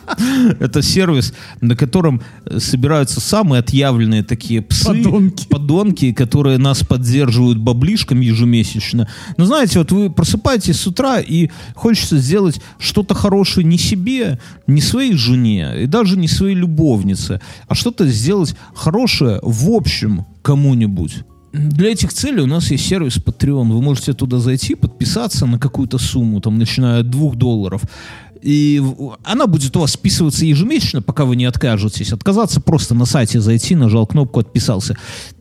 это 0.61 0.83
сервис, 0.83 1.33
на 1.61 1.77
котором 1.77 2.23
собираются 2.59 3.21
самые 3.21 3.61
отъявленные 3.61 4.23
такие 4.23 4.63
псы, 4.63 4.87
Подонки. 4.87 5.47
подонки, 5.49 6.13
которые 6.13 6.59
нас 6.59 6.83
поддерживают 6.83 7.59
баблишком 7.59 8.21
ежемесячно. 8.21 9.09
Но 9.37 9.45
знаете, 9.45 9.79
вот 9.79 9.93
вы 9.93 10.11
просыпаетесь 10.11 10.81
с 10.81 10.87
утра 10.87 11.21
и 11.21 11.51
хочется 11.75 12.19
сделать 12.19 12.61
что-то 12.79 13.15
хорошее 13.15 13.67
не 13.67 13.79
себе, 13.79 14.39
не 14.67 14.81
своей 14.81 15.15
жене 15.15 15.83
и 15.83 15.87
даже 15.87 16.17
не 16.17 16.29
своей 16.29 16.55
любовнице, 16.55 17.41
а 17.69 17.75
что-то 17.75 18.07
сделать 18.07 18.55
хорошее 18.75 19.41
в 19.43 19.71
общем 19.71 20.27
кому-нибудь. 20.43 21.25
Для 21.53 21.91
этих 21.91 22.13
целей 22.13 22.43
у 22.43 22.47
нас 22.47 22.71
есть 22.71 22.87
сервис 22.87 23.17
Patreon. 23.17 23.73
Вы 23.73 23.81
можете 23.81 24.13
туда 24.13 24.39
зайти, 24.39 24.75
подписаться 24.75 25.47
на 25.47 25.59
какую-то 25.59 25.99
сумму, 25.99 26.41
там, 26.41 26.59
начиная 26.59 27.01
от 27.01 27.11
2 27.11 27.35
долларов. 27.35 27.83
И 28.43 28.83
она 29.25 29.47
будет 29.47 29.77
у 29.77 29.81
вас 29.81 29.93
списываться 29.93 30.45
ежемесячно, 30.45 31.03
пока 31.03 31.25
вы 31.25 31.37
не 31.37 31.47
откажетесь. 31.47 32.13
Отказаться 32.13 32.61
просто 32.61 32.95
на 32.95 33.05
сайте 33.05 33.41
зайти, 33.41 33.75
нажал 33.75 34.07
кнопку 34.07 34.41
«Отписался». 34.41 34.97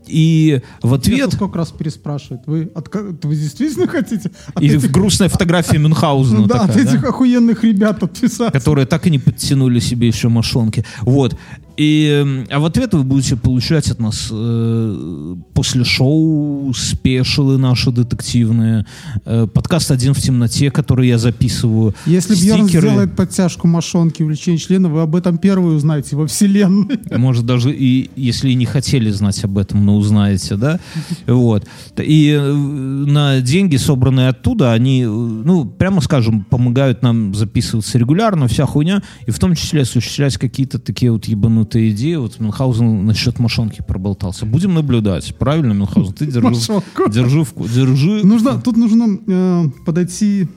И 0.08 0.62
в 0.82 0.93
ответ... 0.93 1.34
сколько 1.34 1.58
раз 1.58 1.72
переспрашивают. 1.72 2.43
Вы, 2.45 2.64
отка- 2.76 3.18
вы 3.24 3.36
действительно 3.36 3.88
хотите 3.88 4.32
от 4.53 4.62
И 4.62 4.68
этих, 4.68 4.91
грустная 4.91 5.30
фотография 5.30 5.80
Мюнхгаузена 5.80 6.47
да, 6.47 6.62
от 6.62 6.74
да? 6.74 6.80
этих 6.80 7.03
охуенных 7.03 7.64
ребят 7.64 8.01
отписаться? 8.03 8.51
которые 8.51 8.86
так 8.86 9.08
и 9.08 9.10
не 9.10 9.20
подтянули 9.20 9.80
себе 9.80 10.08
еще 10.08 10.30
мошонки. 10.30 10.86
Вот. 11.01 11.36
И, 11.78 12.21
м, 12.21 12.47
а 12.49 12.59
в 12.59 12.65
ответ 12.65 12.93
вы 12.93 13.03
будете 13.03 13.36
получать 13.36 13.89
от 13.91 13.99
нас 13.99 14.30
э, 14.32 15.36
после 15.53 15.84
шоу 15.84 16.73
спешилы 16.73 17.57
наши 17.57 17.91
детективные, 17.91 18.86
э, 19.26 19.47
подкаст 19.47 19.91
«Один 19.91 20.13
в 20.13 20.21
темноте», 20.21 20.71
который 20.71 21.07
я 21.07 21.17
записываю, 21.17 21.93
Если 22.05 22.36
Бьерн 22.36 22.67
стикеры, 22.67 22.88
сделает 22.88 23.15
подтяжку 23.15 23.67
мошонки 23.67 24.23
увлечение 24.23 24.57
члена, 24.57 24.89
вы 24.89 25.01
об 25.01 25.15
этом 25.15 25.38
первые 25.38 25.76
узнаете 25.76 26.15
во 26.15 26.28
вселенной. 26.28 26.99
может, 27.17 27.45
даже 27.45 27.73
и 27.73 28.09
если 28.15 28.51
и 28.51 28.55
не 28.55 28.65
хотели 28.65 29.09
знать 29.09 29.43
об 29.43 29.57
этом, 29.57 29.86
но 29.86 29.97
узнаете, 29.97 30.55
да? 30.55 30.80
Вот. 31.28 31.65
И 31.97 32.30
э, 32.30 32.53
на 32.53 33.41
деньги, 33.41 33.76
собранные 33.76 34.30
оттуда, 34.30 34.71
они, 34.71 35.03
э, 35.03 35.07
ну, 35.07 35.65
прямо 35.65 35.99
скажем, 35.99 36.45
помогают 36.45 37.01
нам 37.01 37.36
записываться 37.36 37.97
регулярно, 37.97 38.47
вся 38.47 38.65
хуйня, 38.65 39.03
и 39.26 39.32
в 39.32 39.39
том 39.39 39.55
числе 39.55 39.82
осуществлять 39.82 40.38
какие-то 40.38 40.80
такие 40.80 41.11
вот 41.11 41.26
ебанутые 41.26 41.64
идеи. 41.74 42.16
Вот 42.16 42.39
Мюнхгаузен 42.39 43.05
насчет 43.05 43.39
мошонки 43.39 43.82
проболтался. 43.82 44.45
Будем 44.45 44.74
наблюдать. 44.74 45.36
Правильно, 45.38 45.74
Мюнхгаузен? 45.74 46.13
Ты 46.13 46.26
держи, 46.28 46.82
держи, 47.09 47.45
держи 47.74 48.26
Нужно, 48.26 48.61
тут 48.61 48.78
нужно 48.78 49.20
э, 49.28 49.63
подойти 49.86 50.47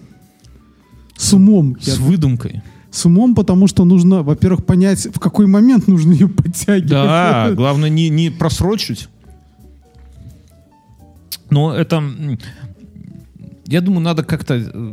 с 1.16 1.32
умом. 1.32 1.76
С 1.80 1.98
выдумкой. 1.98 2.62
С 2.90 3.04
умом, 3.04 3.34
потому 3.34 3.66
что 3.66 3.84
нужно, 3.84 4.22
во-первых, 4.22 4.64
понять, 4.64 5.06
в 5.14 5.18
какой 5.18 5.46
момент 5.46 5.88
нужно 5.88 6.12
ее 6.12 6.28
подтягивать. 6.28 6.88
Да, 6.88 7.50
главное 7.52 7.88
не, 7.90 8.08
не 8.08 8.30
просрочить. 8.30 9.08
Но 11.50 11.74
это... 11.74 12.02
Я 13.66 13.80
думаю, 13.80 14.00
надо 14.00 14.22
как-то 14.22 14.54
э, 14.54 14.92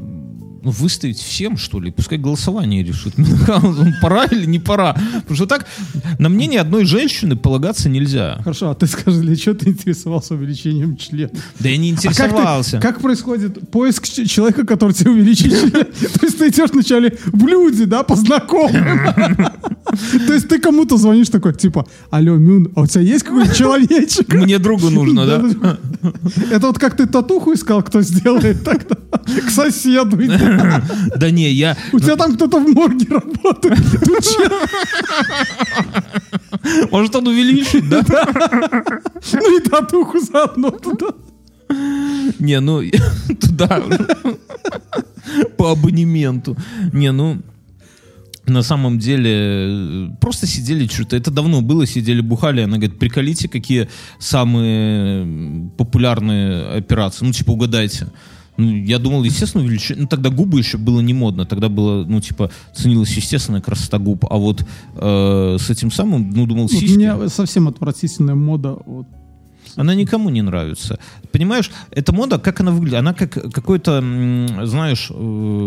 ну, 0.66 0.72
выставить 0.72 1.20
всем, 1.20 1.58
что 1.58 1.80
ли. 1.80 1.92
Пускай 1.92 2.18
голосование 2.18 2.84
решит. 2.84 3.18
Мюнхгаузен, 3.20 3.96
Пора 4.02 4.26
или 4.26 4.46
не 4.46 4.58
пора? 4.60 4.94
Потому 5.22 5.36
что 5.36 5.46
так 5.46 5.68
на 6.18 6.28
мнение 6.28 6.60
одной 6.60 6.86
женщины 6.86 7.36
полагаться 7.36 7.88
нельзя. 7.88 8.40
Хорошо, 8.40 8.72
а 8.72 8.76
ты 8.76 8.88
скажи, 8.88 9.20
для 9.22 9.36
чего 9.36 9.54
ты 9.54 9.70
интересовался 9.70 10.34
увеличением 10.34 10.98
члена? 10.98 11.30
Да 11.60 11.70
я 11.70 11.78
не 11.78 11.92
А 11.92 11.96
как, 11.96 12.02
ты- 12.02 12.08
интересовался. 12.08 12.80
как 12.80 13.00
происходит 13.00 13.70
поиск 13.70 14.08
человека, 14.08 14.66
который 14.66 14.94
тебе 14.94 15.12
увеличит 15.12 15.52
член? 15.52 15.72
То 16.20 16.26
есть 16.26 16.40
ты 16.40 16.50
идешь 16.50 16.72
вначале 16.72 17.16
в 17.26 17.46
люди, 17.46 17.86
да, 17.86 18.02
по 18.02 18.16
знакомым. 18.16 19.00
То 20.28 20.34
есть 20.34 20.50
ты 20.50 20.58
кому-то 20.60 20.98
звонишь 20.98 21.30
такой, 21.30 21.54
типа, 21.54 21.86
алло, 22.10 22.36
Мюн, 22.36 22.72
а 22.76 22.82
у 22.82 22.88
тебя 22.88 23.02
есть 23.02 23.24
какой-нибудь 23.24 23.56
человечек? 23.56 24.34
Мне 24.34 24.58
другу 24.58 24.90
нужно, 24.90 25.26
да? 25.28 25.78
Это 26.52 26.68
вот 26.68 26.80
как 26.80 26.98
ты 26.98 27.06
татуху 27.06 27.54
искал, 27.54 27.84
кто 27.84 28.02
сделает 28.02 28.64
так-то? 28.64 28.96
К 28.96 29.50
соседу. 29.52 30.18
Да 31.16 31.32
не, 31.32 31.52
я... 31.52 31.78
У 31.94 32.00
тебя 32.00 32.16
там 32.16 32.36
кто-то 32.36 32.60
в 32.60 32.68
морге 32.68 33.08
работает. 33.10 33.80
Может, 36.92 37.16
он 37.16 37.28
увеличит, 37.28 37.90
да? 37.90 38.04
Ну 39.34 39.58
и 39.58 39.62
татуху 39.62 40.20
заодно 40.20 40.72
туда. 40.72 41.08
Не, 42.40 42.60
ну, 42.60 42.82
туда 43.42 43.84
по 45.58 45.72
абонементу. 45.72 46.56
Не, 46.94 47.12
ну, 47.12 47.42
на 48.48 48.64
самом 48.64 49.00
деле, 49.00 49.32
э, 49.34 50.08
просто 50.22 50.48
сидели 50.48 50.88
что-то. 50.88 51.16
Это 51.16 51.32
давно 51.32 51.62
было, 51.62 51.88
сидели, 51.88 52.22
бухали. 52.22 52.62
Она 52.62 52.78
говорит, 52.78 53.00
приколите, 53.00 53.50
какие 53.50 53.90
самые 54.20 55.70
популярные 55.78 56.78
операции. 56.78 57.26
Ну, 57.26 57.32
типа, 57.32 57.52
угадайте. 57.52 58.08
Ну, 58.58 58.72
я 58.72 59.00
думал, 59.00 59.24
естественно, 59.24 59.64
увеличение. 59.64 60.04
Ну, 60.04 60.08
тогда 60.08 60.30
губы 60.30 60.60
еще 60.60 60.78
было 60.78 61.02
не 61.02 61.14
модно. 61.14 61.46
Тогда 61.46 61.68
было, 61.70 62.06
ну, 62.06 62.22
типа, 62.22 62.50
ценилась 62.74 63.16
естественная 63.18 63.62
красота 63.62 63.98
губ. 63.98 64.26
А 64.30 64.38
вот 64.38 64.66
э, 64.96 65.58
с 65.60 65.70
этим 65.70 65.92
самым, 65.92 66.30
ну, 66.32 66.46
думал, 66.46 66.70
сиськи. 66.70 66.96
Мне 66.96 67.30
совсем 67.30 67.68
отвратительная 67.68 68.36
мода. 68.36 68.78
вот. 68.86 69.08
Она 69.76 69.94
никому 69.94 70.30
не 70.30 70.42
нравится. 70.42 71.00
Понимаешь, 71.32 71.70
эта 71.92 72.14
мода, 72.14 72.40
как 72.40 72.62
она 72.62 72.72
выглядит? 72.72 73.00
Она 73.00 73.14
как 73.14 73.32
какой-то, 73.52 74.00
знаешь, 74.64 75.12
э, 75.14 75.66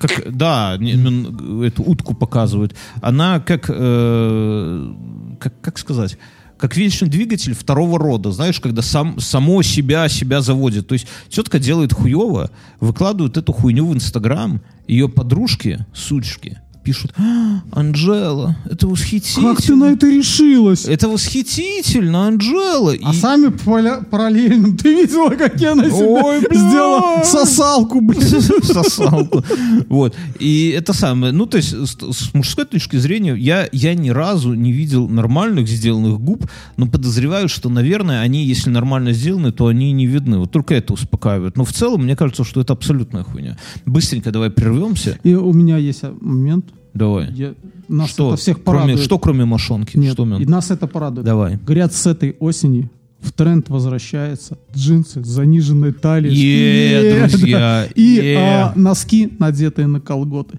как, 0.00 0.34
да, 0.34 0.76
м, 0.80 1.60
эту 1.62 1.82
утку 1.82 2.14
показывают. 2.14 2.74
Она 3.02 3.40
как, 3.40 3.66
э, 3.68 4.94
как, 5.38 5.60
как 5.60 5.78
сказать? 5.78 6.16
Как 6.60 6.76
вечный 6.76 7.08
двигатель 7.08 7.54
второго 7.54 7.98
рода, 7.98 8.32
знаешь, 8.32 8.60
когда 8.60 8.82
сам, 8.82 9.18
само 9.18 9.62
себя 9.62 10.10
себя 10.10 10.42
заводит. 10.42 10.86
То 10.88 10.92
есть 10.92 11.06
тетка 11.30 11.58
делает 11.58 11.94
хуево, 11.94 12.50
выкладывает 12.80 13.38
эту 13.38 13.54
хуйню 13.54 13.86
в 13.86 13.94
Инстаграм, 13.94 14.60
ее 14.86 15.08
подружки, 15.08 15.86
сучки, 15.94 16.60
пишут, 16.82 17.12
«А, 17.16 17.60
Анжела, 17.72 18.56
это 18.68 18.86
восхитительно. 18.86 19.54
Как 19.54 19.62
ты 19.64 19.74
на 19.74 19.84
это 19.92 20.08
решилась? 20.08 20.84
Это 20.86 21.08
восхитительно, 21.08 22.26
Анжела. 22.26 22.92
А 23.02 23.12
И- 23.12 23.16
сами 23.16 23.48
поля- 23.48 24.02
параллельно 24.04 24.76
ты 24.82 25.02
видела, 25.02 25.30
как 25.30 25.60
я 25.60 25.74
на 25.74 25.84
себя 25.90 26.04
Ой, 26.04 26.40
бля. 26.40 26.58
сделала 26.58 27.22
сосалку, 27.24 28.00
блин. 28.00 28.20
сосалку. 28.62 29.44
Вот. 29.88 30.16
И 30.38 30.70
это 30.70 30.92
самое. 30.92 31.32
Ну, 31.32 31.46
то 31.46 31.56
есть, 31.58 31.70
с, 31.72 32.34
мужской 32.34 32.64
точки 32.64 32.96
зрения, 32.96 33.34
я, 33.34 33.68
я 33.72 33.94
ни 33.94 34.10
разу 34.10 34.54
не 34.54 34.72
видел 34.72 35.08
нормальных 35.08 35.68
сделанных 35.68 36.20
губ, 36.20 36.46
но 36.76 36.86
подозреваю, 36.86 37.48
что, 37.48 37.68
наверное, 37.68 38.20
они, 38.22 38.44
если 38.44 38.70
нормально 38.70 39.12
сделаны, 39.12 39.52
то 39.52 39.66
они 39.66 39.92
не 39.92 40.06
видны. 40.06 40.38
Вот 40.38 40.50
только 40.50 40.74
это 40.74 40.92
успокаивает. 40.92 41.56
Но 41.56 41.64
в 41.64 41.72
целом, 41.72 42.04
мне 42.04 42.16
кажется, 42.16 42.44
что 42.44 42.60
это 42.60 42.72
абсолютная 42.72 43.22
хуйня. 43.24 43.58
Быстренько 43.86 44.30
давай 44.30 44.50
прервемся. 44.50 45.18
И 45.22 45.34
у 45.34 45.52
меня 45.52 45.76
есть 45.76 46.02
момент. 46.20 46.66
Давай. 46.94 47.30
Я, 47.32 47.54
нас 47.88 48.10
что, 48.10 48.28
это 48.28 48.40
всех 48.40 48.62
кроме, 48.62 48.78
порадует. 48.80 49.04
что 49.04 49.18
кроме 49.18 49.44
мошонки? 49.44 49.96
Нет, 49.96 50.12
что, 50.12 50.24
и 50.38 50.46
нас 50.46 50.70
это 50.70 50.86
порадует. 50.86 51.24
Давай. 51.24 51.56
Говорят, 51.56 51.92
с 51.94 52.06
этой 52.06 52.36
осени 52.40 52.90
в 53.20 53.32
тренд 53.32 53.68
возвращается 53.68 54.58
джинсы 54.74 55.22
с 55.22 55.26
заниженной 55.26 55.92
талией. 55.92 56.34
Е, 56.34 57.20
Е, 57.20 57.28
друзья, 57.28 57.58
да. 57.58 57.86
И 57.94 58.16
е. 58.16 58.36
а, 58.36 58.72
носки, 58.76 59.30
надетые 59.38 59.86
на 59.86 60.00
колготы. 60.00 60.58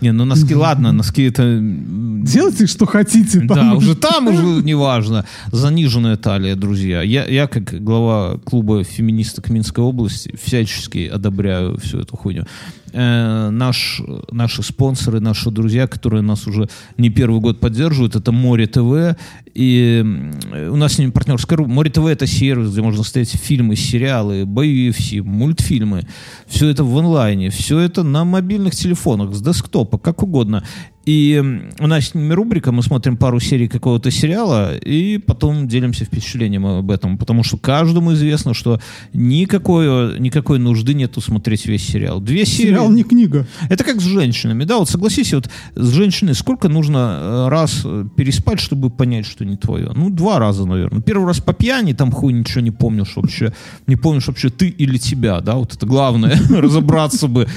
Не, 0.00 0.12
ну 0.12 0.24
носки, 0.24 0.54
ладно, 0.54 0.92
носки 0.92 1.24
это... 1.24 1.58
Делайте, 1.60 2.66
что 2.66 2.86
хотите. 2.86 3.40
Да, 3.40 3.54
там 3.54 3.76
уже 3.76 3.94
там 3.94 4.28
уже 4.28 4.42
неважно. 4.64 5.26
Заниженная 5.52 6.16
талия, 6.16 6.56
друзья. 6.56 7.02
Я, 7.02 7.26
я 7.26 7.46
как 7.46 7.82
глава 7.84 8.38
клуба 8.44 8.82
феминисток 8.82 9.50
Минской 9.50 9.84
области 9.84 10.34
всячески 10.42 11.06
одобряю 11.06 11.78
всю 11.78 11.98
эту 11.98 12.16
хуйню. 12.16 12.46
Э, 12.92 13.50
наш, 13.50 14.02
наши 14.30 14.62
спонсоры, 14.62 15.20
наши 15.20 15.50
друзья, 15.50 15.86
которые 15.86 16.22
нас 16.22 16.46
уже 16.46 16.68
не 16.96 17.10
первый 17.10 17.40
год 17.40 17.60
поддерживают, 17.60 18.16
это 18.16 18.32
Море 18.32 18.66
ТВ. 18.66 19.16
И 19.54 20.00
м, 20.02 20.32
у 20.72 20.76
нас 20.76 20.94
с 20.94 20.98
ними 20.98 21.10
партнерская 21.10 21.56
рубрика. 21.56 21.74
Море 21.74 21.90
ТВ 21.90 22.04
это 22.06 22.26
сервис, 22.26 22.72
где 22.72 22.82
можно 22.82 23.02
смотреть 23.02 23.30
фильмы, 23.30 23.76
сериалы, 23.76 24.42
UFC, 24.42 25.22
мультфильмы. 25.22 26.06
Все 26.46 26.68
это 26.68 26.84
в 26.84 26.98
онлайне, 26.98 27.50
все 27.50 27.78
это 27.78 28.02
на 28.02 28.24
мобильных 28.24 28.74
телефонах, 28.74 29.34
с 29.34 29.42
десктопа, 29.42 29.98
как 29.98 30.22
угодно. 30.22 30.64
И 31.06 31.42
у 31.78 31.86
нас 31.86 32.08
с 32.08 32.14
ними 32.14 32.34
рубрика, 32.34 32.72
мы 32.72 32.82
смотрим 32.82 33.16
пару 33.16 33.40
серий 33.40 33.68
какого-то 33.68 34.10
сериала, 34.10 34.76
и 34.76 35.16
потом 35.18 35.66
делимся 35.66 36.04
впечатлением 36.04 36.66
об 36.66 36.90
этом. 36.90 37.16
Потому 37.16 37.42
что 37.42 37.56
каждому 37.56 38.12
известно, 38.12 38.52
что 38.52 38.80
никакой, 39.14 40.18
никакой 40.20 40.58
нужды 40.58 40.92
нету 40.92 41.20
смотреть 41.22 41.64
весь 41.66 41.86
сериал. 41.86 42.20
Две 42.20 42.44
серии... 42.44 42.68
Сериал 42.68 42.90
не 42.90 43.02
книга. 43.02 43.46
Это 43.70 43.82
как 43.82 44.00
с 44.00 44.04
женщинами, 44.04 44.64
да, 44.64 44.76
вот 44.76 44.90
согласись, 44.90 45.32
вот 45.32 45.48
с 45.74 45.88
женщиной 45.88 46.34
сколько 46.34 46.68
нужно 46.68 47.18
э, 47.20 47.48
раз 47.48 47.80
э, 47.84 48.04
переспать, 48.14 48.60
чтобы 48.60 48.90
понять, 48.90 49.26
что 49.26 49.46
не 49.46 49.56
твое? 49.56 49.92
Ну, 49.94 50.10
два 50.10 50.38
раза, 50.38 50.66
наверное. 50.66 51.00
Первый 51.00 51.26
раз 51.26 51.40
по 51.40 51.54
пьяни, 51.54 51.94
там 51.94 52.12
хуй 52.12 52.34
ничего 52.34 52.60
не 52.60 52.70
помнишь 52.70 53.16
вообще, 53.16 53.54
не 53.86 53.96
помнишь 53.96 54.26
вообще 54.28 54.50
ты 54.50 54.68
или 54.68 54.98
тебя, 54.98 55.40
да, 55.40 55.56
вот 55.56 55.74
это 55.74 55.86
главное, 55.86 56.38
разобраться 56.50 57.26
бы. 57.26 57.48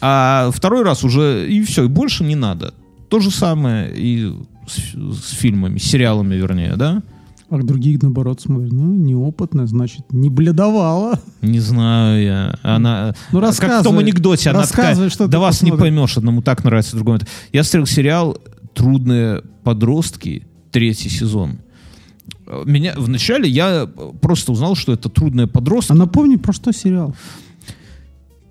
А 0.00 0.50
второй 0.52 0.84
раз 0.84 1.02
уже, 1.02 1.48
и 1.50 1.62
все, 1.62 1.84
и 1.84 1.88
больше 1.88 2.24
не 2.24 2.36
надо. 2.36 2.74
То 3.08 3.20
же 3.20 3.30
самое 3.30 3.92
и 3.94 4.32
с, 4.66 4.94
с 4.94 5.30
фильмами, 5.32 5.78
с 5.78 5.84
сериалами, 5.84 6.34
вернее, 6.34 6.74
да? 6.76 7.02
А 7.50 7.58
другие, 7.58 7.98
наоборот, 8.00 8.40
смотрят. 8.40 8.72
Ну, 8.72 8.94
неопытная, 8.94 9.66
значит, 9.66 10.12
не 10.12 10.30
бледовала. 10.30 11.20
Не 11.42 11.60
знаю 11.60 12.22
я. 12.24 12.58
Она, 12.62 13.14
Ну, 13.30 13.40
как 13.40 13.52
в 13.54 13.58
том 13.58 13.68
рассказывай. 13.68 14.02
анекдоте, 14.02 14.50
она 14.50 14.60
Рассказывай, 14.60 14.94
такая, 14.94 15.10
что 15.10 15.28
да 15.28 15.38
вас 15.38 15.62
не 15.62 15.70
посмотрел». 15.70 15.94
поймешь, 15.94 16.16
одному 16.16 16.42
так 16.42 16.64
нравится, 16.64 16.96
другому. 16.96 17.20
Я 17.52 17.62
смотрел 17.62 17.86
сериал 17.86 18.38
«Трудные 18.72 19.42
подростки», 19.62 20.46
третий 20.72 21.10
сезон. 21.10 21.58
Меня 22.64 22.94
вначале 22.96 23.48
я 23.48 23.88
просто 24.20 24.52
узнал, 24.52 24.74
что 24.74 24.92
это 24.92 25.08
трудные 25.08 25.46
подростки. 25.46 25.92
А 25.92 25.94
напомни, 25.94 26.36
про 26.36 26.52
что 26.52 26.72
сериал? 26.72 27.14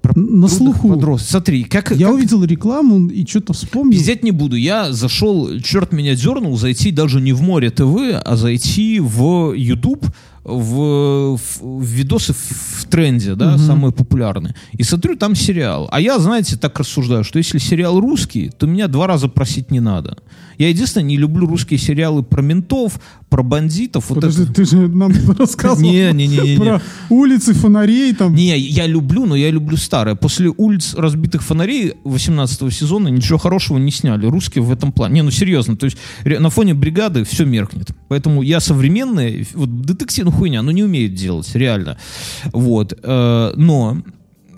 Про 0.03 0.13
на 0.19 0.47
слуху. 0.49 0.89
подростков. 0.89 1.29
Смотри, 1.31 1.63
как, 1.63 1.91
Я 1.91 2.07
как- 2.07 2.15
увидел 2.15 2.43
рекламу 2.43 3.07
и 3.07 3.25
что-то 3.25 3.53
вспомнил. 3.53 3.93
Пиздеть 3.97 4.21
не 4.21 4.31
буду. 4.31 4.57
Я 4.57 4.91
зашел, 4.91 5.49
черт 5.61 5.93
меня 5.93 6.13
дернул, 6.13 6.57
зайти 6.57 6.91
даже 6.91 7.21
не 7.21 7.31
в 7.31 7.41
море 7.41 7.69
ТВ, 7.71 8.21
а 8.23 8.35
зайти 8.35 8.99
в 8.99 9.53
YouTube, 9.53 10.05
в, 10.43 11.37
в- 11.37 11.81
видосы 11.81 12.33
в, 12.33 12.85
тренде, 12.85 13.33
да, 13.35 13.57
самые 13.57 13.91
популярные. 13.91 14.53
И 14.73 14.83
смотрю, 14.83 15.15
там 15.15 15.35
сериал. 15.35 15.87
А 15.91 15.99
я, 15.99 16.19
знаете, 16.19 16.57
так 16.57 16.77
рассуждаю, 16.79 17.23
что 17.23 17.39
если 17.39 17.57
сериал 17.57 17.99
русский, 17.99 18.49
то 18.55 18.67
меня 18.67 18.87
два 18.87 19.07
раза 19.07 19.27
просить 19.29 19.71
не 19.71 19.79
надо. 19.79 20.17
Я 20.59 20.69
единственное 20.69 21.05
не 21.07 21.17
люблю 21.17 21.47
русские 21.47 21.79
сериалы 21.79 22.21
про 22.21 22.41
ментов, 22.43 22.99
про 23.29 23.41
бандитов. 23.41 24.09
Вот 24.09 24.15
Подожди, 24.15 24.43
это- 24.43 24.53
ты 24.53 24.65
же 24.65 24.87
нам 24.87 25.11
рассказывал 25.39 25.81
Не, 25.81 26.11
не, 26.13 26.27
не, 26.27 26.37
не, 26.37 26.57
про 26.57 26.81
улицы, 27.09 27.53
фонарей 27.55 28.13
там. 28.13 28.35
Не, 28.35 28.55
я 28.59 28.85
люблю, 28.85 29.25
но 29.25 29.35
я 29.35 29.49
люблю 29.49 29.77
старое. 29.77 30.13
После 30.15 30.49
улиц 30.55 30.93
разбитых 30.93 31.41
фонарей 31.41 31.93
18 32.03 32.71
сезона 32.71 33.07
ничего 33.07 33.39
хорошего 33.39 33.79
не 33.79 33.91
сняли. 33.91 34.27
Русские 34.27 34.63
в 34.63 34.71
этом 34.71 34.91
плане. 34.91 35.15
Не, 35.15 35.21
ну 35.23 35.31
серьезно, 35.31 35.75
то 35.75 35.85
есть 35.85 35.97
на 36.25 36.49
фоне 36.51 36.75
бригады 36.75 37.23
все 37.23 37.45
меркнет. 37.45 37.89
Поэтому 38.09 38.43
я 38.43 38.59
современный, 38.59 39.47
вот 39.55 39.81
детектив, 39.81 40.25
ну 40.25 40.31
хуйня, 40.33 40.61
ну 40.61 40.71
не 40.71 40.83
умеют 40.83 41.13
делать, 41.13 41.49
реально. 41.55 41.97
Вот. 42.51 42.93
э, 43.01 43.53
но 43.55 43.97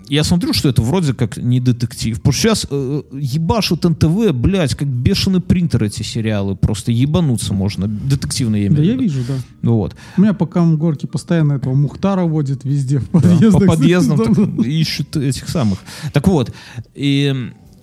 я 0.08 0.22
смотрю, 0.22 0.52
что 0.52 0.68
это 0.68 0.82
вроде 0.82 1.14
как 1.14 1.36
не 1.36 1.58
детектив. 1.58 2.16
Потому 2.18 2.32
что 2.32 2.40
сейчас 2.42 2.66
э, 2.70 3.02
ебашут 3.12 3.84
НТВ, 3.84 4.30
блядь, 4.32 4.74
как 4.76 4.86
бешеный 4.86 5.40
принтер 5.40 5.82
эти 5.82 6.02
сериалы. 6.04 6.54
Просто 6.54 6.92
ебануться 6.92 7.52
можно. 7.54 7.88
Детективные 7.88 8.62
я 8.62 8.68
имею 8.68 8.76
Да, 8.76 8.82
в 8.82 8.86
я 8.86 8.96
вижу, 8.96 9.20
да. 9.26 9.34
Вот. 9.68 9.96
У 10.16 10.20
меня 10.20 10.32
пока 10.32 10.64
горки 10.64 11.06
постоянно 11.06 11.54
этого 11.54 11.74
Мухтара 11.74 12.22
водит 12.22 12.62
везде 12.64 12.98
в 13.00 13.10
Да, 13.10 13.18
подъездах. 13.20 13.60
по 13.60 13.66
подъездам 13.66 14.16
Да, 14.18 14.24
так 14.26 14.66
ищут 14.66 15.16
этих 15.16 15.48
самых. 15.48 15.80
Так 16.12 16.28
вот, 16.28 16.54
и, 16.94 17.34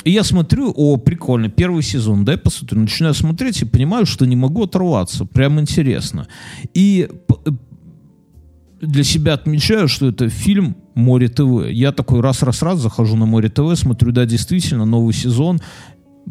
и 0.05 0.11
я 0.11 0.23
смотрю, 0.23 0.71
о, 0.73 0.95
прикольно, 0.95 1.49
первый 1.49 1.83
сезон, 1.83 2.23
дай 2.23 2.37
посмотрю. 2.37 2.79
Начинаю 2.79 3.13
смотреть 3.15 3.61
и 3.63 3.65
понимаю, 3.65 4.05
что 4.05 4.25
не 4.25 4.37
могу 4.37 4.63
оторваться. 4.63 5.25
Прям 5.25 5.59
интересно. 5.59 6.27
И 6.73 7.09
э, 7.45 7.49
для 8.87 9.03
себя 9.03 9.33
отмечаю, 9.33 9.87
что 9.87 10.07
это 10.07 10.29
фильм 10.29 10.75
«Море 10.95 11.27
ТВ». 11.27 11.69
Я 11.69 11.91
такой 11.91 12.21
раз-раз-раз 12.21 12.79
захожу 12.79 13.15
на 13.15 13.25
«Море 13.25 13.49
ТВ», 13.49 13.75
смотрю, 13.75 14.11
да, 14.11 14.25
действительно, 14.25 14.85
новый 14.85 15.13
сезон. 15.13 15.59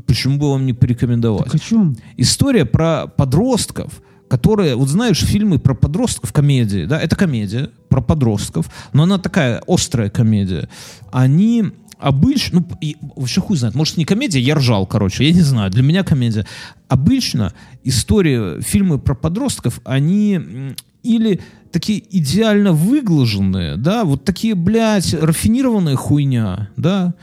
Почему 0.06 0.38
бы 0.38 0.50
вам 0.50 0.66
не 0.66 0.72
порекомендовать? 0.72 1.44
Так 1.44 1.54
о 1.56 1.58
чем? 1.58 1.96
история 2.16 2.64
про 2.64 3.06
подростков, 3.06 4.02
которые, 4.28 4.76
вот 4.76 4.88
знаешь, 4.88 5.20
фильмы 5.20 5.58
про 5.58 5.74
подростков, 5.74 6.32
комедии, 6.32 6.84
да, 6.84 6.98
это 7.00 7.16
комедия 7.16 7.70
про 7.88 8.00
подростков, 8.00 8.70
но 8.92 9.02
она 9.02 9.18
такая 9.18 9.62
острая 9.66 10.08
комедия. 10.08 10.68
Они 11.10 11.64
обычно, 11.98 12.60
ну, 12.60 12.76
и 12.80 12.96
вообще 13.16 13.40
хуй 13.40 13.56
знает, 13.56 13.74
может, 13.74 13.96
не 13.96 14.04
комедия, 14.04 14.40
я 14.40 14.54
ржал, 14.54 14.86
короче, 14.86 15.26
я 15.26 15.32
не 15.32 15.42
знаю, 15.42 15.70
для 15.70 15.82
меня 15.82 16.02
комедия. 16.02 16.46
Обычно 16.88 17.52
истории, 17.84 18.62
фильмы 18.62 18.98
про 18.98 19.14
подростков, 19.14 19.80
они 19.84 20.74
или 21.02 21.40
такие 21.72 22.02
идеально 22.10 22.72
выглаженные, 22.72 23.76
да, 23.76 24.04
вот 24.04 24.24
такие, 24.24 24.54
блядь, 24.54 25.14
рафинированная 25.14 25.96
хуйня, 25.96 26.70
да, 26.76 27.14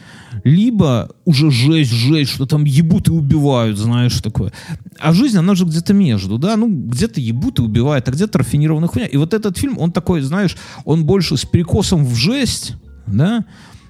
либо 0.43 1.11
уже 1.25 1.51
жесть, 1.51 1.91
жесть, 1.91 2.31
что 2.31 2.45
там 2.45 2.65
ебут 2.65 3.07
и 3.07 3.11
убивают, 3.11 3.77
знаешь, 3.77 4.19
такое. 4.21 4.51
А 4.99 5.13
жизнь, 5.13 5.37
она 5.37 5.55
же 5.55 5.65
где-то 5.65 5.93
между, 5.93 6.37
да, 6.37 6.57
ну, 6.57 6.67
где-то 6.67 7.21
ебут 7.21 7.59
и 7.59 7.61
убивают, 7.61 8.07
а 8.07 8.11
где-то 8.11 8.39
рафинированная 8.39 8.87
хуйня. 8.87 9.07
И 9.07 9.17
вот 9.17 9.33
этот 9.33 9.57
фильм, 9.57 9.77
он 9.77 9.91
такой, 9.91 10.21
знаешь, 10.21 10.57
он 10.85 11.05
больше 11.05 11.37
с 11.37 11.45
перекосом 11.45 12.05
в 12.05 12.15
жесть, 12.15 12.73
да, 13.07 13.45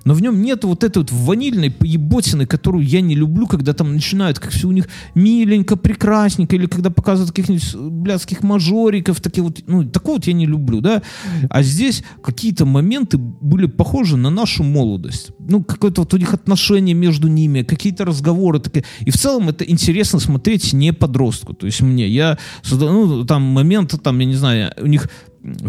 но 0.10 0.16
в 0.16 0.24
нем 0.24 0.41
нет 0.41 0.64
вот 0.64 0.84
этой 0.84 0.97
вот 0.97 1.12
ванильной 1.12 1.70
поеботины, 1.70 2.47
которую 2.47 2.84
я 2.84 2.99
не 2.99 3.14
люблю, 3.14 3.45
когда 3.45 3.74
там 3.74 3.93
начинают, 3.93 4.39
как 4.39 4.49
все 4.49 4.68
у 4.68 4.72
них 4.72 4.89
миленько, 5.14 5.76
прекрасненько, 5.76 6.55
или 6.55 6.66
когда 6.66 6.89
показывают 6.89 7.30
каких-нибудь 7.30 7.76
блядских 7.76 8.41
мажориков, 8.41 9.22
такие 9.22 9.43
вот, 9.43 9.60
ну, 9.68 9.84
такого 9.88 10.16
вот 10.16 10.26
я 10.26 10.34
не 10.34 10.47
люблю, 10.47 10.82
да. 10.82 11.03
А 11.51 11.62
здесь 11.62 12.03
какие-то 12.24 12.66
моменты 12.66 13.20
были 13.20 13.68
похожи 13.68 14.18
на 14.18 14.32
нашу 14.32 14.64
молодость. 14.64 15.30
Ну, 15.38 15.64
какое-то 15.64 16.01
вот 16.01 16.12
у 16.16 16.18
них 16.18 16.34
отношение 16.34 16.95
между 16.95 17.28
ними, 17.28 17.62
какие-то 17.62 18.03
разговоры 18.03 18.60
такие. 18.60 18.86
И 19.01 19.12
в 19.12 19.16
целом 19.16 19.49
это 19.49 19.64
интересно 19.64 20.20
смотреть 20.20 20.74
не 20.74 20.91
подростку. 20.91 21.53
То 21.53 21.68
есть 21.68 21.82
мне, 21.82 22.07
я 22.07 22.39
ну, 22.72 23.28
там 23.28 23.43
моменты, 23.43 23.99
там, 23.99 24.18
я 24.18 24.26
не 24.26 24.34
знаю, 24.36 24.74
у 24.82 24.88
них 24.88 25.07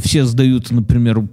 все 0.03 0.25
сдают, 0.25 0.71
например, 0.71 1.29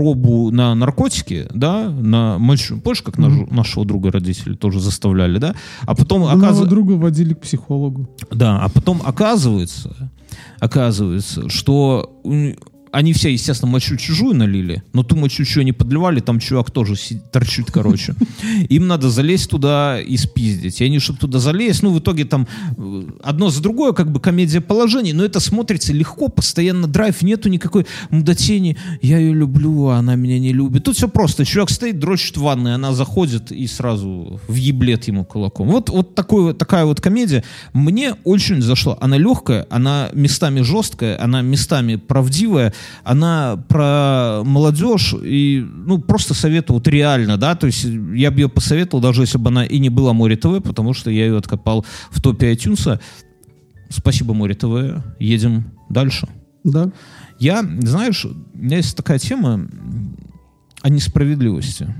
пробу 0.00 0.50
на 0.50 0.74
наркотики, 0.74 1.46
да, 1.52 1.90
на 1.90 2.38
помнишь, 2.38 3.02
как 3.02 3.18
наш- 3.18 3.50
нашего 3.50 3.84
друга 3.84 4.10
родители 4.10 4.54
тоже 4.54 4.80
заставляли, 4.80 5.38
да, 5.38 5.54
а 5.82 5.94
потом 5.94 6.24
оказывается, 6.24 6.66
друга 6.66 6.92
водили 6.92 7.34
к 7.34 7.40
психологу. 7.40 8.08
да, 8.30 8.60
а 8.62 8.68
потом 8.70 9.02
оказывается, 9.04 10.10
оказывается, 10.58 11.48
что 11.50 12.20
они 12.92 13.12
все, 13.12 13.32
естественно, 13.32 13.70
мочу 13.70 13.96
чужую 13.96 14.34
налили, 14.34 14.82
но 14.92 15.02
ту 15.02 15.16
мочу 15.16 15.44
чужую 15.44 15.64
не 15.64 15.72
подливали, 15.72 16.20
там 16.20 16.40
чувак 16.40 16.70
тоже 16.70 16.94
торчит, 17.32 17.70
короче. 17.70 18.14
Им 18.68 18.86
надо 18.86 19.10
залезть 19.10 19.50
туда 19.50 20.00
и 20.00 20.16
спиздить. 20.16 20.80
И 20.80 20.84
они, 20.84 20.98
чтобы 20.98 21.18
туда 21.18 21.38
залезть, 21.38 21.82
ну, 21.82 21.92
в 21.92 21.98
итоге 22.00 22.24
там 22.24 22.48
э, 22.76 23.02
одно 23.22 23.50
за 23.50 23.62
другое, 23.62 23.92
как 23.92 24.10
бы 24.10 24.20
комедия 24.20 24.60
положений, 24.60 25.12
но 25.12 25.24
это 25.24 25.40
смотрится 25.40 25.92
легко, 25.92 26.28
постоянно 26.28 26.86
драйв, 26.86 27.22
нету 27.22 27.48
никакой 27.48 27.86
мудотени. 28.10 28.76
Я 29.02 29.18
ее 29.18 29.34
люблю, 29.34 29.88
а 29.88 29.98
она 29.98 30.16
меня 30.16 30.38
не 30.38 30.52
любит. 30.52 30.84
Тут 30.84 30.96
все 30.96 31.08
просто. 31.08 31.44
Чувак 31.44 31.70
стоит, 31.70 31.98
дрочит 31.98 32.36
в 32.36 32.42
ванной, 32.42 32.74
она 32.74 32.92
заходит 32.92 33.52
и 33.52 33.66
сразу 33.66 34.40
в 34.48 34.54
еблет 34.54 35.04
ему 35.04 35.24
кулаком. 35.24 35.68
Вот, 35.68 35.90
вот 35.90 36.14
такой, 36.14 36.54
такая 36.54 36.84
вот 36.84 37.00
комедия. 37.00 37.44
Мне 37.72 38.14
очень 38.24 38.62
зашла. 38.62 38.98
Она 39.00 39.16
легкая, 39.16 39.66
она 39.70 40.10
местами 40.12 40.62
жесткая, 40.62 41.22
она 41.22 41.42
местами 41.42 41.96
правдивая, 41.96 42.74
она 43.04 43.56
про 43.68 44.42
молодежь 44.44 45.14
и, 45.22 45.64
ну, 45.86 45.98
просто 45.98 46.34
советую, 46.34 46.76
вот 46.78 46.88
реально, 46.88 47.36
да, 47.36 47.54
то 47.54 47.66
есть 47.66 47.84
я 47.84 48.30
бы 48.30 48.40
ее 48.40 48.48
посоветовал, 48.48 49.02
даже 49.02 49.22
если 49.22 49.38
бы 49.38 49.48
она 49.50 49.64
и 49.64 49.78
не 49.78 49.88
была 49.90 50.12
Море 50.12 50.36
ТВ, 50.36 50.62
потому 50.62 50.94
что 50.94 51.10
я 51.10 51.26
ее 51.26 51.36
откопал 51.38 51.84
в 52.10 52.20
топе 52.20 52.52
iTunes. 52.52 53.00
Спасибо, 53.88 54.34
Море 54.34 54.54
ТВ. 54.54 55.02
Едем 55.18 55.64
дальше. 55.88 56.28
Да. 56.64 56.90
Я, 57.38 57.62
знаешь, 57.80 58.24
у 58.26 58.34
меня 58.56 58.76
есть 58.76 58.96
такая 58.96 59.18
тема 59.18 59.66
о 60.82 60.88
несправедливости. 60.90 61.94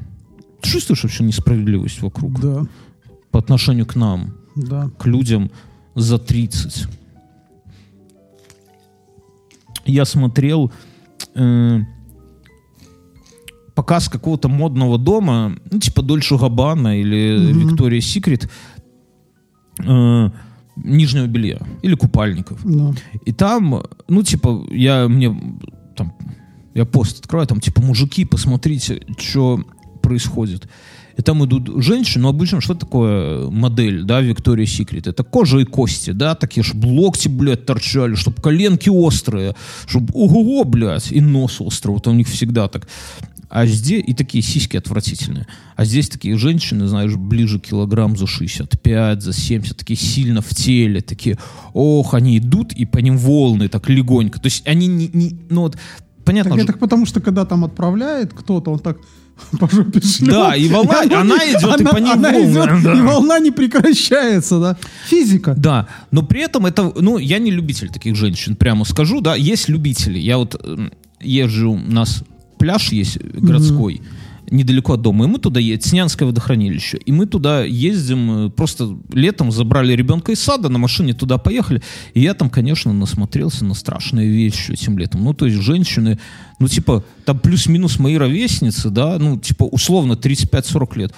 Ты 0.60 0.68
чувствуешь 0.70 1.02
вообще 1.02 1.24
несправедливость 1.24 2.02
вокруг 2.02 2.40
Да. 2.40 2.66
по 3.30 3.38
отношению 3.38 3.86
к 3.86 3.96
нам, 3.96 4.34
Да. 4.54 4.90
к 4.98 5.06
людям 5.06 5.50
за 5.94 6.18
30? 6.18 6.86
Я 9.90 10.04
смотрел 10.04 10.72
э, 11.34 11.80
показ 13.74 14.08
какого-то 14.08 14.48
модного 14.48 14.98
дома, 14.98 15.56
ну, 15.70 15.78
типа 15.78 16.02
Дольче 16.02 16.36
Габбана 16.36 17.00
или 17.00 17.52
Виктория 17.52 18.00
Секрет, 18.00 18.50
э, 19.84 20.30
нижнего 20.76 21.26
белья 21.26 21.60
или 21.82 21.94
купальников. 21.94 22.60
Да. 22.64 22.94
И 23.24 23.32
там, 23.32 23.82
ну, 24.08 24.22
типа, 24.22 24.66
я 24.70 25.08
мне 25.08 25.58
там, 25.96 26.12
я 26.74 26.84
пост 26.84 27.20
открываю, 27.20 27.46
там, 27.46 27.60
типа, 27.60 27.82
мужики, 27.82 28.24
посмотрите, 28.24 29.02
что 29.18 29.64
происходит. 30.02 30.68
И 31.20 31.22
там 31.22 31.44
идут 31.44 31.84
женщины, 31.84 32.22
ну, 32.22 32.28
обычно 32.30 32.62
что 32.62 32.72
такое 32.72 33.50
модель, 33.50 34.04
да, 34.04 34.22
Виктория 34.22 34.64
Секрет? 34.64 35.06
Это 35.06 35.22
кожа 35.22 35.58
и 35.58 35.64
кости, 35.64 36.12
да, 36.12 36.34
такие, 36.34 36.64
чтобы 36.64 36.86
локти, 36.86 37.28
блядь, 37.28 37.66
торчали, 37.66 38.14
чтобы 38.14 38.40
коленки 38.40 38.88
острые, 38.88 39.54
чтобы, 39.86 40.14
ого-го, 40.14 40.64
блядь, 40.64 41.12
и 41.12 41.20
нос 41.20 41.60
острый, 41.60 41.90
вот 41.90 42.06
у 42.06 42.14
них 42.14 42.26
всегда 42.26 42.68
так. 42.68 42.88
А 43.50 43.66
здесь 43.66 44.02
и 44.06 44.14
такие 44.14 44.42
сиськи 44.42 44.78
отвратительные. 44.78 45.46
А 45.76 45.84
здесь 45.84 46.08
такие 46.08 46.38
женщины, 46.38 46.86
знаешь, 46.86 47.14
ближе 47.16 47.58
килограмм 47.58 48.16
за 48.16 48.26
65, 48.26 49.20
за 49.20 49.34
70, 49.34 49.76
такие 49.76 49.98
сильно 49.98 50.40
в 50.40 50.48
теле, 50.48 51.02
такие, 51.02 51.36
ох, 51.74 52.14
они 52.14 52.38
идут, 52.38 52.72
и 52.72 52.86
по 52.86 52.96
ним 52.96 53.18
волны 53.18 53.68
так 53.68 53.90
легонько. 53.90 54.40
То 54.40 54.46
есть 54.46 54.66
они 54.66 54.86
не, 54.86 55.10
не 55.12 55.36
ну 55.50 55.62
вот, 55.62 55.76
понятно 56.30 56.50
Так 56.50 56.60
же- 56.60 56.64
это 56.68 56.78
потому, 56.78 57.06
что 57.06 57.20
когда 57.20 57.44
там 57.44 57.64
отправляет 57.64 58.32
кто-то, 58.32 58.70
он 58.72 58.78
так 58.78 58.96
по 59.58 59.68
жопе 59.70 60.00
шлет. 60.00 60.30
Да, 60.30 60.56
и 60.56 60.68
волна- 60.68 61.20
она 61.20 61.36
идет, 61.36 61.80
и 61.80 61.84
по 61.84 61.96
ней 61.98 62.12
она 62.12 62.30
волны, 62.30 62.50
идет, 62.52 62.82
да. 62.84 62.94
и 62.94 63.00
волна 63.00 63.38
не 63.38 63.50
прекращается, 63.50 64.60
да. 64.60 64.76
Физика. 65.08 65.54
Да, 65.56 65.86
но 66.10 66.22
при 66.22 66.42
этом 66.42 66.66
это, 66.66 66.92
ну, 66.96 67.18
я 67.18 67.38
не 67.38 67.50
любитель 67.50 67.88
таких 67.88 68.16
женщин, 68.16 68.54
прямо 68.56 68.84
скажу, 68.84 69.20
да, 69.20 69.34
есть 69.34 69.68
любители. 69.68 70.18
Я 70.18 70.36
вот 70.38 70.60
езжу, 71.20 71.72
у 71.72 71.76
нас 71.92 72.22
пляж 72.58 72.92
есть 72.92 73.18
городской, 73.22 74.00
недалеко 74.50 74.94
от 74.94 75.02
дома, 75.02 75.24
и 75.24 75.28
мы 75.28 75.38
туда 75.38 75.60
едем, 75.60 75.80
Снянское 75.80 76.26
водохранилище, 76.26 76.98
и 76.98 77.12
мы 77.12 77.26
туда 77.26 77.64
ездим, 77.64 78.46
э, 78.46 78.50
просто 78.50 78.98
летом 79.12 79.50
забрали 79.50 79.92
ребенка 79.94 80.32
из 80.32 80.40
сада, 80.40 80.68
на 80.68 80.78
машине 80.78 81.14
туда 81.14 81.38
поехали, 81.38 81.82
и 82.14 82.20
я 82.20 82.34
там, 82.34 82.50
конечно, 82.50 82.92
насмотрелся 82.92 83.64
на 83.64 83.74
страшные 83.74 84.28
вещи 84.28 84.72
этим 84.72 84.98
летом. 84.98 85.24
Ну, 85.24 85.34
то 85.34 85.46
есть 85.46 85.58
женщины, 85.58 86.18
ну, 86.60 86.68
типа, 86.68 87.02
там 87.24 87.38
плюс-минус 87.38 87.98
мои 87.98 88.16
ровесницы, 88.16 88.90
да, 88.90 89.18
ну, 89.18 89.38
типа, 89.38 89.64
условно, 89.64 90.12
35-40 90.12 90.98
лет. 90.98 91.14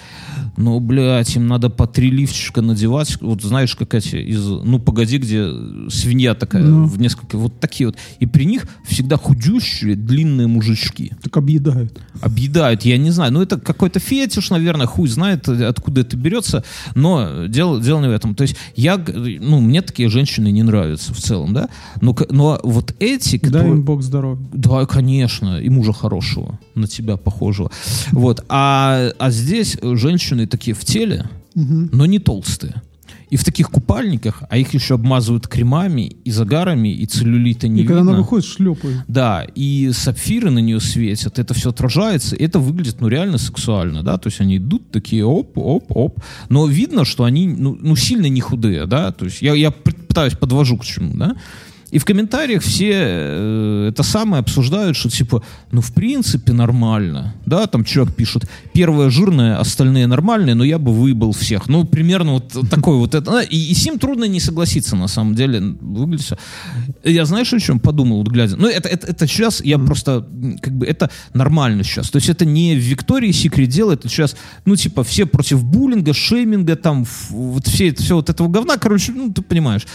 Но, 0.55 0.79
блядь, 0.79 1.35
им 1.35 1.47
надо 1.47 1.69
по 1.69 1.85
три 1.85 2.09
лифчика 2.09 2.61
надевать. 2.61 3.17
Вот 3.21 3.41
знаешь, 3.41 3.75
как 3.75 3.93
эти 3.93 4.15
из 4.15 4.45
«Ну, 4.47 4.79
погоди», 4.79 5.17
где 5.17 5.47
свинья 5.89 6.33
такая 6.33 6.63
Ну. 6.63 6.85
в 6.85 6.97
несколько... 6.97 7.37
Вот 7.37 7.59
такие 7.59 7.87
вот. 7.87 7.97
И 8.19 8.25
при 8.25 8.45
них 8.45 8.67
всегда 8.85 9.17
худющие, 9.17 9.95
длинные 9.95 10.47
мужички. 10.47 11.11
Так 11.21 11.35
объедают. 11.35 11.99
Объедают, 12.21 12.83
я 12.83 12.97
не 12.97 13.11
знаю. 13.11 13.33
Ну, 13.33 13.41
это 13.41 13.59
какой-то 13.59 13.99
фетиш, 13.99 14.49
наверное, 14.49 14.85
хуй 14.85 15.09
знает, 15.09 15.49
откуда 15.49 16.01
это 16.01 16.15
берется. 16.15 16.63
Но 16.95 17.47
дело, 17.47 17.81
дело 17.81 17.99
не 17.99 18.07
в 18.07 18.11
этом. 18.11 18.33
То 18.35 18.43
есть 18.43 18.55
я... 18.75 18.97
Ну, 18.97 19.59
мне 19.59 19.81
такие 19.81 20.07
женщины 20.07 20.51
не 20.51 20.63
нравятся 20.63 21.13
в 21.13 21.17
целом, 21.17 21.53
да? 21.53 21.67
Но, 21.99 22.15
но 22.29 22.61
вот 22.63 22.95
эти, 22.99 23.37
Дай 23.37 23.39
которые... 23.39 23.71
им 23.73 23.83
бог 23.83 24.03
здоровья. 24.03 24.45
Да, 24.53 24.85
конечно, 24.85 25.32
и 25.41 25.69
мужа 25.69 25.93
хорошего, 25.93 26.59
на 26.75 26.87
тебя 26.87 27.17
похожего. 27.17 27.71
Вот. 28.11 28.45
А, 28.49 29.11
а 29.17 29.31
здесь 29.31 29.77
женщины 29.81 30.47
такие 30.47 30.75
в 30.75 30.83
теле, 30.85 31.25
но 31.55 32.05
не 32.05 32.19
толстые. 32.19 32.81
И 33.29 33.35
в 33.35 33.43
таких 33.43 33.71
купальниках, 33.71 34.43
а 34.47 34.57
их 34.57 34.75
еще 34.75 34.93
обмазывают 34.93 35.47
кремами 35.47 36.15
и 36.23 36.29
загарами, 36.29 36.89
и 36.89 37.05
целлюлита 37.07 37.67
не 37.67 37.81
И 37.81 37.83
когда 37.83 38.01
видно. 38.01 38.11
она 38.11 38.21
выходит, 38.21 38.45
шлепает. 38.45 38.97
Да, 39.07 39.47
и 39.55 39.89
сапфиры 39.91 40.51
на 40.51 40.59
нее 40.59 40.79
светят, 40.79 41.39
это 41.39 41.55
все 41.55 41.71
отражается, 41.71 42.35
и 42.35 42.43
это 42.43 42.59
выглядит, 42.59 43.01
ну, 43.01 43.07
реально 43.07 43.39
сексуально, 43.39 44.03
да, 44.03 44.19
то 44.19 44.27
есть 44.27 44.39
они 44.39 44.57
идут 44.57 44.91
такие, 44.91 45.25
оп, 45.25 45.57
оп, 45.57 45.85
оп, 45.89 46.19
но 46.49 46.67
видно, 46.67 47.05
что 47.05 47.23
они, 47.23 47.47
ну, 47.47 47.75
ну, 47.81 47.95
сильно 47.95 48.27
не 48.27 48.39
худые, 48.39 48.85
да, 48.85 49.11
то 49.11 49.25
есть 49.25 49.41
я, 49.41 49.55
я 49.55 49.71
пытаюсь, 49.71 50.33
подвожу 50.33 50.77
к 50.77 50.85
чему, 50.85 51.17
да, 51.17 51.35
и 51.93 51.99
в 51.99 52.05
комментариях 52.05 52.63
все 52.63 52.91
э, 52.91 53.87
это 53.89 54.01
самое 54.01 54.41
обсуждают, 54.41 54.97
что 54.97 55.09
типа, 55.09 55.43
ну, 55.71 55.81
в 55.81 55.93
принципе, 55.93 56.51
нормально. 56.51 57.35
Да, 57.45 57.67
там 57.67 57.85
человек 57.85 58.15
пишет, 58.15 58.49
первая 58.73 59.11
жирная, 59.11 59.59
остальные 59.59 60.07
нормальные, 60.07 60.55
но 60.55 60.63
я 60.63 60.79
бы 60.79 60.91
выебал 60.91 61.33
всех. 61.33 61.69
Ну, 61.69 61.83
примерно 61.83 62.33
вот 62.33 62.69
такой 62.71 62.97
вот 62.97 63.13
это. 63.13 63.41
И, 63.41 63.57
и 63.57 63.75
с 63.75 63.85
ним 63.85 63.99
трудно 63.99 64.23
не 64.23 64.39
согласиться, 64.39 64.95
на 64.95 65.07
самом 65.07 65.35
деле. 65.35 65.59
Выглядит 65.59 66.25
всё. 66.25 66.37
Я 67.03 67.25
знаешь, 67.25 67.53
о 67.53 67.59
чем 67.59 67.79
подумал, 67.79 68.17
вот 68.23 68.27
глядя? 68.27 68.55
Ну, 68.55 68.67
это, 68.67 68.89
это, 68.89 69.05
это 69.05 69.27
сейчас 69.27 69.63
я 69.63 69.77
просто, 69.77 70.25
м, 70.31 70.57
как 70.57 70.73
бы, 70.73 70.87
это 70.87 71.11
нормально 71.35 71.83
сейчас. 71.83 72.09
То 72.09 72.17
есть 72.17 72.27
это 72.27 72.43
не 72.43 72.73
в 72.73 72.79
Виктории 72.79 73.31
Секрет 73.31 73.69
делает, 73.69 73.99
это 73.99 74.09
сейчас, 74.09 74.35
ну, 74.65 74.75
типа, 74.75 75.03
все 75.03 75.27
против 75.27 75.63
буллинга, 75.63 76.13
шейминга, 76.13 76.75
там, 76.75 77.05
вот 77.29 77.67
все, 77.67 77.93
все 77.93 78.15
вот 78.15 78.31
этого 78.31 78.47
говна, 78.47 78.77
короче, 78.77 79.11
ну, 79.11 79.31
ты 79.31 79.43
понимаешь. 79.43 79.85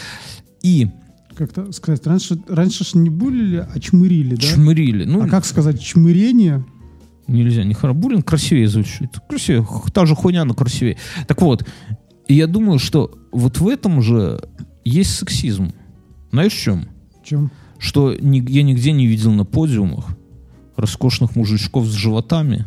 И 0.62 0.86
Как-то 1.38 1.70
сказать, 1.72 2.04
раньше, 2.06 2.36
раньше 2.48 2.84
ж 2.84 2.94
не 2.94 3.10
булили, 3.10 3.64
а 3.72 3.78
чмырили, 3.78 4.34
да? 4.34 4.42
чмырили. 4.42 5.04
Ну, 5.04 5.22
А 5.22 5.28
как 5.28 5.44
сказать, 5.44 5.80
чмырение? 5.80 6.64
Нельзя, 7.28 7.62
не 7.62 7.74
Харабулин 7.74 8.22
красивее 8.22 8.66
звучит. 8.68 9.10
Красивее, 9.28 9.64
та 9.92 10.04
же 10.04 10.16
хуйня, 10.16 10.44
но 10.44 10.54
красивее. 10.54 10.96
Так 11.28 11.40
вот, 11.42 11.64
я 12.26 12.48
думаю, 12.48 12.80
что 12.80 13.16
вот 13.30 13.58
в 13.60 13.68
этом 13.68 14.02
же 14.02 14.40
есть 14.84 15.14
сексизм. 15.14 15.72
Знаешь 16.32 16.52
в 16.54 16.58
чем? 16.60 16.88
Чем? 17.22 17.52
Что 17.78 18.14
ни- 18.14 18.50
я 18.50 18.64
нигде 18.64 18.90
не 18.90 19.06
видел 19.06 19.30
на 19.32 19.44
подиумах 19.44 20.06
роскошных 20.76 21.36
мужичков 21.36 21.86
с 21.86 21.92
животами, 21.92 22.66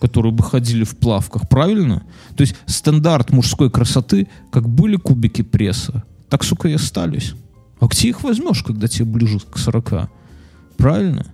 которые 0.00 0.32
бы 0.32 0.44
ходили 0.44 0.84
в 0.84 0.96
плавках, 0.96 1.48
правильно? 1.48 2.04
То 2.36 2.42
есть 2.42 2.54
стандарт 2.66 3.30
мужской 3.30 3.70
красоты, 3.70 4.28
как 4.52 4.68
были 4.68 4.94
кубики 4.96 5.42
пресса, 5.42 6.04
так, 6.28 6.44
сука, 6.44 6.68
и 6.68 6.74
остались. 6.74 7.34
А 7.82 7.86
где 7.88 8.08
их 8.10 8.22
возьмешь, 8.22 8.62
когда 8.62 8.86
тебе 8.86 9.06
ближе 9.06 9.40
к 9.40 9.58
40? 9.58 10.08
Правильно? 10.76 11.26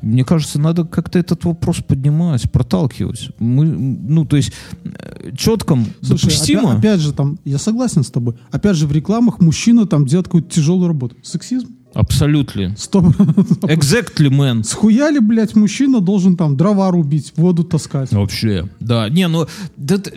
Мне 0.00 0.24
кажется, 0.24 0.58
надо 0.58 0.84
как-то 0.84 1.18
этот 1.18 1.44
вопрос 1.44 1.76
поднимать, 1.86 2.50
проталкивать. 2.50 3.30
Мы, 3.38 3.64
ну, 3.66 4.24
то 4.24 4.36
есть, 4.36 4.52
э, 4.84 5.30
четко, 5.36 5.78
Слушай, 6.02 6.24
допустимо. 6.28 6.72
опя- 6.72 6.78
опять 6.78 7.00
же, 7.00 7.12
там, 7.12 7.38
я 7.44 7.58
согласен 7.58 8.02
с 8.02 8.10
тобой. 8.10 8.34
Опять 8.50 8.76
же, 8.76 8.86
в 8.86 8.92
рекламах 8.92 9.40
мужчина 9.40 9.86
там 9.86 10.06
делает 10.06 10.26
какую-то 10.26 10.50
тяжелую 10.50 10.88
работу. 10.88 11.16
Сексизм? 11.22 11.68
Абсолютно. 11.94 12.74
Стоп. 12.76 13.04
Exactly, 13.62 14.28
man. 14.30 14.62
Схуяли, 14.64 15.18
блядь, 15.20 15.54
мужчина 15.54 16.00
должен 16.00 16.36
там 16.36 16.56
дрова 16.56 16.90
рубить, 16.90 17.32
воду 17.36 17.62
таскать. 17.64 18.10
Вообще, 18.12 18.68
да. 18.80 19.08
Не, 19.10 19.28
ну, 19.28 19.46
т- 19.86 20.12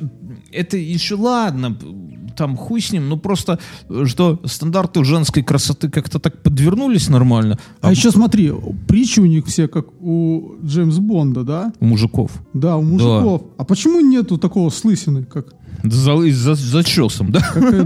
это 0.51 0.76
еще 0.78 1.15
ладно, 1.15 1.78
там 2.38 2.56
хуй 2.56 2.80
с 2.82 2.92
ним, 2.94 3.10
ну 3.10 3.18
просто, 3.18 3.60
э, 3.90 4.06
что 4.06 4.40
стандарты 4.46 5.04
женской 5.04 5.44
красоты 5.44 5.90
как-то 5.90 6.20
так 6.20 6.44
подвернулись 6.44 7.10
нормально, 7.10 7.58
А 7.82 7.92
еще 7.92 8.12
смотри, 8.12 8.54
притчи 8.88 9.20
у 9.20 9.26
них 9.26 9.46
все 9.48 9.68
как 9.68 9.86
у 10.02 10.56
Джеймса 10.64 11.02
Бонда, 11.02 11.44
да? 11.44 11.74
у 11.80 11.86
мужиков. 11.86 12.32
Да, 12.54 12.78
у 12.78 12.82
мужиков. 12.84 13.42
А 13.58 13.64
почему 13.64 14.00
нету 14.00 14.38
такого 14.38 14.70
с 14.70 14.84
лысиной, 14.86 15.26
как... 15.26 15.54
За, 15.84 16.16
за, 16.32 16.56
зачесом, 16.56 17.32
да? 17.32 17.40
какая- 17.54 17.84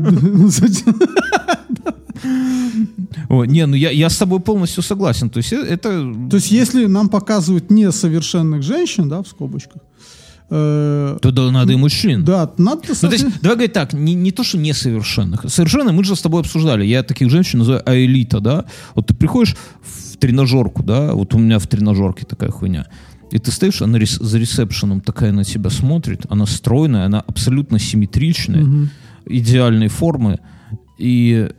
О, 3.29 3.45
не, 3.45 3.65
ну 3.65 3.75
я, 3.75 3.91
я 3.91 4.09
с 4.09 4.17
тобой 4.17 4.39
полностью 4.39 4.83
согласен. 4.83 5.29
То 5.29 5.37
есть 5.37 5.53
э, 5.53 5.57
это... 5.57 6.13
То 6.29 6.35
есть, 6.37 6.51
если 6.51 6.85
нам 6.85 7.09
показывают 7.09 7.71
несовершенных 7.71 8.61
женщин, 8.61 9.09
да, 9.09 9.21
в 9.21 9.27
скобочках, 9.27 9.81
э, 10.51 11.17
То 11.21 11.31
да, 11.31 11.49
надо 11.49 11.73
и 11.73 11.75
мужчин. 11.77 12.23
да, 12.23 12.51
надо... 12.57 12.81
Ну, 12.87 12.95
то 13.09 13.11
есть, 13.11 13.41
давай 13.41 13.55
говорить 13.55 13.73
так, 13.73 13.93
не, 13.93 14.13
не 14.13 14.31
то, 14.31 14.43
что 14.43 14.57
несовершенных. 14.57 15.45
Совершенно 15.47 15.91
мы 15.91 16.03
же 16.03 16.15
с 16.15 16.21
тобой 16.21 16.41
обсуждали. 16.41 16.85
Я 16.85 17.03
таких 17.03 17.29
женщин 17.31 17.59
называю 17.59 17.81
аэлита, 17.89 18.39
да? 18.39 18.65
Вот 18.93 19.07
ты 19.07 19.13
приходишь 19.15 19.55
в 19.81 20.17
тренажерку, 20.17 20.83
да? 20.83 21.13
Вот 21.13 21.33
у 21.33 21.39
меня 21.39 21.57
в 21.57 21.65
тренажерке 21.67 22.25
такая 22.25 22.51
хуйня. 22.51 22.85
И 23.31 23.39
ты 23.39 23.49
стоишь, 23.51 23.81
она 23.81 23.97
рес- 23.97 24.19
за 24.21 24.37
ресепшеном 24.37 24.99
такая 24.99 25.31
на 25.31 25.45
тебя 25.45 25.69
смотрит, 25.69 26.25
она 26.29 26.45
стройная, 26.45 27.05
она 27.05 27.21
абсолютно 27.21 27.79
симметричная, 27.79 28.89
идеальной 29.25 29.87
формы, 29.87 30.39
и 30.97 31.49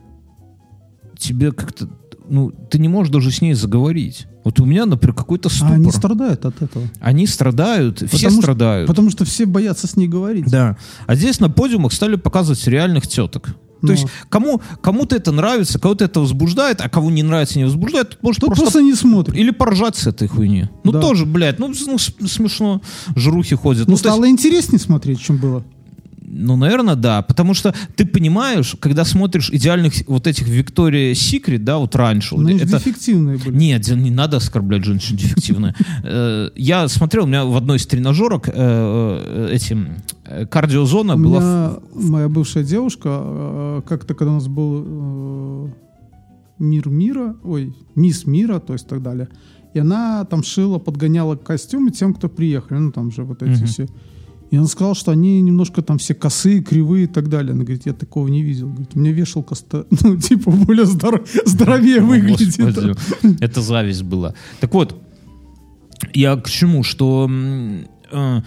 тебе 1.17 1.51
как-то, 1.51 1.89
ну, 2.29 2.51
ты 2.51 2.77
не 2.77 2.89
можешь 2.89 3.11
даже 3.11 3.31
с 3.31 3.41
ней 3.41 3.53
заговорить. 3.55 4.27
Вот 4.43 4.59
у 4.59 4.65
меня, 4.65 4.85
например, 4.85 5.13
какой-то 5.15 5.47
А 5.49 5.51
ступор. 5.51 5.73
они 5.75 5.91
страдают 5.91 6.45
от 6.45 6.61
этого. 6.61 6.85
Они 6.99 7.27
страдают, 7.27 7.97
все 7.99 8.07
Потому 8.07 8.31
что- 8.31 8.41
страдают. 8.41 8.87
Потому 8.87 9.09
что 9.09 9.25
все 9.25 9.45
боятся 9.45 9.87
с 9.87 9.95
ней 9.95 10.07
говорить. 10.07 10.45
Да. 10.47 10.77
А 11.07 11.15
здесь 11.15 11.39
на 11.39 11.49
подиумах 11.49 11.93
стали 11.93 12.15
показывать 12.15 12.65
реальных 12.67 13.07
теток. 13.07 13.47
То 13.81 13.87
Ну. 13.87 13.91
есть 13.93 14.05
кому, 14.29 14.61
кому-то 14.81 15.13
это 15.15 15.33
нравится, 15.33 15.77
кого-то 15.77 16.05
это 16.05 16.21
возбуждает, 16.21 16.79
а 16.79 16.87
кого 16.87 17.11
не 17.11 17.21
нравится, 17.21 17.57
не 17.59 17.65
возбуждает, 17.65 18.11
тут 18.11 18.23
может 18.23 18.39
просто... 18.39 18.61
просто 18.61 18.81
не 18.81 18.93
смотрит. 18.93 19.35
Или 19.35 19.51
поржать 19.51 19.97
с 19.97 20.07
этой 20.07 20.29
хуйни. 20.29 20.69
Ну 20.85 20.93
Да. 20.93 21.01
тоже, 21.01 21.25
блядь, 21.25 21.59
ну, 21.59 21.73
ну, 21.87 21.97
смешно. 21.97 22.81
Жрухи 23.17 23.57
ходят. 23.57 23.87
Ну, 23.87 23.91
Ну, 23.93 23.97
то 23.97 24.03
есть- 24.07 24.15
стало 24.15 24.29
интереснее 24.29 24.79
смотреть, 24.79 25.19
чем 25.19 25.35
было. 25.37 25.65
Ну, 26.33 26.55
наверное, 26.55 26.95
да. 26.95 27.21
Потому 27.21 27.53
что 27.53 27.73
ты 27.95 28.05
понимаешь, 28.05 28.75
когда 28.79 29.05
смотришь 29.05 29.49
идеальных 29.51 29.93
вот 30.07 30.27
этих 30.27 30.47
Виктория 30.47 31.13
Секрет, 31.13 31.63
да, 31.63 31.77
вот 31.77 31.95
раньше. 31.95 32.35
Ну, 32.35 32.49
это... 32.49 32.65
дефективные 32.65 33.37
были. 33.37 33.55
Нет, 33.55 33.87
не 33.89 34.11
надо 34.11 34.37
оскорблять 34.37 34.83
женщин 34.83 35.15
дефективные. 35.17 35.75
Э, 36.03 36.49
Я 36.55 36.87
смотрел, 36.87 37.23
у 37.23 37.27
меня 37.27 37.45
в 37.45 37.55
одной 37.55 37.77
из 37.77 37.85
тренажерок 37.85 38.47
э, 38.47 38.51
э, 38.53 39.49
этим 39.53 39.97
кардиозона 40.49 41.17
была... 41.17 41.79
моя 41.93 42.29
бывшая 42.29 42.63
девушка, 42.63 43.83
как-то, 43.87 44.13
когда 44.15 44.31
у 44.31 44.35
нас 44.35 44.47
был 44.47 45.73
мир 46.59 46.89
мира, 46.89 47.35
ой, 47.43 47.75
мисс 47.95 48.25
мира, 48.25 48.59
то 48.59 48.73
есть 48.73 48.87
так 48.87 49.01
далее, 49.01 49.27
и 49.73 49.79
она 49.79 50.23
там 50.25 50.43
шила, 50.43 50.79
подгоняла 50.79 51.35
костюмы 51.35 51.91
тем, 51.91 52.13
кто 52.13 52.29
приехали, 52.29 52.79
ну 52.79 52.91
там 52.91 53.11
же 53.11 53.23
вот 53.23 53.43
эти 53.43 53.65
все. 53.65 53.87
И 54.53 54.57
он 54.57 54.67
сказал, 54.67 54.93
что 54.93 55.11
они 55.11 55.41
немножко 55.41 55.81
там 55.81 55.97
все 55.97 56.13
косые, 56.13 56.61
кривые 56.61 57.05
и 57.05 57.07
так 57.07 57.27
далее. 57.27 57.53
Она 57.53 57.63
говорит, 57.63 57.87
я 57.87 57.93
такого 57.93 58.27
не 58.27 58.43
видел. 58.43 58.67
Говорит, 58.69 58.91
у 58.93 58.99
меня 58.99 59.11
вешалка, 59.11 59.55
ста- 59.55 59.85
ну, 60.03 60.15
типа, 60.15 60.51
более 60.51 60.85
здоро- 60.85 61.25
здоровее 61.45 62.01
О, 62.01 62.05
выглядит. 62.05 62.55
Господи, 62.59 62.95
Это 63.43 63.61
зависть 63.61 64.03
была. 64.03 64.35
Так 64.59 64.71
вот, 64.75 64.95
я 66.13 66.35
к 66.35 66.47
чему, 66.47 66.83
что 66.83 67.27
э, 68.11 68.41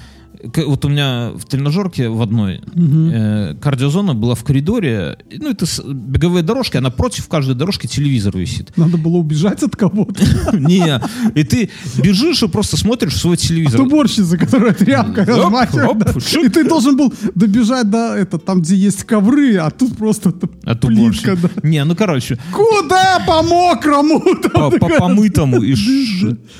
вот 0.66 0.84
у 0.84 0.88
меня 0.88 1.30
в 1.34 1.44
тренажерке 1.44 2.08
в 2.08 2.20
одной 2.22 2.60
э, 2.74 3.54
кардиозона 3.60 4.14
была 4.14 4.34
в 4.34 4.44
коридоре, 4.44 5.18
ну 5.36 5.50
это 5.50 5.66
с- 5.66 5.82
беговые 5.84 6.42
дорожки, 6.42 6.76
а 6.76 6.80
напротив 6.80 7.28
каждой 7.28 7.54
дорожки 7.54 7.86
телевизор 7.86 8.36
висит. 8.36 8.76
Надо 8.76 8.96
было 8.98 9.16
убежать 9.16 9.62
от 9.62 9.76
кого-то. 9.76 10.22
Не, 10.56 11.00
и 11.34 11.44
ты 11.44 11.70
бежишь 12.02 12.42
и 12.42 12.48
просто 12.48 12.76
смотришь 12.76 13.16
свой 13.16 13.36
телевизор. 13.36 13.80
От 13.80 13.86
уборщицы, 13.86 14.38
которая 14.38 14.72
тряпкой 14.72 15.24
Оп, 15.24 15.28
размахивает. 15.28 16.16
И 16.44 16.48
ты 16.48 16.68
должен 16.68 16.96
был 16.96 17.12
добежать 17.34 17.90
до 17.90 18.14
это, 18.14 18.38
там, 18.38 18.60
где 18.62 18.76
есть 18.76 19.04
ковры, 19.04 19.56
а 19.56 19.70
тут 19.70 19.96
просто 19.96 20.32
плитка. 20.32 21.36
Не, 21.62 21.84
ну 21.84 21.94
короче, 21.96 22.38
Куда 22.52 23.20
по 23.26 23.42
мокрому? 23.42 24.20
по, 24.52 24.70
по 24.70 24.88
помытому 24.88 25.62
и 25.62 25.74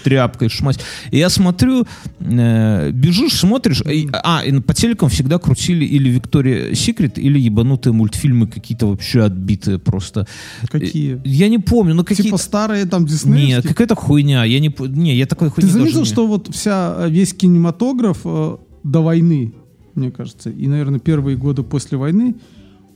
тряпкой 0.05 0.49
шмать. 0.49 0.81
Я 1.11 1.31
смотрю, 1.31 1.87
э, 2.20 2.91
бежишь, 2.91 3.35
смотришь, 3.35 3.76
и- 3.85 4.09
а, 4.12 4.43
и 4.45 4.61
по 4.61 4.72
телекам 4.74 5.09
всегда 5.09 5.39
крутили 5.39 5.85
или 5.85 6.09
Виктория 6.09 6.74
Секрет, 6.74 7.18
или 7.18 7.39
ебанутые 7.39 7.93
мультфильмы 7.93 8.47
какие-то 8.47 8.87
вообще 8.87 9.22
отбитые 9.24 9.79
просто. 9.79 10.27
Какие? 10.70 11.20
Я 11.24 11.49
не 11.49 11.59
помню, 11.59 11.95
ну 11.95 12.05
какие 12.05 12.24
Типа 12.27 12.37
старые 12.39 12.85
там 12.87 13.03
Нет, 13.03 13.11
диснеевские? 13.12 13.62
какая-то 13.74 13.95
хуйня. 13.95 14.45
Я 14.45 14.61
не, 14.61 14.74
не, 14.89 15.14
я 15.16 15.27
такой 15.27 15.49
Ты 15.49 15.55
хуйни 15.55 15.70
заметил, 15.70 16.01
не- 16.01 16.05
что 16.07 16.27
вот 16.27 16.49
вся, 16.55 16.95
э, 16.99 17.11
весь 17.11 17.33
кинематограф 17.35 18.18
э, 18.24 18.57
до 18.85 19.03
войны, 19.03 19.53
мне 19.95 20.11
кажется, 20.11 20.51
и, 20.51 20.66
наверное, 20.66 21.01
первые 21.01 21.37
годы 21.37 21.62
после 21.62 21.99
войны, 21.99 22.35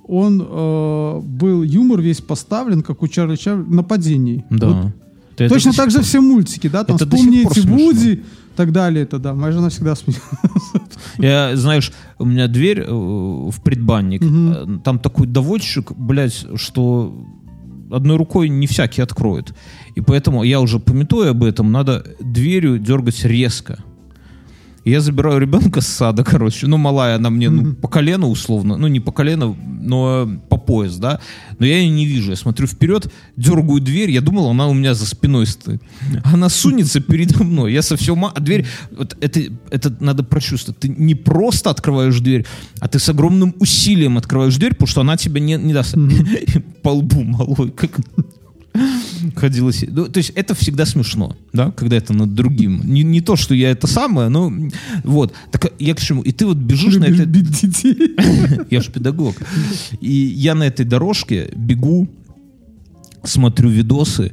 он 0.06 0.40
э, 0.46 1.20
был, 1.22 1.62
юмор 1.62 2.00
весь 2.00 2.20
поставлен, 2.20 2.82
как 2.82 3.02
у 3.02 3.08
Чарли 3.08 3.36
Чаплина, 3.36 3.76
на 3.76 3.82
падении. 3.82 4.44
Да. 4.50 4.68
Вот 4.68 4.92
Ты 5.36 5.48
точно 5.48 5.72
так 5.72 5.90
же 5.90 6.02
все 6.02 6.20
мультики, 6.20 6.68
да, 6.68 6.84
там 6.84 6.96
Это 6.96 7.06
вспомни 7.06 7.40
эти. 7.46 7.60
Вуди 7.60 8.22
так 8.56 8.72
далее, 8.72 9.04
это 9.04 9.18
да. 9.18 9.34
Моя 9.34 9.52
жена 9.52 9.68
всегда 9.68 9.94
смеялась. 9.94 10.22
Я, 11.18 11.56
знаешь, 11.56 11.92
у 12.18 12.24
меня 12.24 12.46
дверь 12.46 12.80
э, 12.80 12.90
в 12.90 13.62
предбанник, 13.62 14.22
э, 14.22 14.78
там 14.84 14.98
такой 14.98 15.26
доводчик, 15.26 15.92
блядь, 15.92 16.46
что 16.56 17.14
одной 17.90 18.16
рукой 18.16 18.48
не 18.48 18.66
всякий 18.66 19.02
откроет. 19.02 19.54
И 19.94 20.00
поэтому 20.00 20.42
я 20.42 20.60
уже 20.60 20.78
пометую 20.78 21.30
об 21.30 21.42
этом, 21.42 21.72
надо 21.72 22.04
дверью 22.20 22.78
дергать 22.78 23.24
резко. 23.24 23.82
Я 24.84 25.00
забираю 25.00 25.38
ребенка 25.40 25.80
с 25.80 25.86
сада, 25.86 26.24
короче. 26.24 26.66
Ну, 26.66 26.78
малая 26.78 27.16
она 27.16 27.28
мне 27.28 27.50
ну, 27.50 27.74
по 27.74 27.88
колено 27.88 28.28
условно. 28.28 28.76
Ну, 28.76 28.88
не 28.88 28.98
по 29.00 29.12
колено, 29.12 29.54
но 29.80 30.28
по 30.48 30.56
пояс, 30.56 30.96
да. 30.96 31.20
Но 31.58 31.66
я 31.66 31.78
ее 31.78 31.90
не 31.90 32.06
вижу. 32.06 32.30
Я 32.30 32.36
смотрю 32.36 32.66
вперед, 32.66 33.12
дергаю 33.36 33.80
дверь. 33.80 34.10
Я 34.10 34.22
думал, 34.22 34.48
она 34.48 34.68
у 34.68 34.74
меня 34.74 34.94
за 34.94 35.06
спиной 35.06 35.46
стоит. 35.46 35.82
Она 36.24 36.48
сунется 36.48 37.00
передо 37.00 37.44
мной. 37.44 37.72
Я 37.74 37.82
со 37.82 37.96
всего... 37.96 38.16
ма- 38.16 38.32
А 38.34 38.40
дверь... 38.40 38.66
Вот 38.90 39.16
это, 39.20 39.40
это 39.70 39.94
надо 40.00 40.22
прочувствовать. 40.24 40.80
Ты 40.80 40.88
не 40.88 41.14
просто 41.14 41.68
открываешь 41.70 42.18
дверь, 42.20 42.46
а 42.80 42.88
ты 42.88 42.98
с 42.98 43.08
огромным 43.08 43.54
усилием 43.58 44.16
открываешь 44.16 44.56
дверь, 44.56 44.72
потому 44.72 44.88
что 44.88 45.02
она 45.02 45.16
тебе 45.18 45.40
не, 45.40 45.56
не 45.56 45.74
даст. 45.74 45.94
По 46.82 46.88
лбу 46.90 47.22
малой. 47.22 47.70
Как... 47.70 47.90
Ходила 49.36 49.72
се- 49.72 49.88
ну, 49.90 50.06
то 50.08 50.18
есть 50.18 50.30
это 50.34 50.54
всегда 50.54 50.86
смешно, 50.86 51.36
да, 51.52 51.70
когда 51.70 51.96
это 51.96 52.12
над 52.12 52.34
другим. 52.34 52.80
Не, 52.84 53.02
не 53.02 53.20
то, 53.20 53.36
что 53.36 53.54
я 53.54 53.70
это 53.70 53.86
самое, 53.86 54.28
но 54.28 54.52
вот. 55.04 55.32
Так 55.50 55.72
я 55.78 55.94
к 55.94 56.00
чему? 56.00 56.22
И 56.22 56.32
ты 56.32 56.46
вот 56.46 56.56
бежишь 56.56 56.96
на 56.96 57.06
Любишь 57.06 57.20
этой... 57.20 57.26
бить 57.26 57.60
детей. 57.60 58.16
Я 58.70 58.80
же 58.80 58.90
педагог. 58.90 59.36
И 60.00 60.12
я 60.12 60.54
на 60.54 60.64
этой 60.64 60.84
дорожке 60.84 61.50
бегу, 61.56 62.08
смотрю 63.24 63.68
видосы, 63.70 64.32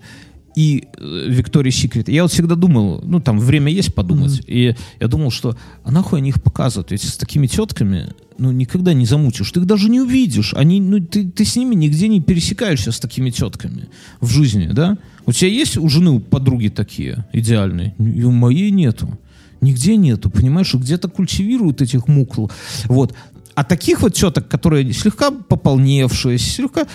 и 0.58 0.88
э, 0.98 1.26
Виктория 1.30 1.72
Секрет. 1.72 2.10
Я 2.10 2.24
вот 2.24 2.32
всегда 2.32 2.56
думал, 2.56 3.00
ну 3.06 3.20
там 3.20 3.40
время 3.40 3.72
есть 3.72 3.94
подумать. 3.94 4.42
И 4.48 4.76
я 5.00 5.08
думал, 5.08 5.30
что 5.30 5.56
а 5.84 5.92
нахуй 5.92 6.18
они 6.18 6.30
их 6.30 6.42
показывают? 6.42 6.90
Ведь 6.90 7.04
с 7.04 7.16
такими 7.16 7.46
тетками, 7.46 8.08
ну 8.40 8.52
никогда 8.52 8.94
не 8.94 9.06
замутишь. 9.06 9.52
Ты 9.52 9.60
их 9.60 9.68
даже 9.68 9.88
не 9.88 10.02
увидишь. 10.02 10.56
Они, 10.56 10.82
ну 10.82 11.00
ты, 11.00 11.30
ты 11.30 11.46
с 11.46 11.56
ними 11.56 11.76
нигде 11.76 12.08
не 12.08 12.22
пересекаешься 12.22 12.92
с 12.92 13.00
такими 13.00 13.30
тетками 13.30 13.90
в 14.20 14.32
жизни, 14.32 14.70
да? 14.74 14.98
У 15.28 15.32
тебя 15.32 15.52
есть 15.52 15.78
у 15.78 15.88
жены 15.90 16.10
у 16.10 16.20
подруги 16.20 16.70
такие 16.70 17.28
идеальные? 17.34 17.94
И 18.00 18.24
у 18.24 18.32
моей 18.32 18.72
нету. 18.72 19.16
Нигде 19.62 19.96
нету, 19.96 20.32
понимаешь, 20.32 20.74
где-то 20.74 21.08
культивируют 21.08 21.84
этих 21.84 22.08
мукл. 22.08 22.48
Вот. 22.86 23.14
А 23.54 23.64
таких 23.64 24.02
вот 24.02 24.16
теток, 24.16 24.48
которые 24.48 24.92
слегка 24.92 25.30
пополневшие, 25.30 26.40
слегка 26.40 26.88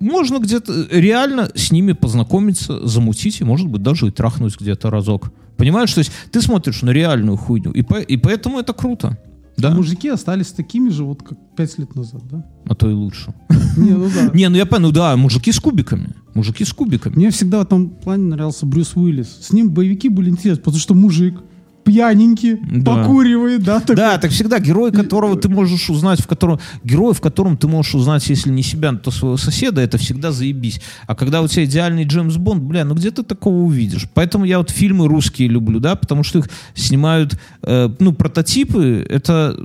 можно 0.00 0.38
где-то 0.38 0.86
реально 0.90 1.50
с 1.54 1.72
ними 1.72 1.92
познакомиться, 1.92 2.86
замутить 2.86 3.40
и, 3.40 3.44
может 3.44 3.68
быть, 3.68 3.82
даже 3.82 4.08
и 4.08 4.10
трахнуть 4.10 4.58
где-то 4.60 4.90
разок. 4.90 5.32
Понимаешь, 5.56 5.92
то 5.92 5.98
есть 5.98 6.12
ты 6.30 6.40
смотришь 6.40 6.82
на 6.82 6.90
реальную 6.90 7.36
хуйню, 7.36 7.72
и, 7.72 7.82
по- 7.82 8.00
и 8.00 8.16
поэтому 8.16 8.58
это 8.60 8.72
круто. 8.72 9.18
Да? 9.56 9.70
Мужики 9.74 10.08
остались 10.08 10.52
такими 10.52 10.88
же, 10.88 11.02
вот 11.02 11.24
как 11.24 11.36
пять 11.56 11.76
лет 11.78 11.96
назад, 11.96 12.22
да? 12.30 12.44
А 12.66 12.76
то 12.76 12.88
и 12.88 12.92
лучше. 12.92 13.34
Не, 13.76 13.90
ну 13.90 14.08
да. 14.08 14.30
Не, 14.32 14.48
ну 14.48 14.56
я 14.56 14.66
понял, 14.66 14.88
ну 14.88 14.92
да, 14.92 15.16
мужики 15.16 15.50
с 15.50 15.58
кубиками. 15.58 16.14
Мужики 16.34 16.64
с 16.64 16.72
кубиками. 16.72 17.16
Мне 17.16 17.30
всегда 17.30 17.58
в 17.58 17.62
этом 17.62 17.90
плане 17.90 18.22
нравился 18.24 18.66
Брюс 18.66 18.94
Уиллис. 18.94 19.26
С 19.40 19.52
ним 19.52 19.70
боевики 19.70 20.08
были 20.08 20.30
интересны, 20.30 20.62
потому 20.62 20.78
что 20.80 20.94
мужик 20.94 21.40
пьяненький, 21.88 22.56
Да. 22.82 22.94
покуривает, 22.96 23.62
да, 23.62 23.80
такой. 23.80 23.96
Да, 23.96 24.18
так 24.18 24.30
всегда 24.30 24.58
герой, 24.58 24.92
которого 24.92 25.36
ты 25.36 25.48
можешь 25.48 25.88
узнать, 25.90 26.20
в 26.20 26.26
котором 26.26 26.60
герой, 26.84 27.14
в 27.14 27.20
котором 27.20 27.56
ты 27.56 27.66
можешь 27.66 27.94
узнать, 27.94 28.28
если 28.28 28.50
не 28.50 28.62
себя, 28.62 28.92
то 28.92 29.10
своего 29.10 29.36
соседа, 29.36 29.80
это 29.80 29.96
всегда 29.98 30.30
заебись. 30.32 30.80
А 31.06 31.14
когда 31.14 31.40
у 31.42 31.48
тебя 31.48 31.64
идеальный 31.64 32.04
Джеймс 32.04 32.36
Бонд, 32.36 32.62
бля, 32.62 32.84
ну 32.84 32.94
где 32.94 33.10
ты 33.10 33.22
такого 33.22 33.56
увидишь? 33.56 34.06
Поэтому 34.14 34.44
я 34.44 34.58
вот 34.58 34.70
фильмы 34.70 35.08
русские 35.08 35.48
люблю, 35.48 35.80
да, 35.80 35.96
потому 35.96 36.22
что 36.22 36.40
их 36.40 36.48
снимают, 36.74 37.38
э, 37.62 37.88
ну 37.98 38.12
прототипы, 38.12 39.06
это 39.08 39.56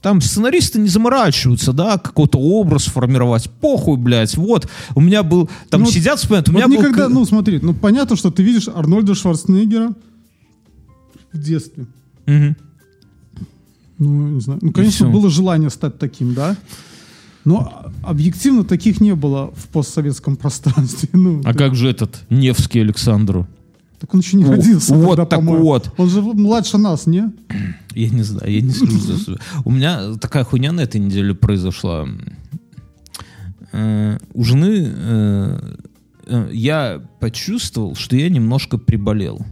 там 0.00 0.20
сценаристы 0.20 0.78
не 0.78 0.88
заморачиваются, 0.88 1.72
да, 1.72 1.98
какой-то 1.98 2.38
образ 2.38 2.84
формировать. 2.84 3.50
Похуй, 3.60 3.96
блядь, 3.96 4.36
вот. 4.36 4.68
У 4.94 5.00
меня 5.00 5.22
был, 5.24 5.50
там 5.70 5.82
Ну 5.82 5.90
сидят, 5.90 6.18
вспоминают, 6.20 6.48
у 6.48 6.52
Вот 6.52 6.58
меня 6.58 6.68
был... 6.68 6.76
никогда, 6.78 7.06
к- 7.06 7.10
ну 7.10 7.24
смотри, 7.24 7.58
ну 7.60 7.74
понятно, 7.74 8.14
что 8.16 8.30
ты 8.30 8.42
видишь 8.44 8.68
Арнольда 8.68 9.14
Шварценеггера 9.14 9.92
в 11.32 11.38
детстве. 11.38 11.86
Мгм. 12.26 12.56
Ну, 13.98 14.28
не 14.28 14.40
знаю. 14.40 14.60
Ну, 14.62 14.72
конечно, 14.72 15.08
было 15.10 15.28
желание 15.28 15.70
стать 15.70 15.98
таким, 15.98 16.34
да? 16.34 16.56
Но 17.44 17.86
объективно 18.02 18.64
таких 18.64 19.00
не 19.00 19.14
было 19.14 19.52
в 19.56 19.68
постсоветском 19.68 20.36
пространстве. 20.36 21.08
Ну, 21.12 21.40
А 21.44 21.54
как 21.54 21.74
же 21.74 21.88
этот 21.88 22.24
Невский 22.30 22.80
Александру? 22.80 23.46
так 23.98 24.14
он 24.14 24.20
еще 24.20 24.36
не 24.36 24.44
О, 24.44 24.52
родился. 24.52 24.94
вот 24.94 25.16
тогда, 25.16 25.26
так 25.26 25.42
вот. 25.42 25.92
Он 25.96 26.08
же 26.08 26.22
младше 26.22 26.78
нас, 26.78 27.06
не? 27.06 27.32
Я 27.94 28.10
не 28.10 28.22
знаю, 28.22 28.52
я 28.52 28.60
не 28.60 28.70
скажу 28.70 28.96
за 28.98 29.18
себя. 29.18 29.36
У 29.64 29.72
меня 29.72 30.14
такая 30.20 30.44
хуйня 30.44 30.70
на 30.70 30.82
этой 30.82 31.00
неделе 31.00 31.34
произошла. 31.34 32.06
Э, 33.72 34.18
У 34.34 34.44
жены 34.44 34.86
э, 34.86 35.74
э, 36.26 36.50
я 36.52 37.02
почувствовал, 37.18 37.96
что 37.96 38.14
я 38.14 38.28
немножко 38.28 38.78
приболел. 38.78 39.44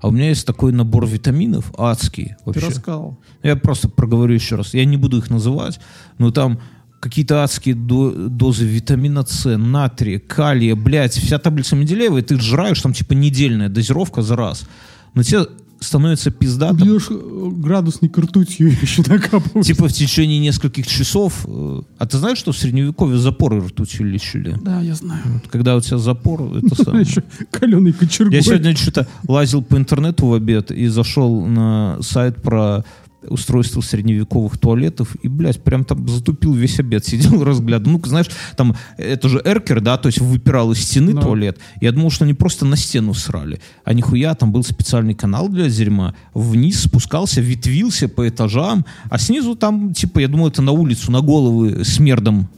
А 0.00 0.08
у 0.08 0.10
меня 0.10 0.28
есть 0.28 0.46
такой 0.46 0.72
набор 0.72 1.06
витаминов 1.06 1.72
адский 1.78 2.28
Ты 2.28 2.36
вообще. 2.46 2.66
рассказал. 2.68 3.18
Я 3.42 3.56
просто 3.56 3.88
проговорю 3.88 4.34
еще 4.34 4.56
раз. 4.56 4.74
Я 4.74 4.84
не 4.84 4.96
буду 4.96 5.18
их 5.18 5.30
называть, 5.30 5.78
но 6.18 6.30
там 6.30 6.58
какие-то 7.00 7.42
адские 7.42 7.74
до- 7.74 8.10
дозы 8.28 8.64
витамина 8.64 9.24
С, 9.26 9.56
натрия, 9.56 10.18
калия, 10.18 10.74
блядь, 10.74 11.14
вся 11.14 11.38
таблица 11.38 11.76
Менделеева, 11.76 12.18
и 12.18 12.22
ты 12.22 12.38
жраешь, 12.40 12.80
там 12.82 12.92
типа 12.92 13.12
недельная 13.14 13.68
дозировка 13.68 14.22
за 14.22 14.36
раз. 14.36 14.66
Но 15.14 15.22
тебе 15.22 15.46
становится 15.80 16.30
пиздато. 16.30 16.84
Бьешь 16.84 17.06
э, 17.10 17.50
градусник 17.56 18.16
ртутью 18.18 18.68
еще 18.82 19.02
накапываешь. 19.06 19.66
Типа 19.66 19.88
в 19.88 19.92
течение 19.92 20.38
нескольких 20.38 20.86
часов. 20.86 21.44
э, 21.48 21.82
А 21.98 22.06
ты 22.06 22.18
знаешь, 22.18 22.38
что 22.38 22.52
в 22.52 22.56
средневековье 22.58 23.18
запоры 23.18 23.60
ртутью 23.60 24.06
лечили? 24.06 24.56
Да, 24.62 24.80
я 24.82 24.94
знаю. 24.94 25.22
Вот 25.24 25.50
Когда 25.50 25.76
у 25.76 25.80
тебя 25.80 25.98
запор, 25.98 26.42
это 26.56 26.74
самое. 26.84 27.04
Еще 27.06 27.22
каленый 27.50 27.92
кочергой. 27.92 28.34
Я 28.36 28.42
сегодня 28.42 28.76
что-то 28.76 29.08
лазил 29.26 29.62
по 29.62 29.76
интернету 29.76 30.26
в 30.26 30.34
обед 30.34 30.70
и 30.70 30.86
зашел 30.88 31.44
на 31.46 31.96
сайт 32.02 32.42
про 32.42 32.84
устройство 33.28 33.80
средневековых 33.80 34.58
туалетов 34.58 35.14
и, 35.22 35.28
блядь, 35.28 35.62
прям 35.62 35.84
там 35.84 36.08
затупил 36.08 36.54
весь 36.54 36.78
обед, 36.80 37.04
сидел, 37.06 37.44
разглядывал. 37.44 37.98
Ну, 37.98 38.06
знаешь, 38.06 38.28
там, 38.56 38.76
это 38.96 39.28
же 39.28 39.40
эркер, 39.44 39.80
да, 39.80 39.96
то 39.98 40.08
есть 40.08 40.20
выпирал 40.20 40.72
из 40.72 40.78
стены 40.80 41.12
Да. 41.14 41.20
туалет. 41.22 41.58
Я 41.80 41.92
думал, 41.92 42.10
что 42.10 42.24
они 42.24 42.34
просто 42.34 42.64
на 42.64 42.76
стену 42.76 43.14
срали. 43.14 43.60
А 43.84 43.92
нихуя, 43.92 44.34
там 44.34 44.52
был 44.52 44.64
специальный 44.64 45.14
канал 45.14 45.48
для 45.48 45.68
дерьма. 45.68 46.14
Вниз 46.34 46.82
спускался, 46.82 47.40
ветвился 47.40 48.08
по 48.08 48.28
этажам, 48.28 48.84
а 49.08 49.18
снизу 49.18 49.54
там, 49.56 49.92
типа, 49.92 50.20
я 50.20 50.28
думал, 50.28 50.48
это 50.48 50.62
на 50.62 50.72
улицу, 50.72 51.12
на 51.12 51.20
головы 51.20 51.84
смердом 51.84 52.48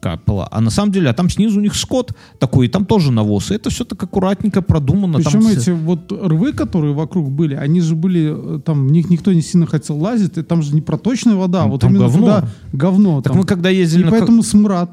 капало. 0.00 0.48
А 0.50 0.60
на 0.60 0.70
самом 0.70 0.92
деле, 0.92 1.10
а 1.10 1.14
там 1.14 1.28
снизу 1.30 1.58
у 1.58 1.62
них 1.62 1.74
скот 1.74 2.12
такой, 2.38 2.66
и 2.66 2.68
там 2.68 2.84
тоже 2.84 3.12
навоз. 3.12 3.50
И 3.50 3.54
это 3.54 3.70
все 3.70 3.84
так 3.84 4.02
аккуратненько 4.02 4.62
продумано. 4.62 5.18
Причем 5.18 5.42
там 5.42 5.46
эти 5.48 5.70
вот 5.70 6.12
рвы, 6.12 6.52
которые 6.52 6.94
вокруг 6.94 7.30
были, 7.30 7.54
они 7.54 7.80
же 7.80 7.94
были, 7.94 8.56
э, 8.56 8.60
там, 8.60 8.88
в 8.88 8.92
них 8.92 9.10
никто 9.10 9.32
не 9.32 9.42
сильно 9.42 9.66
хотел 9.66 9.98
лазить, 9.98 10.38
и 10.38 10.42
там 10.42 10.62
же 10.62 10.74
не 10.74 10.80
проточная 10.80 11.34
вода, 11.36 11.64
Ну, 11.64 11.70
вот 11.72 11.80
там 11.80 11.90
именно 11.90 12.04
говно. 12.06 12.18
туда 12.26 12.48
говно. 12.72 13.22
Так 13.22 13.32
там. 13.32 13.40
мы 13.40 13.46
когда 13.46 13.68
ездили 13.70 14.02
И 14.02 14.04
на 14.04 14.10
поэтому 14.10 14.42
смрад. 14.42 14.92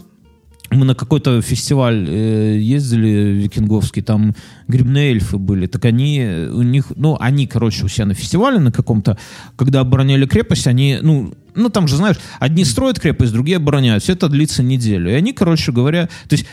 Мы 0.76 0.86
на 0.86 0.95
какой-то 0.95 1.41
фестиваль 1.41 2.05
э, 2.09 2.57
ездили 2.59 3.07
викинговский, 3.43 4.01
там 4.01 4.36
грибные 4.67 5.11
эльфы 5.11 5.38
были. 5.38 5.67
Так 5.67 5.86
они, 5.86 6.47
у 6.51 6.61
них, 6.61 6.91
ну, 6.95 7.17
они, 7.19 7.47
короче, 7.47 7.86
у 7.86 7.88
себя 7.88 8.05
на 8.05 8.13
фестивале 8.13 8.59
на 8.59 8.71
каком-то, 8.71 9.17
когда 9.55 9.80
обороняли 9.80 10.26
крепость, 10.26 10.67
они, 10.67 10.99
ну, 11.01 11.34
ну, 11.55 11.69
там 11.69 11.88
же, 11.88 11.95
знаешь, 11.95 12.17
одни 12.39 12.65
строят 12.65 12.99
крепость, 12.99 13.32
другие 13.32 13.57
обороняют. 13.57 14.03
Все 14.03 14.13
это 14.13 14.28
длится 14.28 14.61
неделю. 14.61 15.09
И 15.09 15.13
они, 15.13 15.32
короче 15.32 15.71
говоря, 15.71 16.09
то 16.28 16.36
есть 16.36 16.45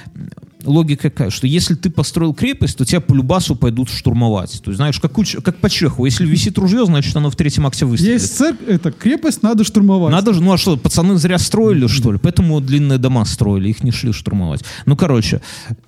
логика 0.65 1.11
какая, 1.11 1.31
что 1.31 1.47
если 1.47 1.75
ты 1.75 1.91
построил 1.91 2.35
крепость, 2.35 2.77
то 2.79 2.85
тебя 2.85 3.01
по 3.01 3.15
любасу 3.15 3.57
пойдут 3.57 3.91
штурмовать. 3.91 4.61
То 4.63 4.71
есть, 4.71 4.77
знаешь, 4.77 4.99
как, 5.01 5.17
у 5.19 5.25
Ч- 5.25 5.41
как 5.41 5.57
по 5.59 5.69
Чехову. 5.69 6.05
Если 6.05 6.27
висит 6.27 6.59
ружье, 6.59 6.85
значит, 6.87 7.15
оно 7.17 7.31
в 7.31 7.37
третьем 7.37 7.67
акте 7.67 7.85
выстрелит. 7.85 8.21
Есть 8.21 8.37
церковь, 8.37 8.69
это 8.69 8.93
крепость, 8.93 9.43
надо 9.43 9.65
штурмовать. 9.65 10.13
Надо 10.13 10.33
же, 10.33 10.43
ну 10.43 10.53
а 10.53 10.59
что, 10.59 10.77
пацаны 10.77 11.17
зря 11.17 11.39
строили, 11.39 11.87
что 11.87 12.13
ли? 12.13 12.19
Поэтому 12.19 12.61
длинные 12.61 12.99
дома 12.99 13.25
строили, 13.25 13.69
их 13.69 13.83
не 13.83 13.91
шли 13.91 14.13
штурмовать. 14.13 14.65
Ну, 14.87 14.97
короче, 14.97 15.41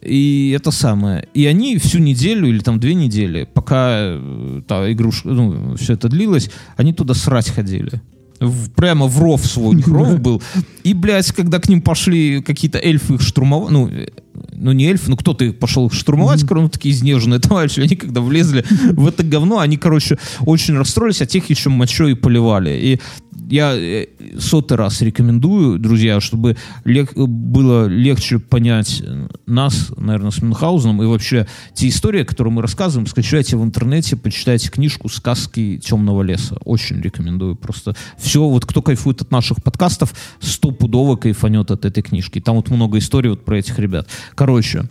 и 0.02 0.54
это 0.56 0.70
самое. 0.70 1.28
И 1.34 1.46
они 1.46 1.78
всю 1.78 1.98
неделю 1.98 2.48
или 2.48 2.58
там 2.58 2.80
две 2.80 2.94
недели, 2.94 3.48
пока 3.52 3.96
э, 3.98 4.62
та 4.66 4.90
игрушка, 4.92 5.28
ну, 5.28 5.76
все 5.76 5.94
это 5.94 6.08
длилось, 6.08 6.50
они 6.76 6.92
туда 6.92 7.14
срать 7.14 7.50
ходили. 7.50 8.00
В- 8.46 8.70
прямо 8.70 9.06
в 9.06 9.18
ров 9.18 9.44
свой, 9.44 9.68
у 9.68 9.72
них 9.72 9.86
ров 9.88 10.18
был. 10.20 10.42
И, 10.82 10.94
блядь, 10.94 11.32
когда 11.32 11.58
к 11.58 11.68
ним 11.68 11.80
пошли 11.80 12.42
какие-то 12.42 12.78
эльфы 12.78 13.14
их 13.14 13.20
штурмовать, 13.20 13.70
ну, 13.70 13.88
э, 13.88 14.08
ну 14.52 14.72
не 14.72 14.86
эльфы, 14.86 15.10
ну 15.10 15.16
кто-то 15.16 15.44
их 15.44 15.58
пошел 15.58 15.86
их 15.86 15.92
штурмовать, 15.94 16.42
короче, 16.46 16.62
ну 16.64 16.68
такие 16.68 16.94
изнеженные 16.94 17.40
товарищи, 17.40 17.80
они 17.80 17.96
когда 17.96 18.20
влезли 18.20 18.64
в 18.92 19.06
это 19.06 19.22
говно, 19.22 19.58
они, 19.58 19.76
короче, 19.76 20.18
очень 20.40 20.76
расстроились, 20.76 21.22
а 21.22 21.26
тех 21.26 21.48
еще 21.50 21.70
мочой 21.70 22.12
и 22.12 22.14
поливали. 22.14 22.70
И 22.70 23.00
я 23.48 23.74
э, 23.74 24.06
сотый 24.38 24.76
раз 24.76 25.00
рекомендую, 25.02 25.78
друзья, 25.78 26.20
чтобы 26.20 26.56
лег- 26.84 27.14
было 27.16 27.86
легче 27.86 28.38
понять 28.38 29.02
нас, 29.46 29.92
наверное, 29.96 30.30
с 30.30 30.42
Мюнхгаузеном, 30.42 31.02
и 31.02 31.06
вообще 31.06 31.46
те 31.74 31.88
истории, 31.88 32.24
которые 32.24 32.52
мы 32.52 32.62
рассказываем, 32.62 33.06
скачайте 33.06 33.56
в 33.56 33.64
интернете, 33.64 34.16
почитайте 34.16 34.70
книжку 34.70 35.08
«Сказки 35.08 35.80
темного 35.84 36.22
леса». 36.22 36.56
Очень 36.64 37.00
рекомендую. 37.00 37.56
Просто 37.56 37.94
все, 38.18 38.46
вот 38.48 38.66
кто 38.66 38.82
кайфует 38.82 39.22
от 39.22 39.30
наших 39.30 39.62
подкастов, 39.62 40.14
стопудово 40.40 41.16
кайфанет 41.16 41.70
от 41.70 41.84
этой 41.84 42.02
книжки. 42.02 42.40
Там 42.40 42.56
вот 42.56 42.70
много 42.70 42.98
историй 42.98 43.30
вот 43.30 43.44
про 43.44 43.58
этих 43.58 43.78
ребят. 43.78 44.08
Короче, 44.34 44.88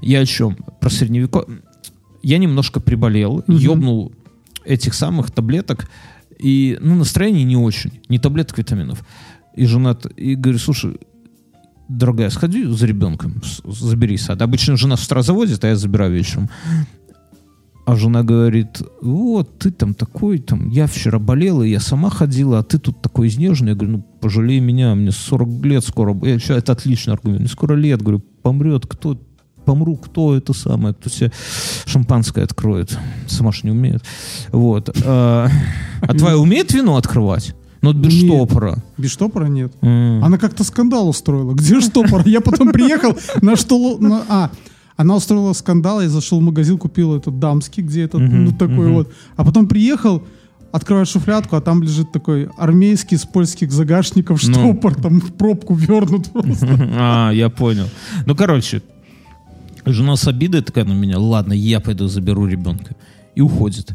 я 0.00 0.20
о 0.20 0.26
чем? 0.26 0.56
Про 0.80 0.90
средневековье. 0.90 1.60
Я 2.22 2.38
немножко 2.38 2.80
приболел, 2.80 3.42
ёбнул 3.48 4.12
этих 4.64 4.94
самых 4.94 5.30
таблеток, 5.30 5.88
и, 6.42 6.76
ну, 6.80 6.96
настроение 6.96 7.44
не 7.44 7.56
очень. 7.56 8.00
Не 8.08 8.18
таблеток, 8.18 8.58
витаминов. 8.58 9.04
И 9.54 9.64
жена, 9.66 9.96
и 10.16 10.34
говорю, 10.34 10.58
слушай, 10.58 10.98
дорогая, 11.88 12.30
сходи 12.30 12.64
за 12.64 12.86
ребенком, 12.86 13.40
забери 13.64 14.16
сад. 14.16 14.42
Обычно 14.42 14.76
жена 14.76 14.96
с 14.96 15.04
утра 15.04 15.22
заводит, 15.22 15.62
а 15.64 15.68
я 15.68 15.76
забираю 15.76 16.12
вечером. 16.12 16.50
А 17.84 17.96
жена 17.96 18.22
говорит, 18.22 18.80
вот, 19.00 19.58
ты 19.58 19.70
там 19.72 19.94
такой, 19.94 20.38
там, 20.38 20.68
я 20.68 20.86
вчера 20.86 21.18
болела, 21.18 21.62
я 21.62 21.80
сама 21.80 22.10
ходила, 22.10 22.60
а 22.60 22.62
ты 22.62 22.78
тут 22.78 23.02
такой 23.02 23.28
изнеженный. 23.28 23.70
Я 23.70 23.76
говорю, 23.76 23.96
ну, 23.98 24.02
пожалей 24.20 24.60
меня, 24.60 24.94
мне 24.94 25.10
40 25.10 25.64
лет 25.64 25.84
скоро. 25.84 26.16
Я, 26.24 26.36
это 26.56 26.72
отличный 26.72 27.14
аргумент. 27.14 27.40
Мне 27.40 27.48
скоро 27.48 27.74
лет, 27.74 28.00
говорю, 28.00 28.20
помрет 28.42 28.86
кто, 28.86 29.20
помру, 29.64 29.96
кто 29.96 30.34
это 30.36 30.52
самое, 30.52 30.94
кто 30.94 31.08
себе 31.10 31.32
шампанское 31.86 32.44
откроет. 32.44 32.98
Сама 33.26 33.52
ж 33.52 33.64
не 33.64 33.70
умеет. 33.70 34.02
Вот. 34.52 34.90
А, 35.04 35.48
а 36.00 36.14
твоя 36.14 36.36
умеет 36.38 36.72
вино 36.72 36.96
открывать? 36.96 37.54
Ну, 37.80 37.92
вот 37.92 37.96
без 37.96 38.12
Умеет. 38.14 38.26
штопора. 38.26 38.76
Без 38.96 39.10
штопора 39.10 39.46
нет. 39.46 39.72
М. 39.82 40.22
Она 40.22 40.38
как-то 40.38 40.62
скандал 40.62 41.08
устроила. 41.08 41.52
Где 41.54 41.80
штопор? 41.80 42.22
Я 42.26 42.40
потом 42.40 42.70
приехал 42.70 43.16
на 43.40 43.56
что... 43.56 43.98
на- 43.98 44.22
А, 44.28 44.50
она 44.96 45.16
устроила 45.16 45.52
скандал, 45.52 46.00
я 46.00 46.08
зашел 46.08 46.38
в 46.38 46.42
магазин, 46.42 46.78
купил 46.78 47.16
этот 47.16 47.40
дамский, 47.40 47.82
где 47.82 48.02
этот, 48.04 48.20
ну, 48.20 48.52
такой 48.52 48.92
вот. 48.92 49.12
А 49.36 49.44
потом 49.44 49.66
приехал, 49.66 50.22
открываю 50.70 51.06
шуфлядку, 51.06 51.56
а 51.56 51.60
там 51.60 51.82
лежит 51.82 52.12
такой 52.12 52.48
армейский 52.56 53.16
с 53.16 53.24
польских 53.24 53.72
загашников 53.72 54.40
Ну. 54.46 54.52
штопор, 54.54 54.94
там 54.94 55.20
в 55.20 55.32
пробку 55.32 55.74
вернут 55.74 56.30
просто. 56.32 56.68
А, 56.96 57.30
я 57.32 57.48
понял. 57.48 57.88
Ну, 58.26 58.36
короче, 58.36 58.80
жена 59.84 60.16
с 60.16 60.26
обидой 60.28 60.62
такая 60.62 60.84
на 60.84 60.92
меня, 60.92 61.18
ладно, 61.18 61.52
я 61.52 61.80
пойду 61.80 62.08
заберу 62.08 62.46
ребенка. 62.46 62.94
И 63.34 63.40
уходит. 63.40 63.92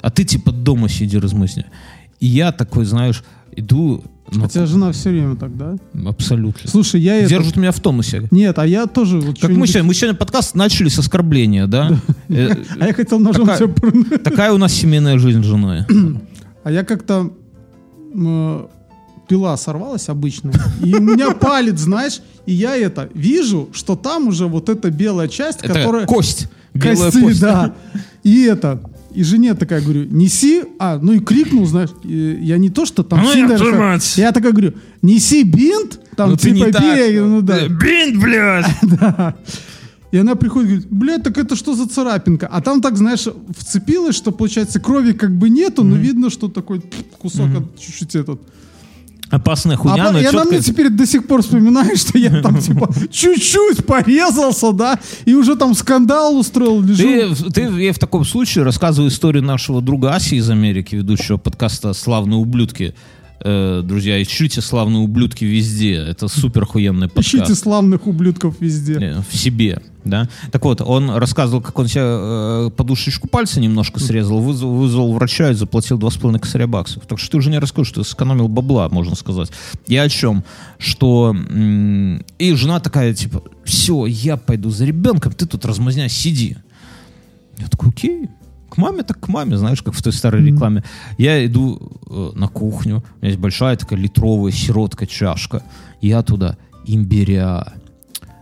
А 0.00 0.10
ты 0.10 0.24
типа 0.24 0.52
дома 0.52 0.88
сиди, 0.88 1.18
размысни. 1.18 1.66
И 2.18 2.26
я 2.26 2.52
такой, 2.52 2.84
знаешь, 2.84 3.22
иду... 3.54 4.04
ну, 4.32 4.44
У 4.44 4.48
тебя 4.48 4.66
жена 4.66 4.92
все 4.92 5.10
время 5.10 5.36
так, 5.36 5.56
да? 5.56 5.76
Абсолютно. 6.06 6.68
Слушай, 6.68 7.00
я 7.00 7.16
это... 7.16 7.28
Держит 7.28 7.56
меня 7.56 7.72
в 7.72 7.80
тонусе. 7.80 8.26
Нет, 8.30 8.58
а 8.58 8.66
я 8.66 8.86
тоже... 8.86 9.20
вот 9.20 9.38
Как 9.38 9.50
мы 9.50 9.66
сегодня, 9.66 9.84
мы 9.84 9.94
сегодня 9.94 10.16
подкаст 10.16 10.54
начали 10.54 10.88
с 10.88 10.98
оскорбления, 10.98 11.66
да? 11.66 11.90
Э, 12.28 12.50
А 12.78 12.86
я 12.86 12.92
хотел 12.94 13.18
ножом 13.18 13.48
все. 13.54 13.68
Такая 14.18 14.52
у 14.52 14.58
нас 14.58 14.72
семейная 14.72 15.18
жизнь 15.18 15.42
с 15.42 15.46
женой. 15.46 15.84
А 16.62 16.70
я 16.70 16.84
как-то 16.84 17.32
пила 19.30 19.56
сорвалась 19.56 20.08
обычно, 20.08 20.50
и 20.84 20.92
у 20.92 21.00
меня 21.00 21.30
палец, 21.30 21.78
знаешь, 21.78 22.20
и 22.46 22.52
я 22.52 22.76
это 22.76 23.08
вижу, 23.14 23.68
что 23.72 23.94
там 23.94 24.26
уже 24.26 24.46
вот 24.46 24.68
эта 24.68 24.90
белая 24.90 25.28
часть, 25.28 25.60
Это 25.62 25.74
которая 25.74 26.04
кость. 26.04 26.48
Белая 26.74 27.12
кости, 27.12 27.20
кость. 27.20 27.40
да, 27.40 27.72
и 28.24 28.42
это. 28.42 28.82
И 29.14 29.22
жене 29.22 29.54
такая 29.54 29.82
говорю, 29.82 30.04
неси, 30.10 30.64
а, 30.80 30.98
ну 31.00 31.12
и 31.12 31.20
крикнул, 31.20 31.64
знаешь, 31.66 31.90
я 32.02 32.58
не 32.58 32.70
то, 32.70 32.86
что 32.86 33.04
там 33.04 33.20
ну, 33.22 33.32
я 33.32 33.46
я 34.16 34.32
такая 34.32 34.50
говорю, 34.50 34.74
неси 35.00 35.44
бинт, 35.44 36.00
там 36.16 36.30
Ну 36.30 36.36
ты 36.36 36.52
типа 36.52 36.72
так. 36.72 36.82
бей, 36.82 37.20
ну 37.20 37.40
да. 37.40 37.58
Э, 37.58 37.68
Бинт, 37.68 38.20
блядь! 38.20 38.66
Да. 38.82 39.36
И 40.10 40.16
она 40.16 40.34
приходит 40.34 40.66
и 40.66 40.72
говорит, 40.72 40.90
блядь, 40.90 41.22
так 41.22 41.38
это 41.38 41.54
что 41.54 41.74
за 41.74 41.88
царапинка? 41.88 42.48
А 42.48 42.60
там 42.60 42.80
так, 42.80 42.96
знаешь, 42.96 43.28
вцепилась, 43.56 44.16
что, 44.16 44.32
получается, 44.32 44.80
крови 44.80 45.12
как 45.12 45.30
бы 45.30 45.48
нету, 45.48 45.84
но 45.84 45.94
видно, 45.94 46.30
что 46.30 46.48
такой 46.48 46.82
кусок 47.20 47.48
от 47.56 47.78
чуть-чуть 47.78 48.16
этот. 48.16 48.40
Опасная 49.30 49.76
А 49.76 49.78
хуйня, 49.78 50.06
по- 50.06 50.12
но 50.12 50.18
она 50.18 50.22
четко... 50.22 50.48
мне 50.48 50.60
теперь 50.60 50.88
до 50.88 51.06
сих 51.06 51.26
пор 51.26 51.42
вспоминает, 51.42 51.98
что 51.98 52.18
я 52.18 52.42
там, 52.42 52.58
типа, 52.60 52.92
чуть-чуть 53.10 53.86
порезался, 53.86 54.72
да, 54.72 54.98
и 55.24 55.34
уже 55.34 55.54
там 55.56 55.74
скандал 55.74 56.36
устроил, 56.36 56.82
лежу. 56.82 57.34
Ты, 57.36 57.50
ты 57.50 57.60
я 57.82 57.92
в 57.92 57.98
таком 57.98 58.24
случае 58.24 58.64
рассказываю 58.64 59.10
историю 59.10 59.44
нашего 59.44 59.80
друга 59.80 60.14
Аси 60.14 60.34
из 60.34 60.50
Америки, 60.50 60.96
ведущего 60.96 61.36
подкаста 61.36 61.92
«Славные 61.92 62.38
ублюдки». 62.38 62.94
Э, 63.42 63.82
друзья, 63.84 64.20
ищите 64.22 64.60
«Славные 64.60 65.00
ублюдки» 65.02 65.44
везде. 65.44 65.94
Это 65.94 66.28
супер 66.28 66.64
охуенный 66.64 67.08
подкаст. 67.08 67.34
Ищите 67.34 67.54
славных 67.54 68.06
ублюдков 68.06 68.56
везде. 68.60 68.94
Э, 69.00 69.22
в 69.30 69.36
себе, 69.36 69.80
да. 70.04 70.28
Так 70.50 70.64
вот, 70.64 70.80
он 70.80 71.10
рассказывал, 71.10 71.60
как 71.60 71.78
он 71.78 71.86
себе 71.86 72.02
э, 72.04 72.70
подушечку 72.76 73.28
пальца 73.28 73.60
немножко 73.60 74.00
срезал, 74.00 74.40
вызвал, 74.40 74.74
вызвал 74.74 75.12
врача 75.12 75.50
и 75.50 75.54
заплатил 75.54 75.98
2,5 75.98 76.38
косаря 76.38 76.66
баксов. 76.66 77.06
Так 77.06 77.18
что 77.18 77.32
ты 77.32 77.36
уже 77.38 77.50
не 77.50 77.58
расскажешь, 77.58 77.92
ты 77.92 78.04
сэкономил 78.04 78.48
бабла, 78.48 78.88
можно 78.88 79.14
сказать. 79.14 79.50
Я 79.86 80.02
о 80.02 80.08
чем? 80.08 80.44
Что... 80.78 81.34
и 82.38 82.54
жена 82.54 82.80
такая, 82.80 83.14
типа, 83.14 83.42
все, 83.64 84.06
я 84.06 84.36
пойду 84.36 84.70
за 84.70 84.84
ребенком, 84.84 85.32
ты 85.32 85.46
тут 85.46 85.64
размазня, 85.64 86.08
сиди. 86.08 86.56
Я 87.58 87.68
такой, 87.68 87.90
окей. 87.90 88.28
К 88.70 88.76
маме 88.76 89.02
так 89.02 89.18
к 89.18 89.28
маме, 89.28 89.56
знаешь, 89.56 89.82
как 89.82 89.94
в 89.94 90.02
той 90.02 90.12
старой 90.12 90.44
рекламе. 90.44 90.84
Я 91.18 91.44
иду 91.44 91.98
э, 92.08 92.30
на 92.34 92.46
кухню, 92.46 92.98
у 92.98 93.18
меня 93.20 93.30
есть 93.30 93.38
большая 93.38 93.76
такая 93.76 93.98
литровая 93.98 94.52
сиротка 94.52 95.06
чашка. 95.06 95.62
Я 96.00 96.22
туда 96.22 96.56
имбиря, 96.86 97.74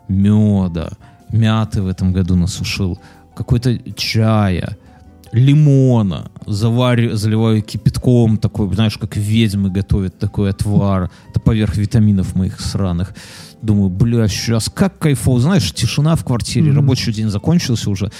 меда, 0.08 0.92
мяты 1.30 1.82
в 1.82 1.86
этом 1.86 2.12
году 2.12 2.36
насушил, 2.36 2.98
какой-то 3.34 3.78
чая, 3.94 4.76
лимона, 5.32 6.30
заварю, 6.46 7.16
заливаю 7.16 7.62
кипятком, 7.62 8.38
такой, 8.38 8.72
знаешь, 8.74 8.96
как 8.98 9.16
ведьмы 9.16 9.70
готовят 9.70 10.18
такой 10.18 10.50
отвар, 10.50 11.10
это 11.30 11.40
поверх 11.40 11.76
витаминов 11.76 12.34
моих 12.34 12.60
сраных. 12.60 13.14
Думаю, 13.60 13.90
бля, 13.90 14.28
сейчас 14.28 14.68
как 14.68 14.98
кайфово, 14.98 15.40
знаешь, 15.40 15.72
тишина 15.72 16.16
в 16.16 16.24
квартире, 16.24 16.72
рабочий 16.72 17.12
день 17.12 17.28
закончился 17.28 17.90
уже. 17.90 18.10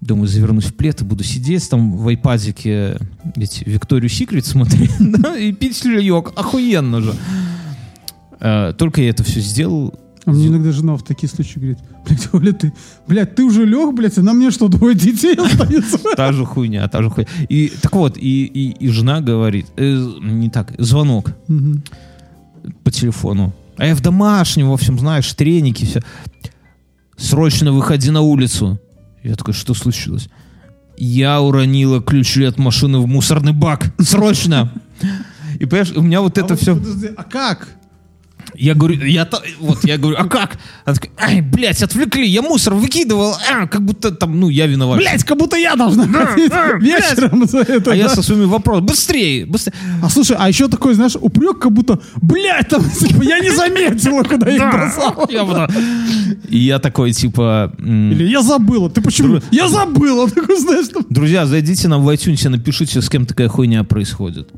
Думаю, 0.00 0.26
завернусь 0.26 0.64
в 0.64 0.74
плед 0.74 1.00
и 1.00 1.04
буду 1.04 1.22
сидеть 1.22 1.70
там 1.70 1.96
в 1.96 2.08
айпадике 2.08 2.98
эти 3.36 3.62
Викторию 3.64 4.08
Секрет 4.08 4.44
смотреть 4.44 4.90
да, 4.98 5.36
и 5.36 5.52
пить 5.52 5.80
чаек. 5.80 6.32
Охуенно 6.34 7.00
же. 7.00 7.14
Э, 8.40 8.72
Только 8.76 9.00
я 9.00 9.10
это 9.10 9.22
все 9.22 9.38
сделал. 9.38 9.94
А 10.24 10.30
мне 10.30 10.46
иногда 10.46 10.70
жена 10.70 10.94
в 10.96 11.02
такие 11.02 11.28
случаи 11.28 11.58
говорит, 11.58 11.78
блядь, 12.06 12.28
Оля, 12.34 12.52
ты, 12.52 12.72
блядь, 13.08 13.34
ты 13.34 13.44
уже 13.44 13.64
лег, 13.64 13.92
блядь, 13.92 14.18
а 14.18 14.22
на 14.22 14.32
мне 14.32 14.50
что, 14.50 14.68
двое 14.68 14.94
детей 14.94 15.34
остается? 15.34 15.98
Та 16.16 16.32
же 16.32 16.44
хуйня, 16.44 16.86
та 16.88 17.02
же 17.02 17.10
хуйня. 17.10 17.28
И 17.48 17.72
так 17.80 17.92
вот, 17.94 18.16
и, 18.16 18.44
и, 18.44 18.70
и 18.70 18.88
жена 18.88 19.20
говорит, 19.20 19.66
э, 19.76 19.94
не 20.20 20.48
так, 20.48 20.74
звонок 20.78 21.32
Мгм. 21.48 21.82
по 22.84 22.90
телефону. 22.92 23.52
А 23.76 23.86
я 23.86 23.94
в 23.96 24.00
домашнем, 24.00 24.68
в 24.68 24.72
общем, 24.72 24.98
знаешь, 24.98 25.32
треники, 25.32 25.84
все. 25.84 26.02
Срочно 27.16 27.72
выходи 27.72 28.10
на 28.10 28.20
улицу. 28.20 28.78
Я 29.24 29.34
такой, 29.34 29.54
что 29.54 29.74
случилось? 29.74 30.28
Я 30.96 31.40
уронила 31.40 32.00
ключи 32.00 32.44
от 32.44 32.58
машины 32.58 32.98
в 32.98 33.06
мусорный 33.06 33.52
бак. 33.52 33.92
Срочно! 34.00 34.72
И 35.58 35.66
понимаешь, 35.66 35.92
у 35.96 36.02
меня 36.02 36.20
вот 36.20 36.38
это 36.38 36.54
А 36.54 36.56
вот 36.56 36.60
все... 36.60 37.14
А 37.16 37.24
как? 37.24 37.68
Я 38.54 38.74
говорю, 38.74 39.04
я, 39.04 39.28
вот, 39.60 39.84
я 39.84 39.98
говорю, 39.98 40.16
а 40.18 40.24
как? 40.26 40.58
Она 40.84 40.94
такая, 40.94 41.12
ай, 41.18 41.40
блядь, 41.40 41.82
отвлекли, 41.82 42.26
я 42.26 42.42
мусор 42.42 42.74
выкидывал, 42.74 43.34
а, 43.50 43.66
как 43.66 43.82
будто 43.82 44.10
там, 44.10 44.38
ну, 44.38 44.48
я 44.48 44.66
виноват. 44.66 44.98
Блять, 44.98 45.24
как 45.24 45.38
будто 45.38 45.56
я 45.56 45.74
должна 45.76 46.06
ходить 46.06 46.52
вечером 46.80 47.46
за 47.46 47.60
это. 47.60 47.92
а 47.92 47.94
я 47.94 48.08
со 48.08 48.22
своими 48.22 48.44
вопросами, 48.44 48.86
быстрее, 48.86 49.46
быстрее. 49.46 49.74
А 50.02 50.10
слушай, 50.10 50.36
а 50.38 50.48
еще 50.48 50.68
такой, 50.68 50.94
знаешь, 50.94 51.16
упрек, 51.20 51.58
как 51.58 51.72
будто, 51.72 52.00
блядь, 52.20 52.68
там, 52.68 52.82
типа, 53.00 53.22
я 53.22 53.38
не 53.40 53.50
заметила, 53.50 54.22
куда 54.22 54.50
их 54.50 54.60
бросала. 54.60 55.68
И 56.48 56.58
я 56.58 56.78
такой, 56.78 57.12
типа, 57.12 57.72
Или 57.78 58.28
я 58.28 58.42
забыла. 58.42 58.90
Ты 58.90 59.00
почему? 59.00 59.40
Я 59.50 59.68
забыла. 59.68 60.28
Такой, 60.30 60.58
знаешь, 60.58 60.86
друзья, 61.08 61.46
зайдите 61.46 61.88
нам 61.88 62.02
в 62.02 62.08
iTunes 62.08 62.48
напишите, 62.48 63.00
с 63.00 63.08
кем 63.08 63.26
такая 63.26 63.48
хуйня 63.48 63.84
происходит. 63.84 64.48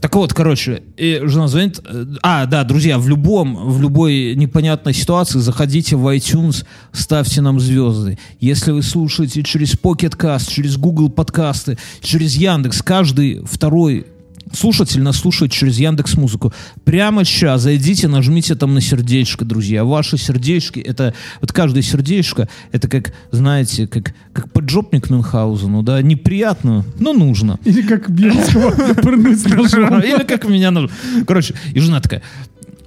Так, 0.00 0.16
вот, 0.16 0.34
короче, 0.34 0.82
и 0.96 1.20
жена 1.24 1.46
звонит. 1.46 1.80
э, 1.84 2.06
А, 2.22 2.46
да, 2.46 2.64
друзья, 2.64 2.98
в 2.98 3.08
любом, 3.08 3.70
в 3.70 3.80
любой 3.80 4.34
непонятной 4.34 4.92
ситуации 4.92 5.38
заходите 5.38 5.94
в 5.94 6.06
iTunes, 6.14 6.64
ставьте 6.92 7.40
нам 7.40 7.60
звезды. 7.60 8.18
Если 8.40 8.72
вы 8.72 8.82
слушаете 8.82 9.44
через 9.44 9.74
Pocket 9.74 10.16
Cast, 10.16 10.50
через 10.50 10.76
Google 10.76 11.08
подкасты, 11.08 11.78
через 12.00 12.34
Яндекс, 12.34 12.82
каждый 12.82 13.44
второй 13.44 14.06
слушатель 14.52 15.02
нас 15.02 15.16
слушает 15.16 15.52
через 15.52 15.78
Яндекс 15.78 16.14
Музыку. 16.14 16.52
Прямо 16.84 17.24
сейчас 17.24 17.62
зайдите, 17.62 18.08
нажмите 18.08 18.54
там 18.54 18.74
на 18.74 18.80
сердечко, 18.80 19.44
друзья. 19.44 19.84
Ваши 19.84 20.16
сердечки, 20.18 20.80
это 20.80 21.14
вот 21.40 21.52
каждое 21.52 21.82
сердечко, 21.82 22.48
это 22.72 22.88
как, 22.88 23.12
знаете, 23.30 23.86
как, 23.86 24.14
как 24.32 24.52
поджопник 24.52 25.10
Мюнхгаузену, 25.10 25.82
да, 25.82 26.00
неприятно, 26.02 26.84
но 26.98 27.12
нужно. 27.12 27.58
Или 27.64 27.82
как 27.82 28.10
Бельского 28.10 28.70
пырнуть 28.94 29.44
ножом. 29.46 30.00
Или 30.00 30.22
как 30.24 30.48
меня 30.48 30.70
нужно. 30.70 30.94
Короче, 31.26 31.54
и 31.72 31.80
жена 31.80 32.00
такая, 32.00 32.22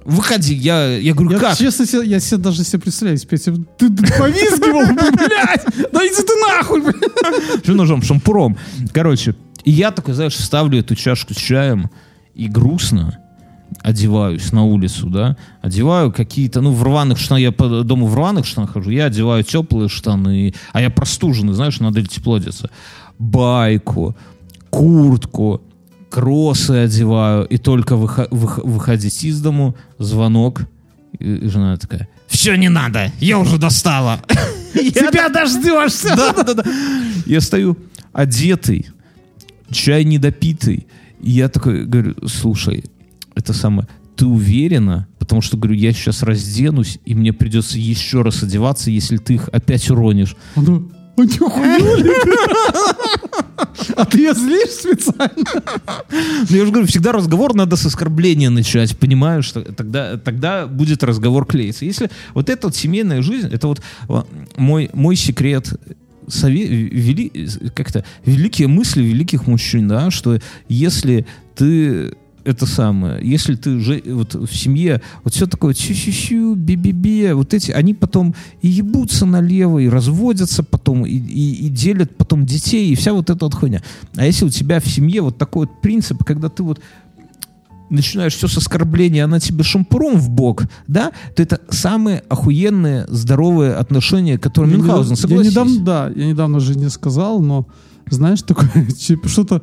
выходи, 0.04 0.54
я, 0.54 0.96
я 0.96 1.14
говорю, 1.14 1.32
Я, 1.32 1.38
как? 1.38 1.58
честно, 1.58 1.84
я 2.02 2.20
себе 2.20 2.38
даже 2.38 2.64
себе 2.64 2.80
представляю, 2.80 3.18
Петя, 3.20 3.54
ты, 3.78 3.90
ты 3.90 4.12
повизгивал, 4.18 4.86
блядь, 4.94 5.64
да 5.92 6.06
иди 6.06 6.22
ты 6.22 6.34
нахуй, 6.48 6.82
блядь. 6.82 7.62
Что 7.62 7.74
ножом, 7.74 8.02
шампуром. 8.02 8.56
Короче, 8.92 9.34
и 9.64 9.70
я 9.70 9.90
такой, 9.90 10.14
знаешь, 10.14 10.36
ставлю 10.36 10.78
эту 10.78 10.94
чашку 10.94 11.34
с 11.34 11.36
чаем 11.36 11.90
и 12.34 12.48
грустно 12.48 13.18
одеваюсь 13.82 14.52
на 14.52 14.64
улицу, 14.64 15.08
да, 15.08 15.36
одеваю 15.62 16.12
какие-то, 16.12 16.60
ну, 16.60 16.72
в 16.72 16.82
рваных 16.82 17.18
штанах, 17.18 17.42
я 17.42 17.52
по 17.52 17.82
дому 17.82 18.06
в 18.06 18.14
рваных 18.14 18.44
штанах 18.44 18.72
хожу, 18.72 18.90
я 18.90 19.06
одеваю 19.06 19.44
теплые 19.44 19.88
штаны, 19.88 20.54
а 20.72 20.80
я 20.80 20.90
простуженный, 20.90 21.54
знаешь, 21.54 21.78
надо 21.80 22.04
тепло 22.04 22.34
одеться, 22.34 22.68
байку, 23.18 24.16
куртку, 24.70 25.62
кроссы 26.10 26.72
одеваю, 26.72 27.44
и 27.46 27.58
только 27.58 27.94
выхо- 27.94 28.28
вых- 28.30 28.66
выходить 28.66 29.24
из 29.24 29.40
дому, 29.40 29.76
звонок, 29.98 30.62
и, 31.18 31.24
и 31.36 31.48
жена 31.48 31.76
такая, 31.76 32.08
все 32.26 32.56
не 32.56 32.68
надо, 32.68 33.12
я 33.20 33.38
уже 33.38 33.58
достала. 33.58 34.20
Тебя 34.74 35.28
дождешься. 35.28 36.14
Да, 36.16 36.32
да, 36.32 36.54
да. 36.54 36.64
Я 37.26 37.40
стою 37.40 37.76
одетый, 38.12 38.86
чай 39.70 40.04
недопитый. 40.04 40.86
И 41.20 41.30
я 41.30 41.48
такой 41.48 41.84
говорю, 41.84 42.14
слушай, 42.26 42.84
это 43.34 43.52
самое, 43.52 43.88
ты 44.16 44.26
уверена? 44.26 45.06
Потому 45.18 45.42
что, 45.42 45.56
говорю, 45.56 45.76
я 45.76 45.92
сейчас 45.92 46.22
разденусь, 46.22 46.98
и 47.04 47.14
мне 47.14 47.32
придется 47.32 47.78
еще 47.78 48.22
раз 48.22 48.42
одеваться, 48.42 48.90
если 48.90 49.16
ты 49.16 49.34
их 49.34 49.48
опять 49.52 49.88
уронишь. 49.90 50.36
Она, 50.56 50.82
а 51.16 51.22
не 51.22 51.28
ты? 51.28 52.32
А 53.96 54.04
ты 54.04 54.18
ее 54.18 54.34
злишь 54.34 54.70
специально? 54.70 55.44
Ну, 56.48 56.56
я 56.56 56.64
же 56.64 56.70
говорю, 56.70 56.86
всегда 56.86 57.12
разговор 57.12 57.54
надо 57.54 57.76
с 57.76 57.86
оскорбления 57.86 58.50
начать, 58.50 58.96
понимаешь? 58.98 59.44
что 59.44 59.60
Тогда, 59.60 60.16
тогда 60.16 60.66
будет 60.66 61.04
разговор 61.04 61.46
клеиться. 61.46 61.84
Если 61.84 62.10
вот 62.34 62.48
эта 62.48 62.66
вот 62.68 62.76
семейная 62.76 63.22
жизнь, 63.22 63.48
это 63.52 63.68
вот 63.68 63.82
а, 64.08 64.26
мой, 64.56 64.90
мой 64.92 65.16
секрет, 65.16 65.72
сове- 66.26 66.66
вели, 66.66 67.30
как-то 67.74 68.04
великие 68.24 68.68
мысли 68.68 69.02
великих 69.02 69.46
мужчин, 69.46 69.88
да, 69.88 70.10
что 70.10 70.38
если 70.68 71.26
ты 71.54 72.14
это 72.42 72.64
самое, 72.64 73.20
если 73.22 73.54
ты 73.54 73.78
же 73.80 74.02
вот 74.06 74.34
в 74.34 74.54
семье 74.56 75.02
вот 75.24 75.34
все 75.34 75.46
такое 75.46 75.74
чу-чу-чу, 75.74 76.54
би-би-би, 76.54 77.32
вот 77.34 77.52
эти, 77.52 77.70
они 77.70 77.92
потом 77.92 78.34
и 78.62 78.68
ебутся 78.68 79.26
налево, 79.26 79.78
и 79.78 79.88
разводятся 79.88 80.62
потом, 80.62 81.04
и, 81.04 81.10
и- 81.16 81.66
и 81.66 81.68
делят 81.68 82.16
потом 82.16 82.46
детей, 82.46 82.90
и 82.90 82.94
вся 82.94 83.12
вот 83.12 83.28
эта 83.28 83.44
вот 83.44 83.54
хуйня. 83.54 83.82
А 84.16 84.24
если 84.24 84.46
у 84.46 84.48
тебя 84.48 84.80
в 84.80 84.88
семье 84.88 85.20
вот 85.20 85.36
такой 85.36 85.66
вот 85.66 85.82
принцип, 85.82 86.24
когда 86.24 86.48
ты 86.48 86.62
вот 86.62 86.80
начинаешь 87.90 88.34
все 88.34 88.48
с 88.48 88.56
оскорбления, 88.56 89.24
она 89.24 89.40
тебе 89.40 89.64
шампуром 89.64 90.18
в 90.18 90.30
бок, 90.30 90.64
да, 90.86 91.12
то 91.34 91.42
это 91.42 91.60
самые 91.70 92.22
охуенные 92.28 93.06
здоровые 93.08 93.74
отношения, 93.74 94.38
которые 94.38 94.76
Мюнхгаузен, 94.76 95.12
я 95.12 95.16
согласись. 95.16 95.50
недавно, 95.50 95.80
да, 95.80 96.12
я 96.14 96.26
недавно 96.26 96.60
жене 96.60 96.88
сказал, 96.90 97.40
но 97.40 97.66
знаешь, 98.08 98.42
такое, 98.42 98.86
типа, 98.98 99.28
что-то, 99.28 99.62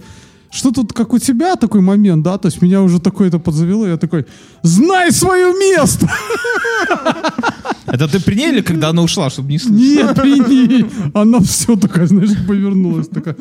что 0.52 0.72
тут 0.72 0.94
как 0.94 1.14
у 1.14 1.20
тебя 1.20 1.56
такой 1.56 1.82
момент, 1.82 2.24
да, 2.24 2.38
то 2.38 2.48
есть 2.48 2.62
меня 2.62 2.82
уже 2.82 3.00
такое-то 3.00 3.40
подзавело, 3.40 3.86
я 3.86 3.98
такой, 3.98 4.26
знай 4.64 5.12
свое 5.12 5.54
место! 5.54 6.10
Это 7.88 8.08
ты 8.08 8.20
при 8.20 8.36
ней 8.36 8.52
или 8.52 8.62
когда 8.62 8.90
она 8.90 9.02
ушла, 9.02 9.30
чтобы 9.30 9.50
не 9.50 9.60
слышать? 9.60 9.80
Нет, 9.80 10.16
при 10.16 10.40
ней. 10.40 10.86
Она 11.14 11.40
все 11.40 11.76
такая, 11.78 12.06
знаешь, 12.06 12.32
повернулась, 12.46 13.08
такая, 13.08 13.38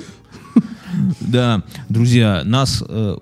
Да, 1.21 1.63
друзья, 1.89 2.43
нас 2.45 2.83
э, 2.87 3.17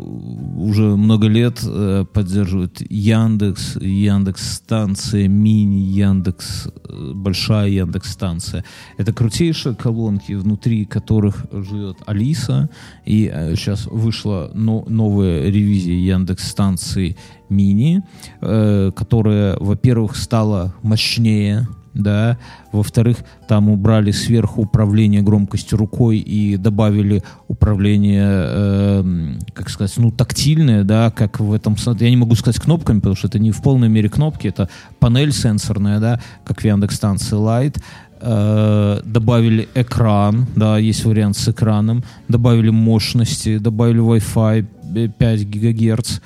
уже 0.56 0.96
много 0.96 1.26
лет 1.26 1.60
э, 1.64 2.04
поддерживает 2.12 2.80
Яндекс, 2.90 3.76
Яндекс 3.76 4.54
станция, 4.54 5.28
мини 5.28 5.80
Яндекс, 5.80 6.68
э, 6.88 7.12
большая 7.14 7.68
Яндекс 7.68 8.12
станция. 8.12 8.64
Это 8.96 9.12
крутейшие 9.12 9.74
колонки, 9.74 10.32
внутри 10.32 10.84
которых 10.84 11.46
живет 11.52 11.98
Алиса. 12.06 12.70
И 13.04 13.30
сейчас 13.56 13.86
вышла 13.86 14.50
но- 14.54 14.84
новая 14.88 15.50
ревизия 15.50 15.96
Яндекс 15.96 16.48
станции 16.48 17.16
мини, 17.48 18.02
э, 18.40 18.90
которая, 18.94 19.56
во-первых, 19.58 20.16
стала 20.16 20.74
мощнее, 20.82 21.68
да, 21.94 22.38
во-вторых, 22.72 23.18
там 23.48 23.68
убрали 23.68 24.10
сверху 24.10 24.62
управление 24.62 25.22
громкостью 25.22 25.78
рукой 25.78 26.18
и 26.18 26.56
добавили 26.56 27.22
управление, 27.48 28.26
эм, 28.28 29.38
как 29.52 29.70
сказать, 29.70 29.96
ну, 29.96 30.10
тактильное, 30.10 30.84
да, 30.84 31.10
как 31.10 31.40
в 31.40 31.52
этом, 31.52 31.76
я 32.00 32.10
не 32.10 32.16
могу 32.16 32.34
сказать 32.34 32.60
кнопками, 32.60 32.98
потому 32.98 33.16
что 33.16 33.28
это 33.28 33.38
не 33.38 33.50
в 33.52 33.62
полной 33.62 33.88
мере 33.88 34.08
кнопки, 34.08 34.48
это 34.48 34.68
панель 34.98 35.32
сенсорная, 35.32 36.00
да, 36.00 36.20
как 36.44 36.60
в 36.60 36.64
Яндекс-станции 36.64 37.36
Light, 37.36 37.80
Э, 38.26 39.00
добавили 39.04 39.68
экран, 39.74 40.46
да, 40.56 40.78
есть 40.78 41.04
вариант 41.04 41.36
с 41.36 41.48
экраном, 41.48 42.04
добавили 42.26 42.70
мощности, 42.70 43.58
добавили 43.58 44.00
Wi-Fi 44.00 44.66
э, 44.96 45.08
5 45.08 45.44
гигагерц, 45.44 46.20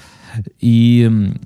и 0.60 1.02
м, 1.08 1.40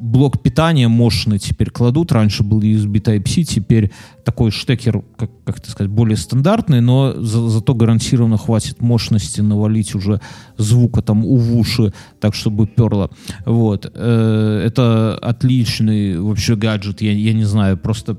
блок 0.00 0.42
питания 0.42 0.88
мощный 0.88 1.38
теперь 1.38 1.70
кладут. 1.70 2.12
Раньше 2.12 2.42
был 2.44 2.60
USB 2.60 3.00
Type-C, 3.02 3.42
теперь 3.42 3.90
такой 4.24 4.50
штекер, 4.50 5.02
как, 5.16 5.30
как 5.44 5.58
это 5.58 5.70
сказать, 5.70 5.90
более 5.90 6.16
стандартный, 6.16 6.80
но 6.80 7.14
за- 7.20 7.48
зато 7.48 7.74
гарантированно 7.74 8.38
хватит 8.38 8.80
мощности 8.80 9.40
навалить 9.40 9.94
уже 9.94 10.20
звука 10.56 11.02
там 11.02 11.24
у 11.24 11.36
в 11.36 11.56
уши, 11.56 11.92
так 12.20 12.34
чтобы 12.34 12.66
перло. 12.66 13.10
Вот. 13.46 13.90
Э, 13.94 14.62
Это 14.66 15.18
отличный 15.18 16.18
вообще 16.20 16.54
гаджет, 16.56 17.00
я, 17.02 17.12
я 17.12 17.32
не 17.32 17.44
знаю, 17.44 17.76
просто 17.76 18.18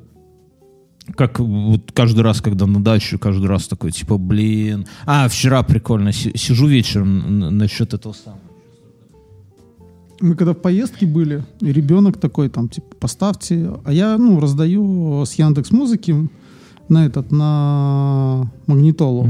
как 1.15 1.39
вот 1.39 1.91
каждый 1.91 2.21
раз, 2.21 2.39
когда 2.41 2.67
на 2.67 2.84
дачу, 2.84 3.17
каждый 3.17 3.47
раз 3.47 3.67
такой, 3.67 3.91
типа, 3.91 4.17
блин. 4.17 4.86
А, 5.05 5.27
вчера 5.27 5.63
прикольно, 5.63 6.11
си- 6.11 6.34
сижу 6.36 6.67
вечером 6.67 7.57
насчет 7.57 7.93
этого 7.95 8.13
самого. 8.13 8.41
Мы 10.22 10.36
когда 10.36 10.53
в 10.53 10.57
поездке 10.57 11.05
были, 11.05 11.43
ребенок 11.61 12.17
такой, 12.17 12.49
там, 12.49 12.67
типа, 12.67 12.95
поставьте. 12.99 13.72
А 13.86 13.93
я, 13.93 14.17
ну, 14.17 14.39
раздаю 14.39 15.24
с 15.26 15.34
Яндекс 15.34 15.72
Музыки 15.72 16.30
на 16.89 17.05
этот, 17.05 17.32
на 17.32 18.51
магнитолу. 18.67 19.30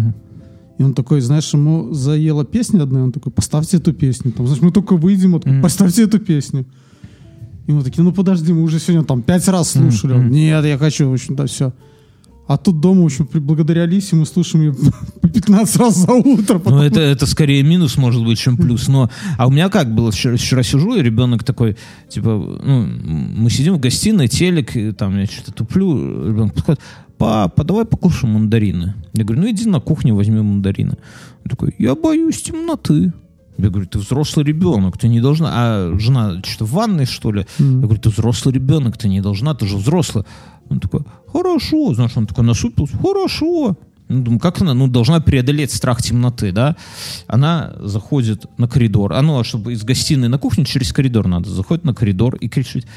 И 0.79 0.83
он 0.83 0.93
такой, 0.93 1.21
знаешь, 1.21 1.53
ему 1.53 1.93
заела 1.93 2.45
песня 2.45 2.83
одна, 2.83 2.99
и 3.01 3.03
он 3.03 3.11
такой, 3.11 3.31
поставьте 3.31 3.77
эту 3.77 3.93
песню. 3.93 4.31
Там, 4.31 4.47
знаешь, 4.47 4.61
мы 4.63 4.71
только 4.71 4.95
выйдем, 4.95 5.33
такой, 5.33 5.51
Мгм. 5.53 5.61
поставьте 5.61 6.03
эту 6.03 6.19
песню. 6.19 6.65
И 7.67 7.71
мы 7.71 7.83
такие, 7.83 8.01
ну 8.03 8.11
подожди, 8.11 8.51
мы 8.53 8.63
уже 8.63 8.79
сегодня 8.79 9.05
там 9.05 9.21
пять 9.21 9.47
раз 9.47 9.71
слушали. 9.71 10.13
Мгм. 10.13 10.31
Нет, 10.31 10.65
я 10.65 10.77
хочу, 10.77 11.09
в 11.09 11.13
общем-то, 11.13 11.45
все. 11.45 11.71
А 12.49 12.57
тут 12.57 12.79
дома, 12.79 13.03
в 13.03 13.05
общем, 13.05 13.29
благодаря 13.31 13.83
Алисе 13.83 14.15
мы 14.15 14.25
слушаем 14.25 14.65
ее 14.65 14.73
по 15.21 15.27
15 15.29 15.75
раз 15.77 15.97
за 15.97 16.11
утро. 16.13 16.55
Ну, 16.55 16.59
потому- 16.59 16.81
это, 16.81 16.99
это 16.99 17.27
скорее 17.27 17.61
минус, 17.61 17.95
может 17.95 18.25
быть, 18.25 18.39
чем 18.39 18.57
плюс. 18.57 18.87
Но, 18.87 19.11
а 19.37 19.45
у 19.45 19.51
меня 19.51 19.69
как 19.69 19.93
было? 19.93 20.09
Вчера, 20.09 20.35
вчера 20.35 20.63
сижу, 20.63 20.95
и 20.95 21.03
ребенок 21.03 21.43
такой, 21.43 21.77
типа, 22.09 22.29
ну, 22.29 22.87
мы 23.37 23.51
сидим 23.51 23.75
в 23.75 23.79
гостиной, 23.79 24.27
телек, 24.27 24.75
и 24.75 24.91
там 24.93 25.19
я 25.19 25.27
что-то 25.27 25.51
туплю, 25.51 26.27
ребенок 26.27 26.55
подходит, 26.55 26.81
папа, 27.19 27.63
давай 27.63 27.85
покушаем 27.85 28.33
мандарины. 28.33 28.95
Я 29.13 29.25
говорю, 29.25 29.43
ну 29.43 29.51
иди 29.51 29.69
на 29.69 29.79
кухню, 29.79 30.15
возьми 30.15 30.41
мандарины. 30.41 30.97
Он 31.43 31.49
такой, 31.51 31.75
я 31.77 31.93
боюсь 31.93 32.41
темноты. 32.41 33.13
Я 33.59 33.69
говорю, 33.69 33.87
ты 33.87 33.99
взрослый 33.99 34.45
ребенок, 34.45 34.97
ты 34.97 35.09
не 35.09 35.19
должна... 35.19 35.49
А 35.51 35.99
жена 35.99 36.41
что, 36.45 36.65
в 36.65 36.71
ванной, 36.71 37.05
что 37.05 37.31
ли? 37.31 37.45
Я 37.59 37.65
говорю, 37.65 37.99
ты 37.99 38.09
взрослый 38.09 38.55
ребенок, 38.55 38.97
ты 38.97 39.09
не 39.09 39.19
должна, 39.21 39.53
ты 39.53 39.67
же 39.67 39.75
взрослый. 39.75 40.23
Он 40.69 40.79
такой, 40.79 41.01
хорошо. 41.31 41.93
Знаешь, 41.93 42.15
он 42.15 42.27
такой 42.27 42.43
насупился, 42.43 42.97
хорошо. 42.97 43.75
Ну, 44.07 44.23
думаю, 44.23 44.39
как 44.39 44.61
она 44.61 44.73
ну, 44.73 44.87
должна 44.87 45.19
преодолеть 45.19 45.71
страх 45.71 46.01
темноты, 46.01 46.51
да? 46.51 46.75
Она 47.27 47.73
заходит 47.79 48.45
на 48.57 48.67
коридор. 48.67 49.13
А 49.13 49.21
ну, 49.21 49.39
а 49.39 49.43
чтобы 49.43 49.73
из 49.73 49.83
гостиной 49.83 50.29
на 50.29 50.39
кухню 50.39 50.65
через 50.65 50.91
коридор 50.91 51.27
надо. 51.27 51.49
Заходит 51.49 51.85
на 51.85 51.93
коридор 51.93 52.35
и 52.35 52.49
кричит, 52.49 52.87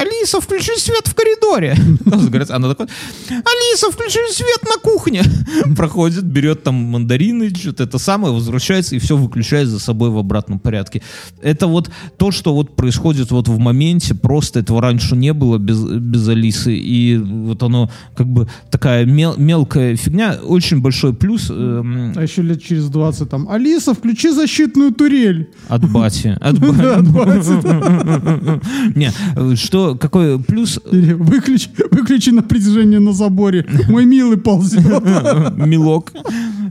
Алиса, 0.00 0.40
включи 0.40 0.72
свет 0.78 1.06
в 1.06 1.14
коридоре. 1.14 1.74
Она 2.50 2.68
такая, 2.68 2.88
Алиса, 3.28 3.90
включи 3.90 4.18
свет 4.32 4.62
на 4.64 4.80
кухне. 4.80 5.22
Проходит, 5.76 6.24
берет 6.24 6.62
там 6.62 6.74
мандарины, 6.74 7.50
что-то 7.54 7.84
это 7.84 7.98
самое, 7.98 8.34
возвращается 8.34 8.96
и 8.96 8.98
все 8.98 9.16
выключает 9.16 9.68
за 9.68 9.78
собой 9.78 10.10
в 10.10 10.18
обратном 10.18 10.58
порядке. 10.58 11.02
Это 11.42 11.66
вот 11.66 11.90
то, 12.18 12.30
что 12.30 12.54
вот 12.54 12.76
происходит 12.76 13.30
вот 13.30 13.48
в 13.48 13.58
моменте, 13.58 14.14
просто 14.14 14.60
этого 14.60 14.80
раньше 14.82 15.16
не 15.16 15.32
было 15.32 15.58
без, 15.58 15.82
без 15.82 16.28
Алисы, 16.28 16.74
и 16.76 17.16
вот 17.18 17.62
оно 17.62 17.90
как 18.16 18.26
бы 18.26 18.48
такая 18.70 19.04
мел- 19.04 19.36
мелкая 19.38 19.96
фигня, 19.96 20.36
очень 20.42 20.80
большой 20.80 21.14
плюс 21.14 21.50
эм, 21.50 22.12
А 22.16 22.22
еще 22.22 22.42
лет 22.42 22.62
через 22.62 22.88
20 22.88 23.28
там, 23.28 23.48
Алиса, 23.48 23.94
включи 23.94 24.30
защитную 24.30 24.92
турель. 24.92 25.48
от 25.68 25.90
бати. 25.90 26.36
От 26.40 26.58
Да, 26.58 27.00
ба- 27.00 27.40
20. 27.40 28.96
Не, 28.96 29.10
э, 29.36 29.54
что, 29.86 29.96
какой 29.96 30.38
плюс 30.38 30.80
выключи, 30.84 31.70
выключи 31.90 32.30
напряжение 32.30 32.98
на 32.98 33.12
заборе. 33.12 33.66
Мой 33.88 34.04
милый 34.04 34.36
ползет. 34.36 34.84
милок. 35.56 36.12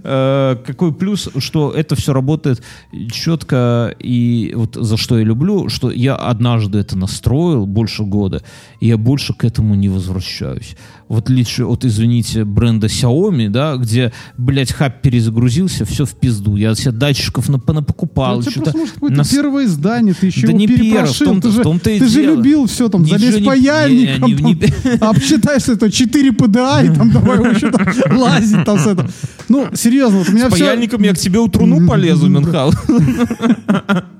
Э, 0.03 0.57
Какой 0.65 0.93
плюс, 0.93 1.29
что 1.37 1.71
это 1.71 1.95
все 1.95 2.13
работает 2.13 2.61
четко, 3.11 3.95
и 3.99 4.53
вот 4.55 4.75
за 4.75 4.97
что 4.97 5.17
я 5.17 5.25
люблю, 5.25 5.69
что 5.69 5.91
я 5.91 6.15
однажды 6.15 6.79
это 6.79 6.97
настроил 6.97 7.65
больше 7.65 8.03
года, 8.03 8.43
и 8.79 8.87
я 8.87 8.97
больше 8.97 9.33
к 9.33 9.43
этому 9.45 9.75
не 9.75 9.89
возвращаюсь. 9.89 10.75
В 11.07 11.17
отличие 11.19 11.67
от, 11.67 11.85
извините, 11.85 12.45
бренда 12.45 12.87
Xiaomi, 12.87 13.49
да, 13.49 13.75
где, 13.77 14.11
блядь, 14.39 14.71
хаб 14.73 15.01
перезагрузился, 15.03 15.85
все 15.85 16.03
в 16.03 16.15
пизду. 16.15 16.55
Я 16.55 16.73
себе 16.73 16.93
датчиков 16.93 17.47
на, 17.47 17.59
покупал. 17.59 18.39
У 18.39 18.41
тебя 18.41 18.51
что-то 18.51 18.71
просто, 18.71 18.79
может, 18.79 18.93
какое-то 18.95 19.17
нас- 19.17 19.29
первое 19.29 19.65
издание, 19.65 20.15
ты 20.19 20.25
еще 20.25 20.41
Да 20.41 20.47
его 20.47 20.57
не 20.59 20.67
первое, 20.67 21.05
в 21.05 21.17
том-то- 21.19 21.47
ты 21.49 21.53
же, 21.53 21.59
в 21.59 21.63
том-то 21.63 21.89
и 21.91 21.99
ты 21.99 22.07
же 22.07 22.21
дело. 22.23 22.35
любил 22.37 22.65
все, 22.65 22.89
там, 22.89 23.03
Ничего 23.03 23.19
залезть 23.19 23.39
не- 23.41 23.45
паяльником, 23.45 24.29
не- 24.29 24.33
не- 24.41 24.53
не- 24.53 24.97
там, 24.97 25.09
обсчитаешь 25.15 25.67
это 25.69 25.91
4 25.91 26.29
PDA, 26.31 26.85
и 26.91 26.95
там 26.95 27.11
давай 27.11 27.53
еще 27.53 27.69
там 27.69 27.85
лазить 28.17 28.65
там 28.65 28.79
с 28.79 28.87
этого. 28.87 29.07
Ну, 29.47 29.67
серьезно, 29.75 30.17
вот 30.17 30.29
у 30.29 30.31
меня 30.31 30.49
С 30.49 30.53
все... 30.55 30.65
паяльником 30.65 31.03
я 31.03 31.13
к 31.13 31.19
тебе 31.19 31.37
у 31.37 31.47
труну 31.47 31.87
полезу, 31.87 32.27
Мюнхгаузен. 32.29 32.79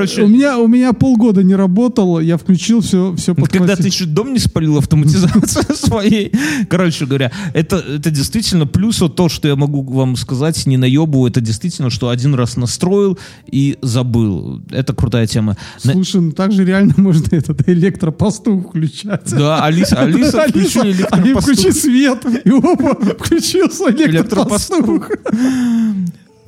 Короче, 0.00 0.22
У 0.22 0.28
меня, 0.28 0.58
у 0.58 0.66
меня 0.66 0.92
полгода 0.92 1.42
не 1.42 1.54
работало, 1.54 2.20
я 2.20 2.36
включил 2.36 2.80
все, 2.80 3.14
все 3.16 3.34
Вот 3.34 3.50
Когда 3.50 3.76
ты 3.76 3.90
чуть 3.90 4.14
дом 4.14 4.32
не 4.32 4.38
спалил 4.38 4.78
автоматизацию 4.78 5.64
своей. 5.76 6.32
Короче 6.68 7.06
говоря, 7.06 7.30
это, 7.52 7.76
это 7.76 8.10
действительно 8.10 8.66
плюс 8.66 9.00
вот 9.00 9.16
то, 9.16 9.28
что 9.28 9.48
я 9.48 9.56
могу 9.56 9.82
вам 9.82 10.16
сказать, 10.16 10.66
не 10.66 10.76
наебу, 10.76 11.26
это 11.26 11.40
действительно, 11.40 11.90
что 11.90 12.08
один 12.08 12.34
раз 12.34 12.56
настроил 12.56 13.18
и 13.50 13.76
забыл. 13.82 14.62
Это 14.70 14.94
крутая 14.94 15.26
тема. 15.26 15.56
Слушай, 15.78 16.20
ну 16.20 16.32
так 16.32 16.52
же 16.52 16.64
реально 16.64 16.94
можно 16.96 17.26
этот 17.30 17.68
электропастух 17.68 18.70
включать. 18.70 19.30
Да, 19.30 19.64
Алиса, 19.64 19.96
Алиса, 20.00 20.46
включи 20.48 20.80
а 20.80 20.86
электропастух. 20.86 21.42
включи 21.42 21.72
свет, 21.72 22.24
и 22.44 22.50
опа, 22.50 22.94
включился 23.18 23.90
Электропастух. 23.90 25.10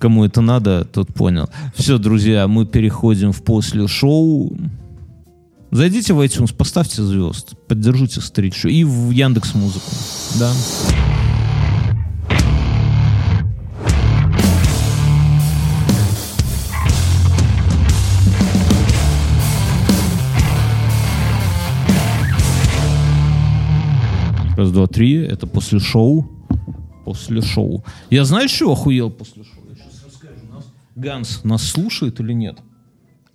Кому 0.02 0.24
это 0.24 0.40
надо, 0.40 0.84
тот 0.84 1.14
понял. 1.14 1.48
Все, 1.76 1.96
друзья, 1.96 2.48
мы 2.48 2.66
переходим 2.66 3.30
в 3.30 3.40
после 3.44 3.86
шоу. 3.86 4.52
Зайдите 5.70 6.12
в 6.12 6.20
iTunes, 6.20 6.52
поставьте 6.52 7.04
звезд, 7.04 7.54
поддержите 7.68 8.20
стричу 8.20 8.66
и 8.66 8.82
в 8.82 9.12
Яндекс 9.12 9.54
Музыку. 9.54 9.86
Да. 10.40 10.52
Раз, 24.56 24.72
два, 24.72 24.88
три. 24.88 25.14
Это 25.24 25.46
после 25.46 25.78
шоу. 25.78 26.28
После 27.04 27.40
шоу. 27.40 27.84
Я 28.10 28.24
знаю, 28.24 28.48
что 28.48 28.72
охуел 28.72 29.10
после 29.10 29.42
шоу? 29.44 29.62
Я 29.68 29.74
сейчас 29.74 30.04
расскажу. 30.06 30.34
Нас... 30.52 30.64
Ганс 30.94 31.44
нас 31.44 31.62
слушает 31.62 32.20
или 32.20 32.32
нет? 32.32 32.58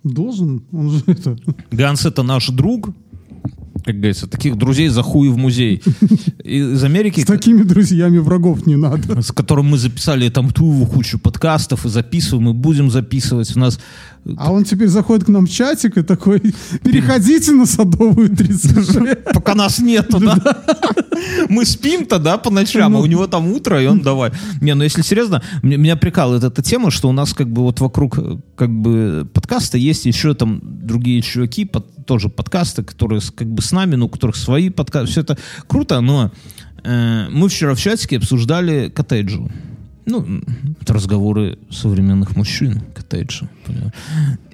Должен, 0.04 0.62
он 0.72 0.90
же 0.90 1.02
это... 1.06 1.36
Ганс 1.70 2.06
это 2.06 2.22
наш 2.22 2.48
друг. 2.48 2.90
Как 3.88 3.96
говорится, 3.96 4.26
таких 4.26 4.56
друзей 4.58 4.88
за 4.88 5.02
хуй 5.02 5.30
в 5.30 5.38
музей. 5.38 5.82
Из 6.44 6.84
Америки, 6.84 7.20
С 7.20 7.24
такими 7.24 7.62
друзьями 7.62 8.18
врагов 8.18 8.66
не 8.66 8.76
надо. 8.76 9.22
с 9.22 9.32
которым 9.32 9.68
мы 9.70 9.78
записали 9.78 10.28
там 10.28 10.50
ту 10.50 10.84
кучу 10.84 11.18
подкастов 11.18 11.86
и 11.86 11.88
записываем, 11.88 12.50
и 12.50 12.52
будем 12.52 12.90
записывать. 12.90 13.56
У 13.56 13.58
нас 13.60 13.80
А 14.36 14.52
он 14.52 14.64
теперь 14.64 14.88
заходит 14.88 15.24
к 15.24 15.28
нам 15.28 15.46
в 15.46 15.50
чатик 15.50 15.96
и 15.96 16.02
такой, 16.02 16.40
переходите 16.84 17.52
на 17.52 17.64
Садовую 17.64 18.28
36. 18.28 19.24
пока 19.32 19.54
нас 19.54 19.78
нету, 19.78 20.20
да? 20.20 20.36
Мы 21.48 21.64
спим-то, 21.64 22.18
да, 22.18 22.36
по 22.36 22.50
ночам, 22.50 22.94
а 22.94 23.00
у 23.00 23.06
него 23.06 23.26
там 23.26 23.50
утро, 23.50 23.82
и 23.82 23.86
он 23.86 24.00
давай. 24.00 24.32
Не, 24.60 24.74
ну 24.74 24.84
если 24.84 25.00
серьезно, 25.00 25.42
меня 25.62 25.96
прикалывает 25.96 26.44
эта 26.44 26.62
тема, 26.62 26.90
что 26.90 27.08
у 27.08 27.12
нас 27.12 27.32
как 27.32 27.48
бы 27.50 27.62
вот 27.62 27.80
вокруг 27.80 28.18
э, 28.18 28.36
как 28.54 28.70
бы 28.70 29.26
подкаста 29.32 29.78
есть 29.78 30.04
еще 30.04 30.34
там 30.34 30.60
другие 30.62 31.22
чуваки, 31.22 31.64
под- 31.64 31.86
тоже 32.08 32.30
подкасты, 32.30 32.82
которые 32.82 33.20
как 33.36 33.46
бы 33.48 33.60
с 33.60 33.70
нами, 33.70 33.94
но 33.94 34.06
у 34.06 34.08
которых 34.08 34.36
свои 34.36 34.70
подкасты. 34.70 35.12
Все 35.12 35.20
это 35.20 35.38
круто, 35.66 36.00
но 36.00 36.32
э, 36.82 37.28
мы 37.30 37.50
вчера 37.50 37.74
в 37.74 37.80
чатике 37.80 38.16
обсуждали 38.16 38.88
коттеджи. 38.88 39.46
Ну, 40.06 40.40
это 40.80 40.94
разговоры 40.94 41.58
современных 41.70 42.34
мужчин, 42.34 42.80
коттеджи. 42.94 43.46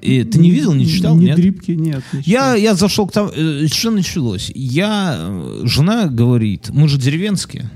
И 0.01 0.25
ты 0.25 0.37
не 0.37 0.51
видел, 0.51 0.73
не 0.73 0.85
читал, 0.85 1.15
Не 1.15 1.27
нет? 1.27 1.37
дрипки, 1.37 1.71
нет. 1.71 2.03
не 2.11 2.21
Я, 2.25 2.55
я 2.55 2.75
зашел 2.75 3.07
к 3.07 3.13
тому, 3.13 3.31
э, 3.33 3.67
что 3.67 3.89
началось. 3.91 4.51
Я, 4.53 5.15
э, 5.17 5.61
жена 5.63 6.07
говорит, 6.07 6.71
мы 6.71 6.89
же 6.89 6.97
деревенские, 6.97 7.71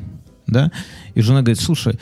да, 0.45 0.73
и 1.15 1.21
жена 1.21 1.39
говорит, 1.39 1.61
слушай, 1.61 1.97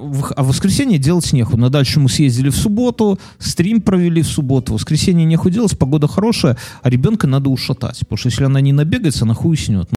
в- 0.00 0.32
а 0.36 0.42
в 0.42 0.48
воскресенье 0.48 0.98
делать 0.98 1.32
нехуй. 1.32 1.58
На 1.58 1.70
дачу 1.70 2.00
мы 2.00 2.08
съездили 2.08 2.48
в 2.50 2.56
субботу, 2.56 3.18
стрим 3.38 3.80
провели 3.80 4.22
в 4.22 4.26
субботу, 4.28 4.72
в 4.72 4.74
воскресенье 4.76 5.24
нехуй 5.24 5.50
делать, 5.52 5.78
погода 5.78 6.08
хорошая, 6.08 6.56
а 6.82 6.90
ребенка 6.90 7.26
надо 7.26 7.50
ушатать. 7.50 7.98
Потому 8.00 8.18
что 8.18 8.28
если 8.28 8.44
она 8.44 8.60
не 8.60 8.72
набегается, 8.72 9.24
она 9.24 9.34
хуй 9.34 9.56
снет. 9.56 9.88